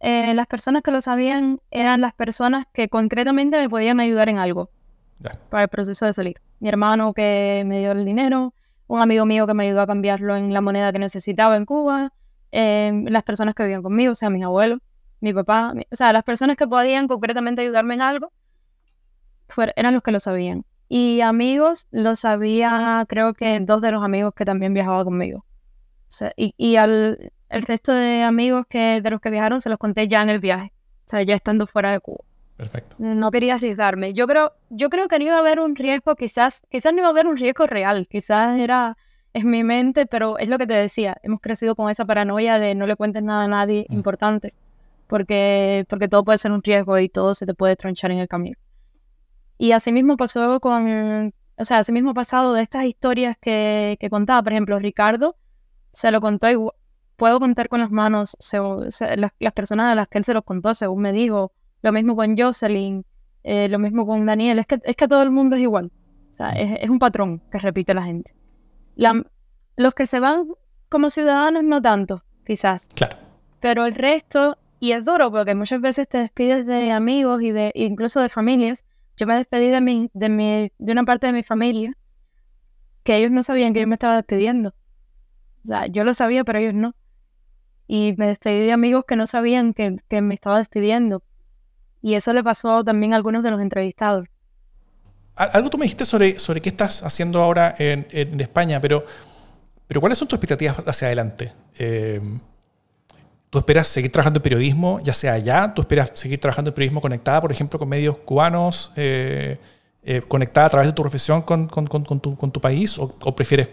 eh, 0.00 0.34
las 0.34 0.46
personas 0.46 0.82
que 0.82 0.90
lo 0.90 1.00
sabían 1.00 1.60
eran 1.70 2.00
las 2.00 2.14
personas 2.14 2.66
que 2.72 2.88
concretamente 2.88 3.56
me 3.58 3.68
podían 3.68 4.00
ayudar 4.00 4.28
en 4.28 4.38
algo 4.38 4.70
para 5.48 5.64
el 5.64 5.68
proceso 5.68 6.06
de 6.06 6.12
salir. 6.12 6.40
Mi 6.60 6.68
hermano 6.68 7.12
que 7.12 7.64
me 7.66 7.80
dio 7.80 7.92
el 7.92 8.04
dinero, 8.04 8.54
un 8.86 9.00
amigo 9.00 9.26
mío 9.26 9.46
que 9.46 9.54
me 9.54 9.66
ayudó 9.66 9.80
a 9.80 9.86
cambiarlo 9.86 10.36
en 10.36 10.52
la 10.52 10.60
moneda 10.60 10.92
que 10.92 10.98
necesitaba 10.98 11.56
en 11.56 11.64
Cuba, 11.64 12.12
eh, 12.52 13.04
las 13.08 13.22
personas 13.24 13.54
que 13.54 13.64
vivían 13.64 13.82
conmigo, 13.82 14.12
o 14.12 14.14
sea, 14.14 14.30
mis 14.30 14.44
abuelos, 14.44 14.80
mi 15.20 15.32
papá, 15.32 15.74
o 15.90 15.96
sea, 15.96 16.12
las 16.12 16.22
personas 16.22 16.56
que 16.56 16.66
podían 16.66 17.08
concretamente 17.08 17.62
ayudarme 17.62 17.94
en 17.94 18.02
algo, 18.02 18.32
eran 19.76 19.94
los 19.94 20.02
que 20.02 20.12
lo 20.12 20.20
sabían. 20.20 20.64
Y 20.88 21.20
amigos, 21.20 21.86
lo 21.90 22.14
sabía, 22.14 23.04
creo 23.08 23.34
que 23.34 23.58
dos 23.60 23.82
de 23.82 23.92
los 23.92 24.02
amigos 24.02 24.32
que 24.34 24.44
también 24.44 24.72
viajaban 24.72 25.04
conmigo. 25.04 25.38
O 25.38 26.10
sea, 26.10 26.32
y, 26.36 26.54
y 26.56 26.76
al 26.76 27.32
el 27.48 27.62
resto 27.62 27.92
de 27.92 28.22
amigos 28.22 28.66
que, 28.68 29.00
de 29.00 29.10
los 29.10 29.20
que 29.20 29.30
viajaron 29.30 29.60
se 29.60 29.68
los 29.68 29.78
conté 29.78 30.08
ya 30.08 30.22
en 30.22 30.28
el 30.28 30.38
viaje. 30.38 30.72
O 31.06 31.08
sea, 31.08 31.22
ya 31.22 31.34
estando 31.34 31.66
fuera 31.66 31.92
de 31.92 32.00
Cuba. 32.00 32.24
Perfecto. 32.56 32.96
No 32.98 33.30
quería 33.30 33.54
arriesgarme. 33.54 34.12
Yo 34.12 34.26
creo, 34.26 34.52
yo 34.68 34.90
creo 34.90 35.08
que 35.08 35.18
no 35.18 35.24
iba 35.26 35.36
a 35.36 35.38
haber 35.38 35.60
un 35.60 35.76
riesgo, 35.76 36.16
quizás, 36.16 36.62
quizás 36.68 36.92
no 36.92 36.98
iba 36.98 37.06
a 37.06 37.10
haber 37.10 37.26
un 37.26 37.36
riesgo 37.36 37.66
real. 37.66 38.06
Quizás 38.08 38.58
era 38.58 38.96
en 39.32 39.48
mi 39.48 39.64
mente, 39.64 40.06
pero 40.06 40.38
es 40.38 40.48
lo 40.48 40.58
que 40.58 40.66
te 40.66 40.74
decía. 40.74 41.16
Hemos 41.22 41.40
crecido 41.40 41.76
con 41.76 41.90
esa 41.90 42.04
paranoia 42.04 42.58
de 42.58 42.74
no 42.74 42.86
le 42.86 42.96
cuentes 42.96 43.22
nada 43.22 43.44
a 43.44 43.48
nadie 43.48 43.86
mm. 43.88 43.94
importante. 43.94 44.54
Porque, 45.06 45.86
porque 45.88 46.08
todo 46.08 46.24
puede 46.24 46.36
ser 46.36 46.52
un 46.52 46.62
riesgo 46.62 46.98
y 46.98 47.08
todo 47.08 47.32
se 47.32 47.46
te 47.46 47.54
puede 47.54 47.76
tronchar 47.76 48.10
en 48.10 48.18
el 48.18 48.28
camino. 48.28 48.58
Y 49.56 49.72
así 49.72 49.90
mismo 49.90 50.16
pasó 50.16 50.60
con, 50.60 51.32
o 51.56 51.64
sea, 51.64 51.78
así 51.78 51.92
mismo 51.92 52.12
pasado 52.12 52.52
de 52.52 52.62
estas 52.62 52.84
historias 52.84 53.36
que, 53.40 53.96
que 53.98 54.10
contaba, 54.10 54.42
por 54.42 54.52
ejemplo, 54.52 54.78
Ricardo 54.78 55.36
se 55.92 56.10
lo 56.10 56.20
contó, 56.20 56.50
igual, 56.50 56.74
puedo 57.18 57.40
contar 57.40 57.68
con 57.68 57.80
las 57.80 57.90
manos 57.90 58.36
las, 59.16 59.52
personas 59.52 59.92
a 59.92 59.94
las 59.96 60.08
que 60.08 60.18
él 60.18 60.24
se 60.24 60.32
los 60.32 60.44
contó, 60.44 60.72
según 60.74 61.02
me 61.02 61.12
dijo. 61.12 61.52
Lo 61.82 61.92
mismo 61.92 62.16
con 62.16 62.36
Jocelyn, 62.36 63.04
eh, 63.42 63.68
lo 63.68 63.78
mismo 63.78 64.06
con 64.06 64.24
Daniel. 64.24 64.60
Es 64.60 64.66
que, 64.66 64.80
es 64.84 64.96
que 64.96 65.08
todo 65.08 65.22
el 65.22 65.30
mundo 65.30 65.56
es 65.56 65.62
igual. 65.62 65.92
O 66.30 66.34
sea, 66.34 66.50
es, 66.50 66.88
un 66.88 66.98
patrón 66.98 67.42
que 67.50 67.58
repite 67.58 67.92
la 67.92 68.04
gente. 68.04 68.32
los 69.76 69.94
que 69.94 70.06
se 70.06 70.20
van 70.20 70.46
como 70.88 71.10
ciudadanos, 71.10 71.64
no 71.64 71.82
tanto, 71.82 72.24
quizás. 72.46 72.88
Claro. 72.94 73.18
Pero 73.60 73.84
el 73.84 73.94
resto, 73.94 74.56
y 74.78 74.92
es 74.92 75.04
duro 75.04 75.30
porque 75.32 75.56
muchas 75.56 75.80
veces 75.80 76.08
te 76.08 76.18
despides 76.18 76.66
de 76.66 76.92
amigos 76.92 77.42
y 77.42 77.50
de 77.50 77.72
incluso 77.74 78.20
de 78.20 78.28
familias. 78.28 78.84
Yo 79.16 79.26
me 79.26 79.34
despedí 79.34 79.70
de, 79.70 79.80
mi, 79.80 80.08
de, 80.14 80.28
mi, 80.28 80.72
de 80.78 80.92
una 80.92 81.04
parte 81.04 81.26
de 81.26 81.32
mi 81.32 81.42
familia 81.42 81.96
que 83.02 83.16
ellos 83.16 83.32
no 83.32 83.42
sabían 83.42 83.74
que 83.74 83.80
yo 83.80 83.88
me 83.88 83.94
estaba 83.94 84.14
despidiendo. 84.14 84.72
O 85.64 85.68
sea, 85.68 85.86
yo 85.86 86.04
lo 86.04 86.14
sabía, 86.14 86.44
pero 86.44 86.60
ellos 86.60 86.74
no 86.74 86.94
y 87.88 88.14
me 88.18 88.26
despedí 88.26 88.66
de 88.66 88.72
amigos 88.72 89.04
que 89.08 89.16
no 89.16 89.26
sabían 89.26 89.72
que, 89.72 90.20
me 90.20 90.34
estaba 90.34 90.58
despidiendo. 90.58 91.22
Y 92.02 92.14
eso 92.14 92.32
le 92.34 92.44
pasó 92.44 92.84
también 92.84 93.14
a 93.14 93.16
algunos 93.16 93.42
de 93.42 93.50
los 93.50 93.60
entrevistados. 93.60 94.28
Algo 95.34 95.70
tú 95.70 95.78
me 95.78 95.84
dijiste 95.84 96.04
sobre, 96.04 96.38
sobre 96.38 96.60
qué 96.60 96.68
estás 96.68 97.02
haciendo 97.02 97.40
ahora 97.42 97.74
en, 97.78 98.40
España, 98.40 98.80
pero, 98.80 99.04
pero 99.86 100.00
¿cuáles 100.00 100.18
son 100.18 100.28
tus 100.28 100.36
expectativas 100.36 100.86
hacia 100.86 101.06
adelante? 101.06 101.52
Eh, 101.78 102.20
¿Tú 103.48 103.58
esperas 103.58 103.88
seguir 103.88 104.12
trabajando 104.12 104.38
en 104.38 104.42
periodismo, 104.42 105.00
ya 105.00 105.14
sea 105.14 105.32
allá? 105.32 105.72
¿Tú 105.74 105.80
esperas 105.80 106.10
seguir 106.12 106.38
trabajando 106.38 106.68
en 106.68 106.74
periodismo 106.74 107.00
conectada, 107.00 107.40
por 107.40 107.50
ejemplo, 107.50 107.78
con 107.78 107.88
medios 107.88 108.18
cubanos, 108.18 108.92
eh, 108.96 109.58
eh, 110.02 110.20
conectada 110.28 110.66
a 110.66 110.70
través 110.70 110.88
de 110.88 110.92
tu 110.92 111.02
profesión 111.02 111.40
con, 111.40 111.68
tu, 111.68 112.60
país? 112.60 112.98
¿O, 112.98 113.34
prefieres 113.34 113.70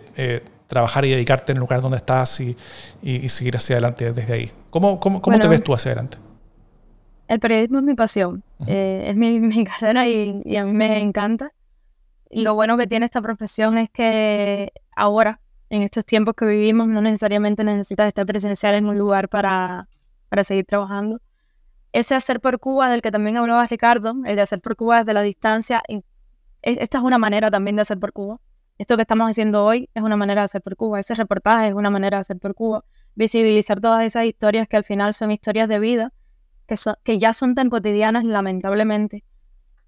trabajar 0.68 1.06
y 1.06 1.12
dedicarte 1.12 1.52
en 1.52 1.58
el 1.58 1.62
lugar 1.62 1.82
donde 1.82 1.98
estás 1.98 2.40
y, 2.40 2.58
seguir 3.30 3.58
hacia 3.58 3.76
adelante 3.76 4.12
desde 4.14 4.34
ahí. 4.34 4.52
¿Cómo, 4.70 5.00
cómo, 5.00 5.22
cómo 5.22 5.40
te 5.40 5.48
ves 5.48 5.64
tú 5.64 5.74
hacia 5.74 5.92
adelante? 5.92 6.18
El 7.28 7.40
periodismo 7.40 7.80
es 7.80 7.84
mi 7.84 7.96
pasión, 7.96 8.44
eh, 8.68 9.06
es 9.08 9.16
mi, 9.16 9.40
mi 9.42 9.66
carrera 9.66 10.08
y, 10.08 10.58
a 10.58 10.66
mí 10.66 10.74
me 10.74 11.00
encanta. 11.00 11.52
Y 12.30 12.42
lo 12.42 12.56
bueno 12.56 12.78
que 12.78 12.88
tiene 12.88 13.06
esta 13.06 13.22
profesión 13.22 13.78
es 13.78 13.90
que 13.90 14.72
ahora, 14.96 15.40
en 15.70 15.82
estos 15.82 16.06
tiempos 16.06 16.36
que 16.36 16.46
vivimos, 16.46 16.88
no 16.88 17.02
necesariamente 17.02 17.64
necesitas 17.64 18.08
estar 18.08 18.26
presencial 18.26 18.76
en 18.76 18.88
un 18.88 18.98
lugar 18.98 19.30
para, 19.30 19.88
para 20.30 20.44
seguir 20.44 20.66
trabajando. 20.66 21.22
Ese 21.94 22.14
hacer 22.14 22.42
por 22.42 22.60
Cuba 22.60 22.90
del 22.90 23.02
que 23.02 23.10
también 23.10 23.38
hablaba 23.38 23.66
Ricardo, 23.66 24.16
el 24.26 24.36
de 24.36 24.42
hacer 24.42 24.60
por 24.60 24.76
Cuba 24.76 25.00
desde 25.00 25.14
la 25.14 25.22
distancia, 25.22 25.82
esta 26.62 26.98
es 26.98 27.04
una 27.04 27.18
manera 27.18 27.50
también 27.50 27.78
de 27.78 27.84
hacer 27.84 28.00
por 28.00 28.12
Cuba 28.12 28.40
esto 28.78 28.98
que 28.98 29.04
estamos 29.04 29.30
haciendo 29.30 29.64
hoy 29.64 29.90
es 29.94 30.04
una 30.04 30.18
manera 30.18 30.42
de 30.42 30.46
hacer 30.46 30.62
por 30.62 30.76
Cuba, 30.76 31.00
ese 31.00 31.16
reportaje 31.16 31.70
es 31.70 31.74
una 31.74 31.90
manera 31.90 32.18
de 32.18 32.22
hacer 32.22 32.38
por 32.38 32.56
Cuba, 32.56 32.84
visibilizar 33.16 33.80
todas 33.80 34.04
esas 34.04 34.26
historias 34.26 34.68
que 34.68 34.78
al 34.78 34.84
final 34.84 35.14
son 35.14 35.32
historias 35.32 35.70
de 35.70 35.80
vida, 35.80 36.14
que, 36.68 36.76
que 37.04 37.18
ya 37.18 37.34
son 37.34 37.56
tan 37.56 37.70
cotidianas 37.70 38.26
lamentablemente, 38.26 39.24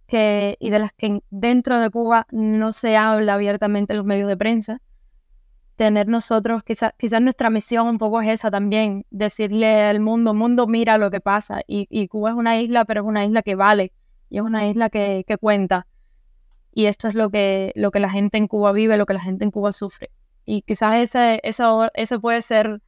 y 0.10 0.69
de 0.69 0.80
las 0.80 0.93
que 0.93 1.21
dentro 1.30 1.82
de 1.82 1.89
Cuba 1.89 2.28
no 2.32 2.71
se 2.71 2.95
habla 2.95 3.34
abiertamente 3.34 3.91
en 3.91 3.97
los 3.97 4.06
medios 4.06 4.30
de 4.30 4.38
prensa. 4.38 4.82
Tener 5.76 6.08
nosotros, 6.08 6.63
quizás 6.63 6.93
quizá 6.97 7.19
nuestra 7.19 7.50
misión 7.50 7.88
un 7.88 7.97
poco 7.97 8.21
es 8.21 8.30
esa 8.30 8.50
también, 8.50 9.06
decirle 9.12 9.84
al 9.84 10.00
mundo, 10.00 10.34
mundo 10.34 10.65
mira 10.65 10.97
lo 10.97 11.12
que 11.12 11.19
pasa, 11.19 11.62
y, 11.67 12.08
Cuba 12.08 12.30
es 12.30 12.36
una 12.36 12.60
isla, 12.60 12.86
pero 12.86 13.02
es 13.02 13.08
una 13.08 13.26
isla 13.26 13.41
que 13.41 13.56
vale, 13.56 13.91
y 14.30 14.38
es 14.38 14.43
una 14.43 14.65
isla 14.67 14.89
que, 14.89 15.26
que 15.28 15.38
cuenta 15.38 15.88
y 16.77 16.85
esto 16.85 17.07
es 17.07 17.15
lo 17.15 17.31
que, 17.31 17.71
lo 17.73 17.89
que 17.89 17.99
la 17.99 18.07
gente 18.07 18.37
en 18.37 18.47
Cuba 18.47 18.71
vive, 18.71 18.97
lo 18.97 19.07
que 19.07 19.15
la 19.15 19.19
gente 19.19 19.43
en 19.43 19.49
Cuba 19.49 19.71
sufre. 19.71 20.11
Y 20.45 20.61
quizás 20.61 20.97
ese, 20.97 21.41
ese, 21.41 22.19
puede 22.19 22.43
ser 22.43 22.83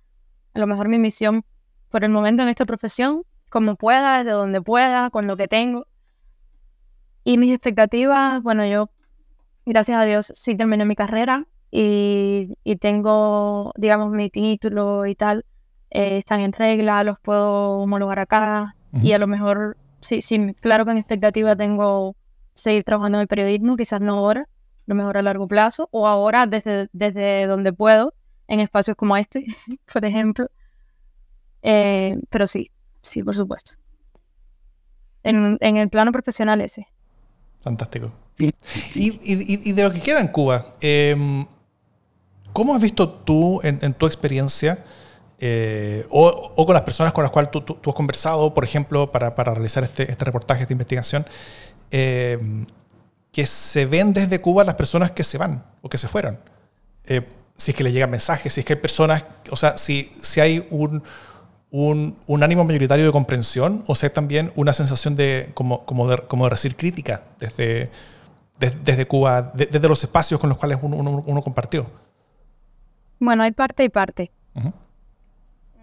a 0.53 0.59
lo 0.59 0.67
mejor 0.67 0.89
mi 0.89 0.99
misión 0.99 1.43
por 1.89 2.03
el 2.03 2.11
momento 2.11 2.43
en 2.43 2.49
esta 2.49 2.67
profesión, 2.67 3.23
como 3.49 3.77
pueda, 3.77 4.19
desde 4.19 4.29
donde 4.29 4.61
pueda, 4.61 5.09
con 5.09 5.25
lo 5.25 5.35
que 5.35 5.47
tengo. 5.47 5.87
Y 7.23 7.39
mis 7.39 7.51
expectativas, 7.51 8.43
bueno, 8.43 8.63
yo, 8.63 8.91
gracias 9.65 9.99
a 9.99 10.05
Dios, 10.05 10.31
sí 10.35 10.53
terminé 10.53 10.85
mi 10.85 10.95
carrera 10.95 11.47
y, 11.71 12.53
tengo, 12.79 13.73
digamos, 13.75 14.11
mi 14.11 14.29
título 14.29 15.07
y 15.07 15.15
tal, 15.15 15.47
eh, 15.89 16.17
están 16.17 16.41
en 16.41 16.53
regla, 16.53 17.03
los 17.03 17.19
puedo 17.19 17.79
homologar 17.79 18.19
acá 18.19 18.75
y 19.01 19.13
a 19.13 19.17
lo 19.17 19.25
mejor, 19.25 19.77
sí, 19.99 20.21
sí, 20.21 20.53
claro 20.61 20.85
que 20.85 20.91
en 20.91 20.97
expectativa 20.97 21.55
tengo 21.55 22.15
seguir 22.59 22.83
trabajando 22.83 23.17
en 23.17 23.21
el 23.23 23.27
periodismo, 23.27 23.75
quizás 23.75 24.01
no 24.01 24.17
ahora, 24.17 24.47
lo 24.85 24.95
mejor 24.95 25.17
a 25.17 25.21
largo 25.21 25.47
plazo, 25.47 25.87
o 25.91 26.07
ahora 26.07 26.45
desde, 26.47 26.89
desde 26.93 27.45
donde 27.47 27.73
puedo, 27.73 28.13
en 28.47 28.59
espacios 28.59 28.97
como 28.97 29.15
este, 29.15 29.45
por 29.93 30.03
ejemplo. 30.05 30.47
Eh, 31.61 32.17
pero 32.29 32.47
sí, 32.47 32.71
sí, 33.01 33.23
por 33.23 33.35
supuesto. 33.35 33.73
En, 35.23 35.57
el 35.61 35.89
plano 35.89 36.11
profesional 36.11 36.61
ese. 36.61 36.87
Fantástico. 37.61 38.11
Y, 38.95 39.73
de 39.73 39.83
lo 39.83 39.91
que 39.91 39.99
queda 39.99 40.21
en 40.21 40.29
Cuba, 40.29 40.75
em, 40.79 41.45
¿cómo 42.53 42.73
has 42.73 42.81
visto 42.81 43.09
tú 43.09 43.59
en, 43.63 43.93
tu 43.93 44.05
experiencia 44.05 44.83
eh, 45.39 46.05
o, 46.09 46.65
con 46.65 46.73
las 46.73 46.83
personas 46.83 47.11
con 47.11 47.23
las 47.23 47.31
cuales 47.31 47.51
tú, 47.51 47.77
has 47.85 47.93
conversado, 47.93 48.53
por 48.53 48.63
ejemplo, 48.63 49.11
para, 49.11 49.35
para 49.35 49.53
realizar 49.53 49.83
este, 49.83 50.09
este 50.09 50.25
reportaje, 50.25 50.61
esta 50.61 50.73
investigación, 50.73 51.25
Em, 51.91 52.65
que 53.31 53.45
se 53.45 53.85
ven 53.85 54.13
desde 54.13 54.41
Cuba 54.41 54.63
las 54.63 54.75
personas 54.75 55.11
que 55.11 55.23
se 55.23 55.37
van 55.37 55.63
o 55.81 55.89
que 55.89 55.97
se 55.97 56.07
fueron. 56.07 56.39
Eh, 57.05 57.27
si 57.55 57.71
es 57.71 57.77
que 57.77 57.83
les 57.83 57.93
llegan 57.93 58.09
mensajes, 58.09 58.53
si 58.53 58.61
es 58.61 58.65
que 58.65 58.73
hay 58.73 58.79
personas, 58.79 59.25
o 59.51 59.55
sea, 59.55 59.77
si, 59.77 60.11
si 60.21 60.39
hay 60.39 60.65
un, 60.71 61.03
un, 61.71 62.43
ánimo 62.43 62.63
mayoritario 62.63 63.05
de 63.05 63.11
comprensión 63.11 63.83
o 63.85 63.95
sea 63.95 64.11
también 64.11 64.51
una 64.55 64.73
sensación 64.73 65.15
de 65.15 65.51
como, 65.53 65.85
como, 65.85 66.09
de, 66.09 66.17
como 66.27 66.45
de 66.45 66.49
recibir 66.49 66.75
crítica 66.75 67.23
desde, 67.39 67.91
desde, 68.59 69.05
Cuba, 69.05 69.53
desde 69.53 69.87
los 69.87 70.03
espacios 70.03 70.39
con 70.39 70.49
los 70.49 70.57
cuales 70.57 70.79
uno, 70.81 71.41
compartió. 71.41 71.89
Bueno, 73.19 73.43
hay 73.43 73.51
parte 73.51 73.83
y 73.83 73.89
parte. 73.89 74.31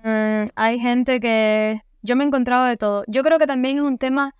Mm, 0.03 0.45
hay 0.55 0.79
gente 0.79 1.21
que 1.21 1.83
yo 2.03 2.17
me 2.17 2.25
he 2.25 2.27
encontrado 2.27 2.65
de 2.65 2.77
todo. 2.77 3.05
Yo 3.07 3.23
creo 3.23 3.39
que 3.39 3.47
también 3.47 3.77
es 3.77 3.83
un 3.83 3.99
tema 3.99 4.35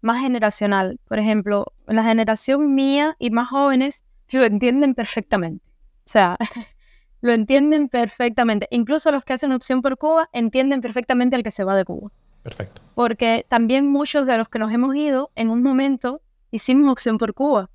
más 0.00 0.20
generacional. 0.20 0.98
Por 1.06 1.18
ejemplo, 1.18 1.72
la 1.86 2.02
generación 2.02 2.74
mía 2.74 3.16
y 3.18 3.30
más 3.30 3.48
jóvenes 3.48 4.04
lo 4.32 4.44
entienden 4.44 4.94
perfectamente. 4.94 5.70
O 5.70 6.10
sea, 6.10 6.36
lo 7.20 7.32
entienden 7.32 7.88
perfectamente. 7.88 8.68
Incluso 8.70 9.10
los 9.10 9.24
que 9.24 9.32
hacen 9.32 9.52
opción 9.52 9.82
por 9.82 9.98
Cuba 9.98 10.28
entienden 10.32 10.80
perfectamente 10.80 11.36
al 11.36 11.42
que 11.42 11.50
se 11.50 11.64
va 11.64 11.76
de 11.76 11.84
Cuba. 11.84 12.10
Perfecto. 12.42 12.82
Porque 12.94 13.44
también 13.48 13.90
muchos 13.90 14.26
de 14.26 14.38
los 14.38 14.48
que 14.48 14.58
nos 14.58 14.72
hemos 14.72 14.94
ido, 14.94 15.30
en 15.34 15.50
un 15.50 15.62
momento 15.62 16.22
hicimos 16.50 16.90
opción 16.90 17.18
por 17.18 17.34
Cuba. 17.34 17.70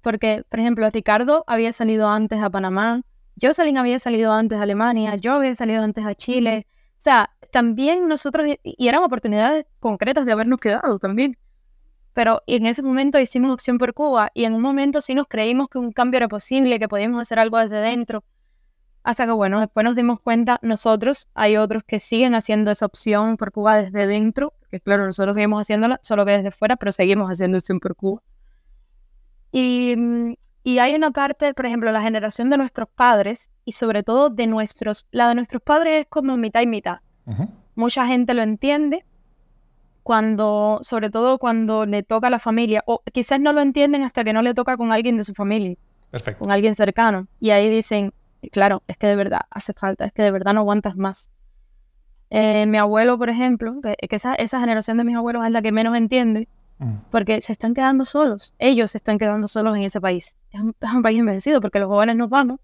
Porque, 0.00 0.44
por 0.48 0.60
ejemplo, 0.60 0.88
Ricardo 0.90 1.44
había 1.46 1.72
salido 1.72 2.08
antes 2.08 2.42
a 2.42 2.50
Panamá, 2.50 3.02
Jocelyn 3.40 3.78
había 3.78 3.98
salido 3.98 4.32
antes 4.32 4.58
a 4.58 4.62
Alemania, 4.62 5.16
yo 5.16 5.34
había 5.34 5.54
salido 5.54 5.82
antes 5.82 6.04
a 6.04 6.14
Chile. 6.14 6.66
O 6.92 7.02
sea, 7.02 7.30
también 7.50 8.08
nosotros, 8.08 8.46
y 8.62 8.88
eran 8.88 9.02
oportunidades 9.02 9.66
concretas 9.80 10.26
de 10.26 10.32
habernos 10.32 10.58
quedado 10.60 10.98
también. 10.98 11.36
pero 12.12 12.42
en 12.46 12.66
ese 12.66 12.82
momento 12.82 13.18
hicimos 13.18 13.52
opción 13.52 13.78
por 13.78 13.94
Cuba 13.94 14.30
y 14.34 14.44
en 14.44 14.54
un 14.54 14.62
momento 14.62 15.00
sí 15.00 15.14
nos 15.14 15.26
creímos 15.26 15.68
que 15.68 15.78
un 15.78 15.92
cambio 15.92 16.18
era 16.18 16.28
posible, 16.28 16.78
que 16.78 16.88
podíamos 16.88 17.20
hacer 17.22 17.38
algo 17.38 17.58
desde 17.58 17.76
dentro. 17.76 18.24
Hasta 19.02 19.24
que, 19.26 19.32
bueno, 19.32 19.60
después 19.60 19.84
nos 19.84 19.96
dimos 19.96 20.20
cuenta 20.20 20.58
nosotros, 20.62 21.28
hay 21.34 21.56
otros 21.56 21.82
que 21.86 21.98
siguen 21.98 22.34
haciendo 22.34 22.70
esa 22.70 22.84
opción 22.86 23.36
por 23.38 23.52
Cuba 23.52 23.76
desde 23.76 24.06
dentro, 24.06 24.52
que 24.70 24.80
claro, 24.80 25.06
nosotros 25.06 25.34
seguimos 25.36 25.62
haciéndola, 25.62 25.98
solo 26.02 26.26
que 26.26 26.32
desde 26.32 26.50
fuera, 26.50 26.76
pero 26.76 26.92
seguimos 26.92 27.30
haciendo 27.30 27.58
opción 27.58 27.80
por 27.80 27.96
Cuba. 27.96 28.22
Y, 29.52 29.96
y 30.62 30.78
hay 30.78 30.94
una 30.94 31.10
parte, 31.12 31.54
por 31.54 31.66
ejemplo, 31.66 31.90
la 31.92 32.02
generación 32.02 32.50
de 32.50 32.58
nuestros 32.58 32.88
padres 32.94 33.50
y 33.64 33.72
sobre 33.72 34.02
todo 34.02 34.28
de 34.30 34.46
nuestros, 34.46 35.08
la 35.10 35.28
de 35.28 35.34
nuestros 35.36 35.62
padres 35.62 36.02
es 36.02 36.06
como 36.08 36.36
mitad 36.36 36.60
y 36.60 36.66
mitad. 36.66 36.98
Mucha 37.74 38.06
gente 38.06 38.34
lo 38.34 38.42
entiende, 38.42 39.04
cuando, 40.02 40.80
sobre 40.82 41.10
todo 41.10 41.38
cuando 41.38 41.86
le 41.86 42.02
toca 42.02 42.28
a 42.28 42.30
la 42.30 42.38
familia, 42.38 42.82
o 42.86 43.02
quizás 43.12 43.40
no 43.40 43.52
lo 43.52 43.60
entienden 43.60 44.02
hasta 44.02 44.24
que 44.24 44.32
no 44.32 44.42
le 44.42 44.54
toca 44.54 44.76
con 44.76 44.92
alguien 44.92 45.16
de 45.16 45.24
su 45.24 45.34
familia, 45.34 45.76
Perfecto. 46.10 46.40
con 46.40 46.50
alguien 46.50 46.74
cercano. 46.74 47.28
Y 47.38 47.50
ahí 47.50 47.68
dicen, 47.68 48.12
claro, 48.50 48.82
es 48.88 48.96
que 48.96 49.06
de 49.06 49.16
verdad 49.16 49.42
hace 49.50 49.72
falta, 49.72 50.06
es 50.06 50.12
que 50.12 50.22
de 50.22 50.30
verdad 50.30 50.54
no 50.54 50.60
aguantas 50.60 50.96
más. 50.96 51.30
Eh, 52.30 52.66
mi 52.66 52.78
abuelo, 52.78 53.18
por 53.18 53.28
ejemplo, 53.28 53.80
que, 53.82 53.96
esa, 54.10 54.34
esa, 54.34 54.60
generación 54.60 54.96
de 54.96 55.04
mis 55.04 55.16
abuelos 55.16 55.44
es 55.44 55.50
la 55.50 55.62
que 55.62 55.72
menos 55.72 55.96
entiende, 55.96 56.48
mm. 56.78 56.94
porque 57.10 57.40
se 57.40 57.52
están 57.52 57.74
quedando 57.74 58.04
solos, 58.04 58.54
ellos 58.58 58.92
se 58.92 58.98
están 58.98 59.18
quedando 59.18 59.48
solos 59.48 59.76
en 59.76 59.82
ese 59.82 60.00
país. 60.00 60.36
Es 60.52 60.60
un, 60.60 60.74
es 60.80 60.92
un 60.92 61.02
país 61.02 61.18
envejecido 61.18 61.60
porque 61.60 61.80
los 61.80 61.88
jóvenes 61.88 62.16
nos 62.16 62.30
vamos 62.30 62.60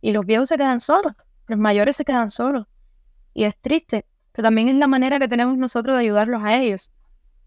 y 0.00 0.12
los 0.12 0.24
viejos 0.24 0.48
se 0.48 0.56
quedan 0.56 0.80
solos, 0.80 1.12
los 1.48 1.58
mayores 1.58 1.96
se 1.96 2.04
quedan 2.04 2.30
solos. 2.30 2.66
Y 3.34 3.44
es 3.44 3.56
triste, 3.56 4.04
pero 4.32 4.46
también 4.46 4.68
es 4.68 4.76
la 4.76 4.86
manera 4.86 5.18
que 5.18 5.28
tenemos 5.28 5.58
nosotros 5.58 5.96
de 5.96 6.02
ayudarlos 6.02 6.42
a 6.44 6.56
ellos. 6.56 6.90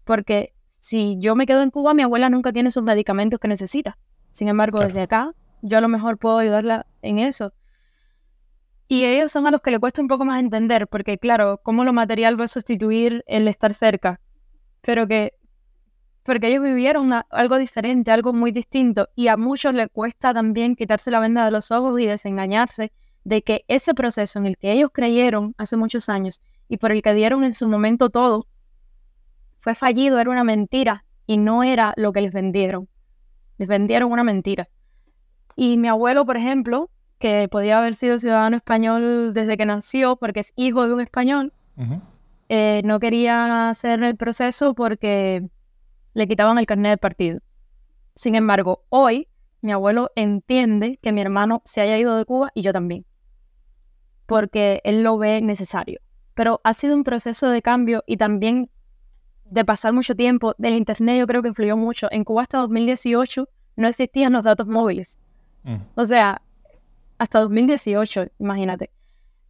Porque 0.04 0.54
si 0.66 1.16
yo 1.18 1.36
me 1.36 1.46
quedo 1.46 1.62
en 1.62 1.70
Cuba, 1.70 1.94
mi 1.94 2.02
abuela 2.02 2.28
nunca 2.28 2.52
tiene 2.52 2.70
sus 2.70 2.82
medicamentos 2.82 3.38
que 3.38 3.48
necesita. 3.48 3.98
Sin 4.32 4.48
embargo, 4.48 4.80
desde 4.80 5.02
acá, 5.02 5.34
yo 5.62 5.78
a 5.78 5.80
lo 5.80 5.88
mejor 5.88 6.18
puedo 6.18 6.38
ayudarla 6.38 6.86
en 7.02 7.18
eso. 7.18 7.52
Y 8.88 9.04
ellos 9.04 9.32
son 9.32 9.46
a 9.46 9.50
los 9.50 9.60
que 9.60 9.70
le 9.70 9.78
cuesta 9.78 10.02
un 10.02 10.08
poco 10.08 10.24
más 10.24 10.40
entender, 10.40 10.86
porque 10.86 11.18
claro, 11.18 11.60
cómo 11.62 11.84
lo 11.84 11.92
material 11.92 12.38
va 12.38 12.44
a 12.44 12.48
sustituir 12.48 13.24
el 13.26 13.48
estar 13.48 13.72
cerca. 13.72 14.20
Pero 14.82 15.06
que, 15.06 15.32
porque 16.24 16.48
ellos 16.48 16.62
vivieron 16.62 17.10
algo 17.30 17.58
diferente, 17.58 18.10
algo 18.10 18.32
muy 18.32 18.52
distinto, 18.52 19.08
y 19.14 19.28
a 19.28 19.36
muchos 19.36 19.72
les 19.72 19.88
cuesta 19.88 20.34
también 20.34 20.76
quitarse 20.76 21.10
la 21.10 21.20
venda 21.20 21.44
de 21.44 21.52
los 21.52 21.70
ojos 21.70 21.98
y 22.00 22.06
desengañarse 22.06 22.92
de 23.24 23.42
que 23.42 23.64
ese 23.68 23.94
proceso 23.94 24.38
en 24.38 24.46
el 24.46 24.56
que 24.56 24.72
ellos 24.72 24.90
creyeron 24.92 25.54
hace 25.58 25.76
muchos 25.76 26.08
años 26.08 26.42
y 26.68 26.78
por 26.78 26.92
el 26.92 27.02
que 27.02 27.14
dieron 27.14 27.44
en 27.44 27.54
su 27.54 27.68
momento 27.68 28.10
todo, 28.10 28.46
fue 29.58 29.74
fallido, 29.74 30.18
era 30.18 30.30
una 30.30 30.44
mentira 30.44 31.04
y 31.26 31.38
no 31.38 31.62
era 31.62 31.94
lo 31.96 32.12
que 32.12 32.20
les 32.20 32.32
vendieron. 32.32 32.88
Les 33.58 33.68
vendieron 33.68 34.10
una 34.10 34.24
mentira. 34.24 34.68
Y 35.54 35.76
mi 35.76 35.88
abuelo, 35.88 36.26
por 36.26 36.36
ejemplo, 36.36 36.90
que 37.18 37.46
podía 37.48 37.78
haber 37.78 37.94
sido 37.94 38.18
ciudadano 38.18 38.56
español 38.56 39.32
desde 39.32 39.56
que 39.56 39.64
nació, 39.64 40.16
porque 40.16 40.40
es 40.40 40.52
hijo 40.56 40.86
de 40.86 40.94
un 40.94 41.00
español, 41.00 41.52
eh, 42.48 42.82
no 42.84 42.98
quería 42.98 43.68
hacer 43.68 44.02
el 44.02 44.16
proceso 44.16 44.74
porque 44.74 45.48
le 46.14 46.26
quitaban 46.26 46.58
el 46.58 46.66
carnet 46.66 46.90
del 46.90 46.98
partido. 46.98 47.40
Sin 48.14 48.34
embargo, 48.34 48.84
hoy 48.88 49.28
mi 49.60 49.70
abuelo 49.70 50.10
entiende 50.16 50.98
que 51.00 51.12
mi 51.12 51.20
hermano 51.20 51.62
se 51.64 51.80
haya 51.80 51.96
ido 51.96 52.16
de 52.16 52.24
Cuba 52.24 52.50
y 52.54 52.62
yo 52.62 52.72
también, 52.72 53.06
porque 54.26 54.80
él 54.84 55.02
lo 55.02 55.18
ve 55.18 55.40
necesario 55.40 56.00
pero 56.34 56.60
ha 56.64 56.74
sido 56.74 56.94
un 56.94 57.04
proceso 57.04 57.48
de 57.48 57.62
cambio 57.62 58.02
y 58.06 58.16
también 58.16 58.70
de 59.44 59.64
pasar 59.64 59.92
mucho 59.92 60.14
tiempo. 60.14 60.54
Del 60.58 60.74
Internet 60.74 61.18
yo 61.18 61.26
creo 61.26 61.42
que 61.42 61.48
influyó 61.48 61.76
mucho. 61.76 62.08
En 62.10 62.24
Cuba 62.24 62.42
hasta 62.42 62.58
2018 62.58 63.48
no 63.76 63.88
existían 63.88 64.32
los 64.32 64.44
datos 64.44 64.66
móviles. 64.66 65.18
Mm. 65.64 65.76
O 65.94 66.04
sea, 66.04 66.40
hasta 67.18 67.40
2018, 67.40 68.26
imagínate. 68.38 68.90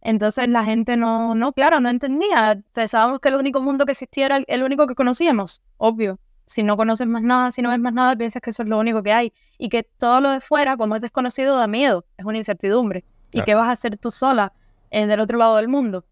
Entonces 0.01 0.49
la 0.49 0.65
gente 0.65 0.97
no, 0.97 1.35
no, 1.35 1.53
claro, 1.53 1.79
no 1.79 1.89
entendía. 1.89 2.61
Pensábamos 2.73 3.19
que 3.21 3.29
el 3.29 3.35
único 3.35 3.61
mundo 3.61 3.85
que 3.85 3.93
existía 3.93 4.25
era 4.25 4.37
el, 4.45 4.63
único 4.63 4.85
que 4.87 4.95
conocíamos, 4.95 5.61
obvio. 5.77 6.19
Si 6.45 6.61
no 6.61 6.75
conoces 6.75 7.07
más 7.07 7.23
nada, 7.23 7.51
si 7.51 7.61
no 7.61 7.69
ves 7.69 7.79
más 7.79 7.93
nada, 7.93 8.17
piensas 8.17 8.41
que 8.41 8.49
eso 8.49 8.63
es 8.63 8.69
lo 8.69 8.77
único 8.77 9.01
que 9.01 9.13
hay. 9.13 9.31
Y 9.57 9.69
que 9.69 9.83
todo 9.83 10.19
lo 10.19 10.31
de 10.31 10.41
fuera, 10.41 10.75
como 10.75 10.95
es 10.97 11.01
desconocido, 11.01 11.55
da 11.57 11.67
miedo, 11.67 12.05
es 12.17 12.25
una 12.25 12.37
incertidumbre. 12.37 13.05
¿Y 13.31 13.41
qué 13.43 13.55
vas 13.55 13.67
a 13.67 13.71
hacer 13.71 13.97
tú 13.97 14.11
sola 14.11 14.53
en 14.93 15.11
el 15.11 15.19
otro 15.19 15.37
lado 15.37 15.57
del 15.57 15.67
mundo? 15.67 16.05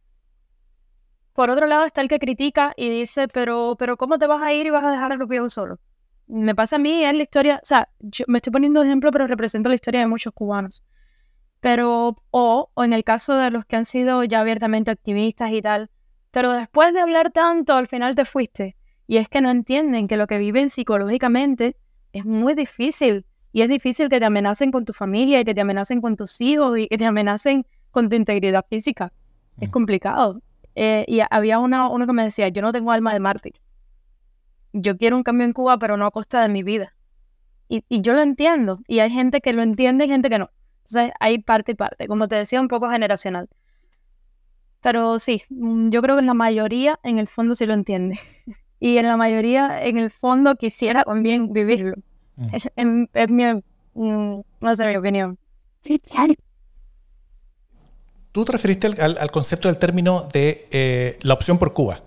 Por 1.33 1.49
otro 1.49 1.67
lado 1.67 1.85
está 1.85 2.01
el 2.01 2.07
que 2.07 2.19
critica 2.19 2.73
y 2.75 2.89
dice, 2.89 3.27
pero, 3.27 3.75
pero 3.79 3.95
¿cómo 3.95 4.17
te 4.17 4.27
vas 4.27 4.41
a 4.41 4.53
ir 4.53 4.65
y 4.65 4.69
vas 4.69 4.83
a 4.83 4.91
dejar 4.91 5.13
a 5.13 5.15
los 5.15 5.29
viejos 5.29 5.53
solos? 5.53 5.79
Me 6.27 6.55
pasa 6.55 6.75
a 6.75 6.79
mí, 6.79 7.05
es 7.05 7.13
la 7.13 7.21
historia, 7.21 7.59
o 7.63 7.65
sea, 7.65 7.89
yo 7.99 8.25
me 8.27 8.39
estoy 8.39 8.51
poniendo 8.51 8.83
ejemplo, 8.83 9.11
pero 9.11 9.27
represento 9.27 9.69
la 9.69 9.75
historia 9.75 10.01
de 10.01 10.07
muchos 10.07 10.33
cubanos. 10.33 10.83
Pero, 11.59 12.17
o, 12.31 12.71
o 12.73 12.83
en 12.83 12.93
el 12.93 13.03
caso 13.03 13.35
de 13.35 13.51
los 13.51 13.65
que 13.65 13.75
han 13.75 13.85
sido 13.85 14.23
ya 14.23 14.39
abiertamente 14.39 14.91
activistas 14.91 15.51
y 15.51 15.61
tal, 15.61 15.89
pero 16.31 16.51
después 16.51 16.93
de 16.93 17.01
hablar 17.01 17.31
tanto, 17.31 17.75
al 17.75 17.87
final 17.87 18.15
te 18.15 18.25
fuiste. 18.25 18.75
Y 19.05 19.17
es 19.17 19.29
que 19.29 19.41
no 19.41 19.51
entienden 19.51 20.07
que 20.07 20.17
lo 20.17 20.25
que 20.25 20.37
viven 20.37 20.69
psicológicamente 20.69 21.77
es 22.13 22.25
muy 22.25 22.55
difícil. 22.55 23.25
Y 23.51 23.61
es 23.61 23.69
difícil 23.69 24.09
que 24.09 24.19
te 24.19 24.25
amenacen 24.25 24.71
con 24.71 24.85
tu 24.85 24.93
familia 24.93 25.41
y 25.41 25.45
que 25.45 25.53
te 25.53 25.61
amenacen 25.61 26.01
con 26.01 26.15
tus 26.15 26.39
hijos 26.39 26.79
y 26.79 26.87
que 26.87 26.97
te 26.97 27.05
amenacen 27.05 27.65
con 27.91 28.09
tu 28.09 28.15
integridad 28.15 28.65
física. 28.69 29.13
Es 29.59 29.69
complicado. 29.69 30.41
Eh, 30.75 31.05
y 31.07 31.21
había 31.29 31.59
una, 31.59 31.89
uno 31.89 32.07
que 32.07 32.13
me 32.13 32.23
decía, 32.23 32.47
yo 32.49 32.61
no 32.61 32.71
tengo 32.71 32.91
alma 32.91 33.13
de 33.13 33.19
mártir. 33.19 33.53
Yo 34.73 34.97
quiero 34.97 35.17
un 35.17 35.23
cambio 35.23 35.45
en 35.45 35.53
Cuba, 35.53 35.77
pero 35.77 35.97
no 35.97 36.05
a 36.05 36.11
costa 36.11 36.41
de 36.41 36.49
mi 36.49 36.63
vida. 36.63 36.95
Y, 37.67 37.83
y 37.89 38.01
yo 38.01 38.13
lo 38.13 38.21
entiendo. 38.21 38.79
Y 38.87 38.99
hay 38.99 39.11
gente 39.11 39.41
que 39.41 39.53
lo 39.53 39.61
entiende 39.61 40.05
y 40.05 40.07
gente 40.07 40.29
que 40.29 40.39
no. 40.39 40.49
Entonces 40.85 41.11
hay 41.19 41.39
parte 41.39 41.73
y 41.73 41.75
parte. 41.75 42.07
Como 42.07 42.27
te 42.27 42.35
decía, 42.35 42.59
un 42.59 42.67
poco 42.67 42.89
generacional. 42.89 43.49
Pero 44.81 45.19
sí, 45.19 45.43
mm, 45.49 45.89
yo 45.89 46.01
creo 46.01 46.15
que 46.15 46.21
en 46.21 46.27
la 46.27 46.33
mayoría, 46.33 46.99
en 47.03 47.19
el 47.19 47.27
fondo, 47.27 47.55
sí 47.55 47.65
lo 47.65 47.73
entiende. 47.73 48.19
Y 48.83 48.97
en 48.97 49.05
la 49.05 49.15
mayoría, 49.15 49.85
en 49.85 49.99
el 49.99 50.09
fondo, 50.09 50.55
quisiera 50.55 51.03
también 51.03 51.53
vivirlo. 51.53 51.97
Mm. 52.35 52.47
Es, 53.13 53.29
mi, 53.29 53.45
mm, 53.93 54.41
no 54.59 54.75
sé, 54.75 54.87
mi 54.87 54.95
opinión. 54.95 55.37
Tú 58.31 58.45
te 58.45 58.53
referiste 58.53 58.87
al, 58.87 59.31
concepto 59.31 59.67
del 59.67 59.77
término 59.77 60.29
de 60.31 60.67
eh, 60.71 61.19
la 61.21 61.33
opción 61.33 61.57
por 61.57 61.73
Cuba. 61.73 62.01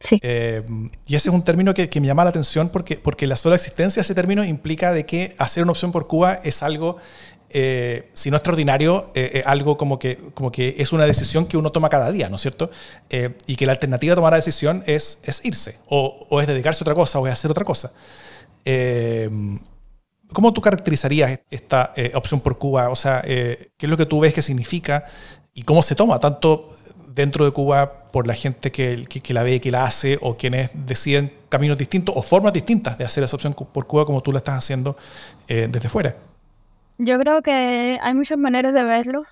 Sí. 0.00 0.18
Eh, 0.20 0.62
y 1.06 1.14
ese 1.14 1.28
es 1.28 1.34
un 1.34 1.44
término 1.44 1.72
que, 1.74 1.88
me 2.00 2.06
llama 2.06 2.24
la 2.24 2.30
atención 2.30 2.68
porque, 2.70 2.96
porque 2.96 3.26
la 3.26 3.36
sola 3.36 3.54
existencia 3.54 4.00
de 4.00 4.04
ese 4.04 4.14
término 4.14 4.44
implica 4.44 4.92
de 4.92 5.06
que 5.06 5.34
hacer 5.38 5.62
una 5.62 5.72
opción 5.72 5.92
por 5.92 6.08
Cuba 6.08 6.40
es 6.42 6.64
algo, 6.64 6.96
eh, 7.50 8.10
si 8.12 8.32
no 8.32 8.36
extraordinario, 8.36 9.12
algo 9.46 9.76
como 9.76 10.00
que, 10.00 10.18
como 10.34 10.50
que 10.50 10.74
es 10.78 10.92
una 10.92 11.06
decisión 11.06 11.46
que 11.46 11.56
uno 11.56 11.70
toma 11.70 11.88
cada 11.88 12.10
día, 12.10 12.28
¿no 12.28 12.36
es 12.36 12.42
cierto? 12.42 12.70
y 13.46 13.54
que 13.54 13.64
la 13.64 13.72
alternativa 13.72 14.12
a 14.14 14.16
tomar 14.16 14.32
la 14.32 14.38
decisión 14.38 14.82
es, 14.86 15.18
es 15.22 15.44
irse, 15.44 15.78
o, 15.86 16.26
o, 16.30 16.40
es 16.40 16.48
dedicarse 16.48 16.82
a 16.82 16.84
otra 16.84 16.94
cosa, 16.94 17.20
o 17.20 17.28
es 17.28 17.32
hacer 17.32 17.52
otra 17.52 17.64
cosa. 17.64 17.92
¿Cómo 20.32 20.52
tú 20.52 20.60
caracterizarías 20.60 21.38
esta 21.48 21.94
opción 22.14 22.40
por 22.40 22.58
Cuba? 22.58 22.90
O 22.90 22.96
sea, 22.96 23.22
¿qué 23.22 23.70
es 23.78 23.88
lo 23.88 23.96
que 23.96 24.04
tú 24.04 24.18
ves 24.20 24.34
que 24.34 24.42
significa? 24.42 25.06
Y 25.54 25.62
cómo 25.62 25.82
se 25.82 25.94
toma, 25.94 26.18
tanto 26.18 26.70
dentro 27.14 27.44
de 27.44 27.52
Cuba 27.52 28.10
por 28.10 28.26
la 28.26 28.34
gente 28.34 28.72
que, 28.72 29.06
que, 29.06 29.34
la 29.34 29.44
ve, 29.44 29.60
que 29.60 29.70
la 29.70 29.84
hace, 29.84 30.18
o 30.20 30.36
quienes 30.36 30.70
deciden 30.74 31.32
caminos 31.48 31.78
distintos 31.78 32.14
o 32.16 32.22
formas 32.22 32.52
distintas 32.52 32.98
de 32.98 33.04
hacer 33.04 33.22
esa 33.22 33.36
opción 33.36 33.54
por 33.54 33.86
Cuba 33.86 34.04
como 34.04 34.20
tú 34.20 34.32
la 34.32 34.38
estás 34.38 34.58
haciendo 34.58 34.96
eh, 35.46 35.68
desde 35.70 35.88
fuera. 35.88 36.16
Yo 36.98 37.18
creo 37.18 37.42
que 37.42 37.98
hay 38.02 38.14
muchas 38.14 38.38
maneras 38.38 38.74
de 38.74 38.82
verlo. 38.82 39.22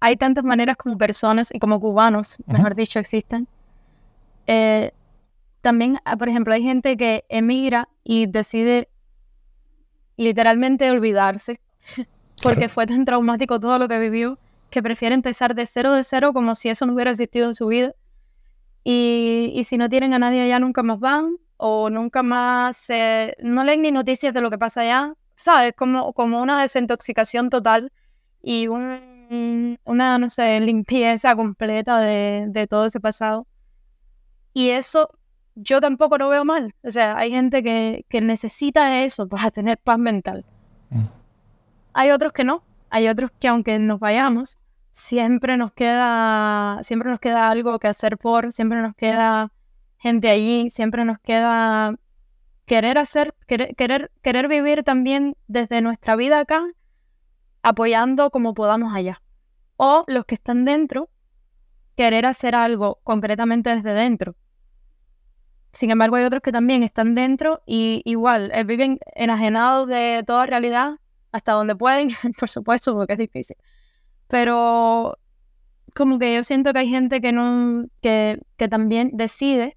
Hay 0.00 0.16
tantas 0.16 0.44
maneras 0.44 0.76
como 0.76 0.98
personas 0.98 1.48
y 1.52 1.58
como 1.58 1.80
cubanos, 1.80 2.36
mejor 2.46 2.74
dicho, 2.74 2.98
existen. 2.98 3.48
Eh, 4.46 4.92
también, 5.60 5.98
ah, 6.04 6.16
por 6.16 6.28
ejemplo, 6.28 6.54
hay 6.54 6.62
gente 6.62 6.96
que 6.96 7.24
emigra 7.28 7.88
y 8.04 8.26
decide 8.26 8.88
literalmente 10.16 10.90
olvidarse 10.90 11.60
porque 12.42 12.68
fue 12.68 12.86
tan 12.86 13.04
traumático 13.04 13.58
todo 13.60 13.78
lo 13.78 13.88
que 13.88 13.98
vivió 13.98 14.38
que 14.70 14.82
prefiere 14.82 15.14
empezar 15.14 15.54
de 15.54 15.64
cero 15.66 15.92
de 15.92 16.04
cero 16.04 16.32
como 16.32 16.54
si 16.54 16.68
eso 16.68 16.86
no 16.86 16.94
hubiera 16.94 17.10
existido 17.10 17.46
en 17.46 17.54
su 17.54 17.66
vida. 17.68 17.92
Y, 18.84 19.52
y 19.54 19.64
si 19.64 19.78
no 19.78 19.88
tienen 19.88 20.14
a 20.14 20.18
nadie 20.18 20.42
allá, 20.42 20.58
nunca 20.58 20.82
más 20.82 20.98
van 21.00 21.36
o 21.56 21.90
nunca 21.90 22.22
más 22.22 22.88
no 23.40 23.64
leen 23.64 23.82
ni 23.82 23.90
noticias 23.90 24.34
de 24.34 24.40
lo 24.40 24.50
que 24.50 24.58
pasa 24.58 24.82
allá. 24.82 25.14
¿Sabes? 25.36 25.74
Como, 25.76 26.12
como 26.14 26.40
una 26.40 26.60
desintoxicación 26.60 27.50
total 27.50 27.92
y 28.42 28.68
un, 28.68 29.78
una, 29.84 30.18
no 30.18 30.30
sé, 30.30 30.60
limpieza 30.60 31.36
completa 31.36 32.00
de, 32.00 32.46
de 32.48 32.66
todo 32.66 32.86
ese 32.86 33.00
pasado. 33.00 33.46
Y 34.54 34.70
eso 34.70 35.10
yo 35.54 35.80
tampoco 35.80 36.16
lo 36.16 36.28
veo 36.28 36.44
mal. 36.44 36.74
O 36.82 36.90
sea, 36.90 37.18
hay 37.18 37.30
gente 37.30 37.62
que, 37.62 38.06
que 38.08 38.20
necesita 38.20 39.02
eso 39.02 39.28
para 39.28 39.50
tener 39.50 39.78
paz 39.78 39.98
mental. 39.98 40.44
Mm. 40.90 41.04
Hay 41.98 42.10
otros 42.10 42.32
que 42.34 42.44
no. 42.44 42.62
Hay 42.90 43.08
otros 43.08 43.30
que 43.40 43.48
aunque 43.48 43.78
nos 43.78 43.98
vayamos, 43.98 44.58
siempre 44.92 45.56
nos 45.56 45.72
queda, 45.72 46.78
siempre 46.82 47.10
nos 47.10 47.18
queda 47.18 47.48
algo 47.48 47.78
que 47.78 47.88
hacer 47.88 48.18
por, 48.18 48.52
siempre 48.52 48.82
nos 48.82 48.94
queda 48.94 49.50
gente 49.96 50.28
allí, 50.28 50.68
siempre 50.68 51.06
nos 51.06 51.18
queda 51.20 51.94
querer 52.66 52.98
hacer, 52.98 53.34
querer, 53.46 53.74
querer, 53.76 54.12
querer 54.20 54.46
vivir 54.46 54.82
también 54.82 55.38
desde 55.48 55.80
nuestra 55.80 56.16
vida 56.16 56.38
acá, 56.38 56.62
apoyando 57.62 58.30
como 58.30 58.52
podamos 58.52 58.94
allá. 58.94 59.22
O 59.78 60.04
los 60.06 60.26
que 60.26 60.34
están 60.34 60.66
dentro, 60.66 61.08
querer 61.96 62.26
hacer 62.26 62.54
algo 62.54 63.00
concretamente 63.04 63.70
desde 63.70 63.94
dentro. 63.94 64.36
Sin 65.72 65.90
embargo, 65.90 66.16
hay 66.16 66.24
otros 66.24 66.42
que 66.42 66.52
también 66.52 66.82
están 66.82 67.14
dentro 67.14 67.62
y 67.64 68.02
igual 68.04 68.52
eh, 68.52 68.64
viven 68.64 68.98
enajenados 69.14 69.88
de 69.88 70.22
toda 70.26 70.44
realidad 70.44 70.98
hasta 71.36 71.52
donde 71.52 71.76
pueden, 71.76 72.08
por 72.40 72.48
supuesto, 72.48 72.94
porque 72.94 73.12
es 73.12 73.18
difícil. 73.18 73.56
Pero 74.26 75.18
como 75.94 76.18
que 76.18 76.34
yo 76.34 76.42
siento 76.42 76.72
que 76.72 76.80
hay 76.80 76.88
gente 76.88 77.20
que 77.20 77.32
no, 77.32 77.86
que, 78.00 78.40
que 78.56 78.68
también 78.68 79.10
decide 79.12 79.76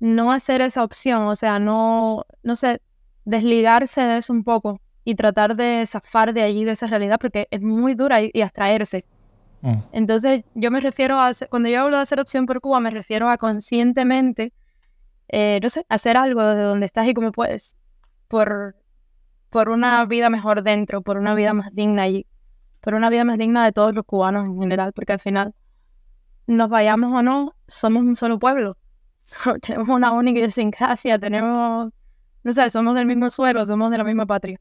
no 0.00 0.32
hacer 0.32 0.60
esa 0.62 0.82
opción, 0.82 1.22
o 1.22 1.36
sea, 1.36 1.58
no, 1.58 2.24
no 2.42 2.56
sé, 2.56 2.80
desligarse 3.24 4.00
de 4.00 4.18
eso 4.18 4.32
un 4.32 4.44
poco 4.44 4.80
y 5.04 5.14
tratar 5.14 5.56
de 5.56 5.84
zafar 5.86 6.32
de 6.32 6.42
allí, 6.42 6.64
de 6.64 6.72
esa 6.72 6.86
realidad, 6.86 7.18
porque 7.20 7.48
es 7.50 7.60
muy 7.60 7.94
dura 7.94 8.22
y, 8.22 8.40
abstraerse. 8.40 9.04
Mm. 9.60 9.74
Entonces, 9.92 10.44
yo 10.54 10.70
me 10.70 10.80
refiero 10.80 11.20
a, 11.20 11.32
cuando 11.50 11.68
yo 11.68 11.80
hablo 11.80 11.96
de 11.96 12.02
hacer 12.02 12.20
opción 12.20 12.46
por 12.46 12.60
Cuba, 12.60 12.80
me 12.80 12.90
refiero 12.90 13.28
a 13.28 13.36
conscientemente, 13.36 14.52
eh, 15.28 15.58
no 15.62 15.68
sé, 15.68 15.84
hacer 15.88 16.16
algo 16.16 16.42
desde 16.42 16.62
donde 16.62 16.86
estás 16.86 17.06
y 17.08 17.14
como 17.14 17.32
puedes, 17.32 17.76
por, 18.28 18.76
por 19.50 19.68
una 19.70 20.04
vida 20.04 20.30
mejor 20.30 20.62
dentro, 20.62 21.02
por 21.02 21.16
una 21.16 21.34
vida 21.34 21.54
más 21.54 21.72
digna 21.74 22.02
allí, 22.02 22.26
por 22.80 22.94
una 22.94 23.10
vida 23.10 23.24
más 23.24 23.38
digna 23.38 23.64
de 23.64 23.72
todos 23.72 23.94
los 23.94 24.04
cubanos 24.04 24.46
en 24.46 24.58
general, 24.60 24.92
porque 24.92 25.12
al 25.12 25.20
final, 25.20 25.54
nos 26.46 26.68
vayamos 26.68 27.12
o 27.12 27.22
no, 27.22 27.54
somos 27.66 28.02
un 28.02 28.16
solo 28.16 28.38
pueblo 28.38 28.76
tenemos 29.62 29.88
una 29.88 30.12
única 30.12 30.38
idiosincrasia, 30.38 31.18
tenemos, 31.18 31.92
no 32.42 32.52
sé, 32.52 32.70
somos 32.70 32.94
del 32.94 33.06
mismo 33.06 33.30
suelo, 33.30 33.64
somos 33.66 33.90
de 33.90 33.98
la 33.98 34.04
misma 34.04 34.26
patria. 34.26 34.60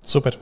Súper. 0.00 0.38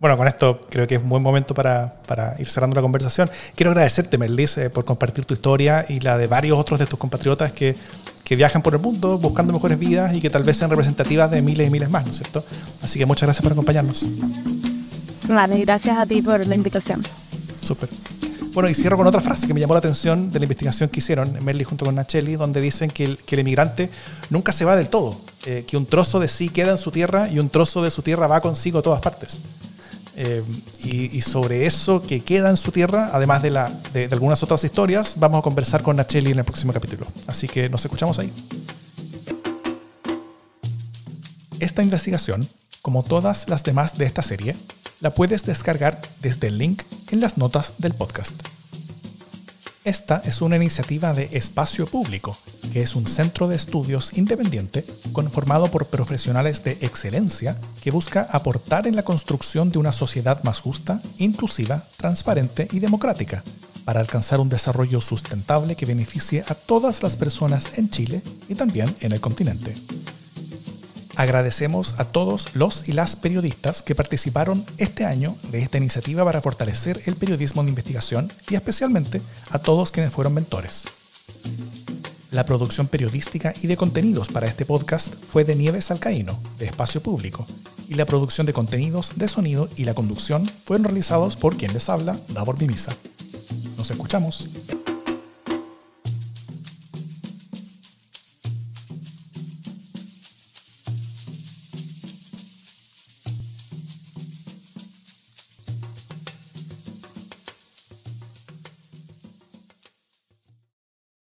Bueno, 0.00 0.16
con 0.16 0.26
esto 0.26 0.62
creo 0.70 0.86
que 0.86 0.94
es 0.94 1.02
un 1.02 1.10
buen 1.10 1.22
momento 1.22 1.52
para, 1.54 1.92
ir 2.38 2.48
cerrando 2.48 2.74
la 2.74 2.80
conversación. 2.80 3.30
Quiero 3.54 3.72
agradecerte, 3.72 4.16
Merlis, 4.16 4.56
eh, 4.56 4.70
por 4.70 4.86
compartir 4.86 5.26
tu 5.26 5.34
historia 5.34 5.84
y 5.86 6.00
la 6.00 6.16
de 6.16 6.26
varios 6.26 6.56
otros 6.56 6.78
de 6.78 6.86
tus 6.86 6.98
compatriotas 6.98 7.52
que, 7.52 7.76
que, 8.24 8.34
viajan 8.34 8.62
por 8.62 8.72
el 8.72 8.80
mundo 8.80 9.18
buscando 9.18 9.52
mejores 9.52 9.78
vidas 9.78 10.14
y 10.14 10.22
que 10.22 10.30
tal 10.30 10.42
vez 10.42 10.56
sean 10.56 10.70
representativas 10.70 11.30
de 11.30 11.42
miles 11.42 11.68
y 11.68 11.70
miles 11.70 11.90
más, 11.90 12.06
¿no 12.06 12.12
es 12.12 12.16
cierto? 12.16 12.42
Así 12.82 12.98
que 12.98 13.04
muchas 13.04 13.26
gracias 13.26 13.42
por 13.42 13.52
acompañarnos. 13.52 14.06
Vale, 15.28 15.60
gracias 15.60 15.98
a 15.98 16.06
ti 16.06 16.22
por 16.22 16.46
la 16.46 16.54
invitación. 16.54 17.02
Súper. 17.60 17.90
Bueno, 18.54 18.70
y 18.70 18.74
cierro 18.74 18.96
con 18.96 19.06
otra 19.06 19.20
frase 19.20 19.46
que 19.46 19.52
me 19.52 19.60
llamó 19.60 19.74
la 19.74 19.80
atención 19.80 20.32
de 20.32 20.38
la 20.38 20.46
investigación 20.46 20.88
que 20.88 21.00
hicieron 21.00 21.44
Merli 21.44 21.64
junto 21.64 21.84
con 21.84 21.94
Nacheli, 21.94 22.36
donde 22.36 22.62
dicen 22.62 22.90
que 22.90 23.04
el, 23.04 23.18
que 23.18 23.34
el 23.34 23.40
emigrante 23.40 23.90
nunca 24.30 24.52
se 24.52 24.64
va 24.64 24.76
del 24.76 24.88
todo, 24.88 25.20
eh, 25.44 25.66
que 25.68 25.76
un 25.76 25.84
trozo 25.84 26.18
de 26.20 26.28
sí 26.28 26.48
queda 26.48 26.70
en 26.70 26.78
su 26.78 26.90
tierra 26.90 27.28
y 27.28 27.38
un 27.38 27.50
trozo 27.50 27.82
de 27.82 27.90
su 27.90 28.00
tierra 28.00 28.26
va 28.26 28.40
consigo 28.40 28.78
a 28.78 28.82
todas 28.82 29.02
partes. 29.02 29.38
Eh, 30.22 30.44
y, 30.84 31.22
sobre 31.22 31.64
eso 31.64 32.02
que 32.02 32.20
queda 32.20 32.50
en 32.50 32.58
su 32.58 32.72
tierra, 32.72 33.08
además 33.10 33.40
de, 33.40 33.50
de, 33.94 34.08
algunas 34.12 34.42
otras 34.42 34.62
historias, 34.62 35.14
vamos 35.16 35.38
a 35.38 35.42
conversar 35.42 35.82
con 35.82 35.96
Nacheli 35.96 36.32
en 36.32 36.40
el 36.40 36.44
próximo 36.44 36.74
capítulo. 36.74 37.06
Así 37.26 37.48
que 37.48 37.70
nos 37.70 37.82
escuchamos 37.86 38.18
ahí. 38.18 38.30
Esta 41.58 41.82
investigación, 41.82 42.46
como 42.82 43.02
todas 43.02 43.48
las 43.48 43.64
demás 43.64 43.96
de 43.96 44.04
esta 44.04 44.20
serie, 44.22 44.56
la 45.00 45.14
puedes 45.14 45.46
descargar 45.46 46.02
desde 46.20 46.48
el 46.48 46.58
link 46.58 46.82
en 47.10 47.20
las 47.20 47.38
notas 47.38 47.72
del 47.78 47.94
podcast. 47.94 48.34
Esta 49.84 50.20
es 50.26 50.42
una 50.42 50.56
iniciativa 50.56 51.14
de 51.14 51.30
Espacio 51.32 51.86
Público, 51.86 52.36
que 52.74 52.82
es 52.82 52.94
un 52.94 53.06
centro 53.06 53.48
de 53.48 53.56
estudios 53.56 54.12
independiente 54.12 54.84
conformado 55.12 55.70
por 55.70 55.86
profesionales 55.86 56.62
de 56.64 56.72
excelencia 56.82 57.56
que 57.82 57.90
busca 57.90 58.28
aportar 58.30 58.86
en 58.86 58.94
la 58.94 59.04
construcción 59.04 59.70
de 59.70 59.78
una 59.78 59.92
sociedad 59.92 60.42
más 60.44 60.60
justa, 60.60 61.00
inclusiva, 61.16 61.82
transparente 61.96 62.68
y 62.72 62.80
democrática, 62.80 63.42
para 63.86 64.00
alcanzar 64.00 64.38
un 64.38 64.50
desarrollo 64.50 65.00
sustentable 65.00 65.76
que 65.76 65.86
beneficie 65.86 66.44
a 66.46 66.54
todas 66.54 67.02
las 67.02 67.16
personas 67.16 67.78
en 67.78 67.88
Chile 67.88 68.20
y 68.50 68.56
también 68.56 68.94
en 69.00 69.12
el 69.12 69.20
continente. 69.22 69.74
Agradecemos 71.16 71.94
a 71.98 72.04
todos 72.04 72.54
los 72.54 72.88
y 72.88 72.92
las 72.92 73.16
periodistas 73.16 73.82
que 73.82 73.94
participaron 73.94 74.64
este 74.78 75.04
año 75.04 75.36
de 75.50 75.62
esta 75.62 75.78
iniciativa 75.78 76.24
para 76.24 76.40
fortalecer 76.40 77.02
el 77.06 77.16
periodismo 77.16 77.62
de 77.62 77.70
investigación 77.70 78.32
y 78.48 78.54
especialmente 78.54 79.20
a 79.50 79.58
todos 79.58 79.92
quienes 79.92 80.12
fueron 80.12 80.34
mentores. 80.34 80.84
La 82.30 82.46
producción 82.46 82.86
periodística 82.86 83.52
y 83.60 83.66
de 83.66 83.76
contenidos 83.76 84.28
para 84.28 84.46
este 84.46 84.64
podcast 84.64 85.12
fue 85.12 85.44
de 85.44 85.56
Nieves 85.56 85.90
Alcaíno, 85.90 86.38
de 86.58 86.66
Espacio 86.66 87.02
Público, 87.02 87.44
y 87.88 87.94
la 87.94 88.06
producción 88.06 88.46
de 88.46 88.52
contenidos 88.52 89.14
de 89.16 89.26
sonido 89.26 89.68
y 89.76 89.84
la 89.84 89.94
conducción 89.94 90.48
fueron 90.64 90.84
realizados 90.84 91.34
por 91.34 91.56
quien 91.56 91.72
les 91.72 91.88
habla, 91.88 92.20
Davor 92.28 92.58
Mimisa. 92.60 92.94
Nos 93.76 93.90
escuchamos. 93.90 94.48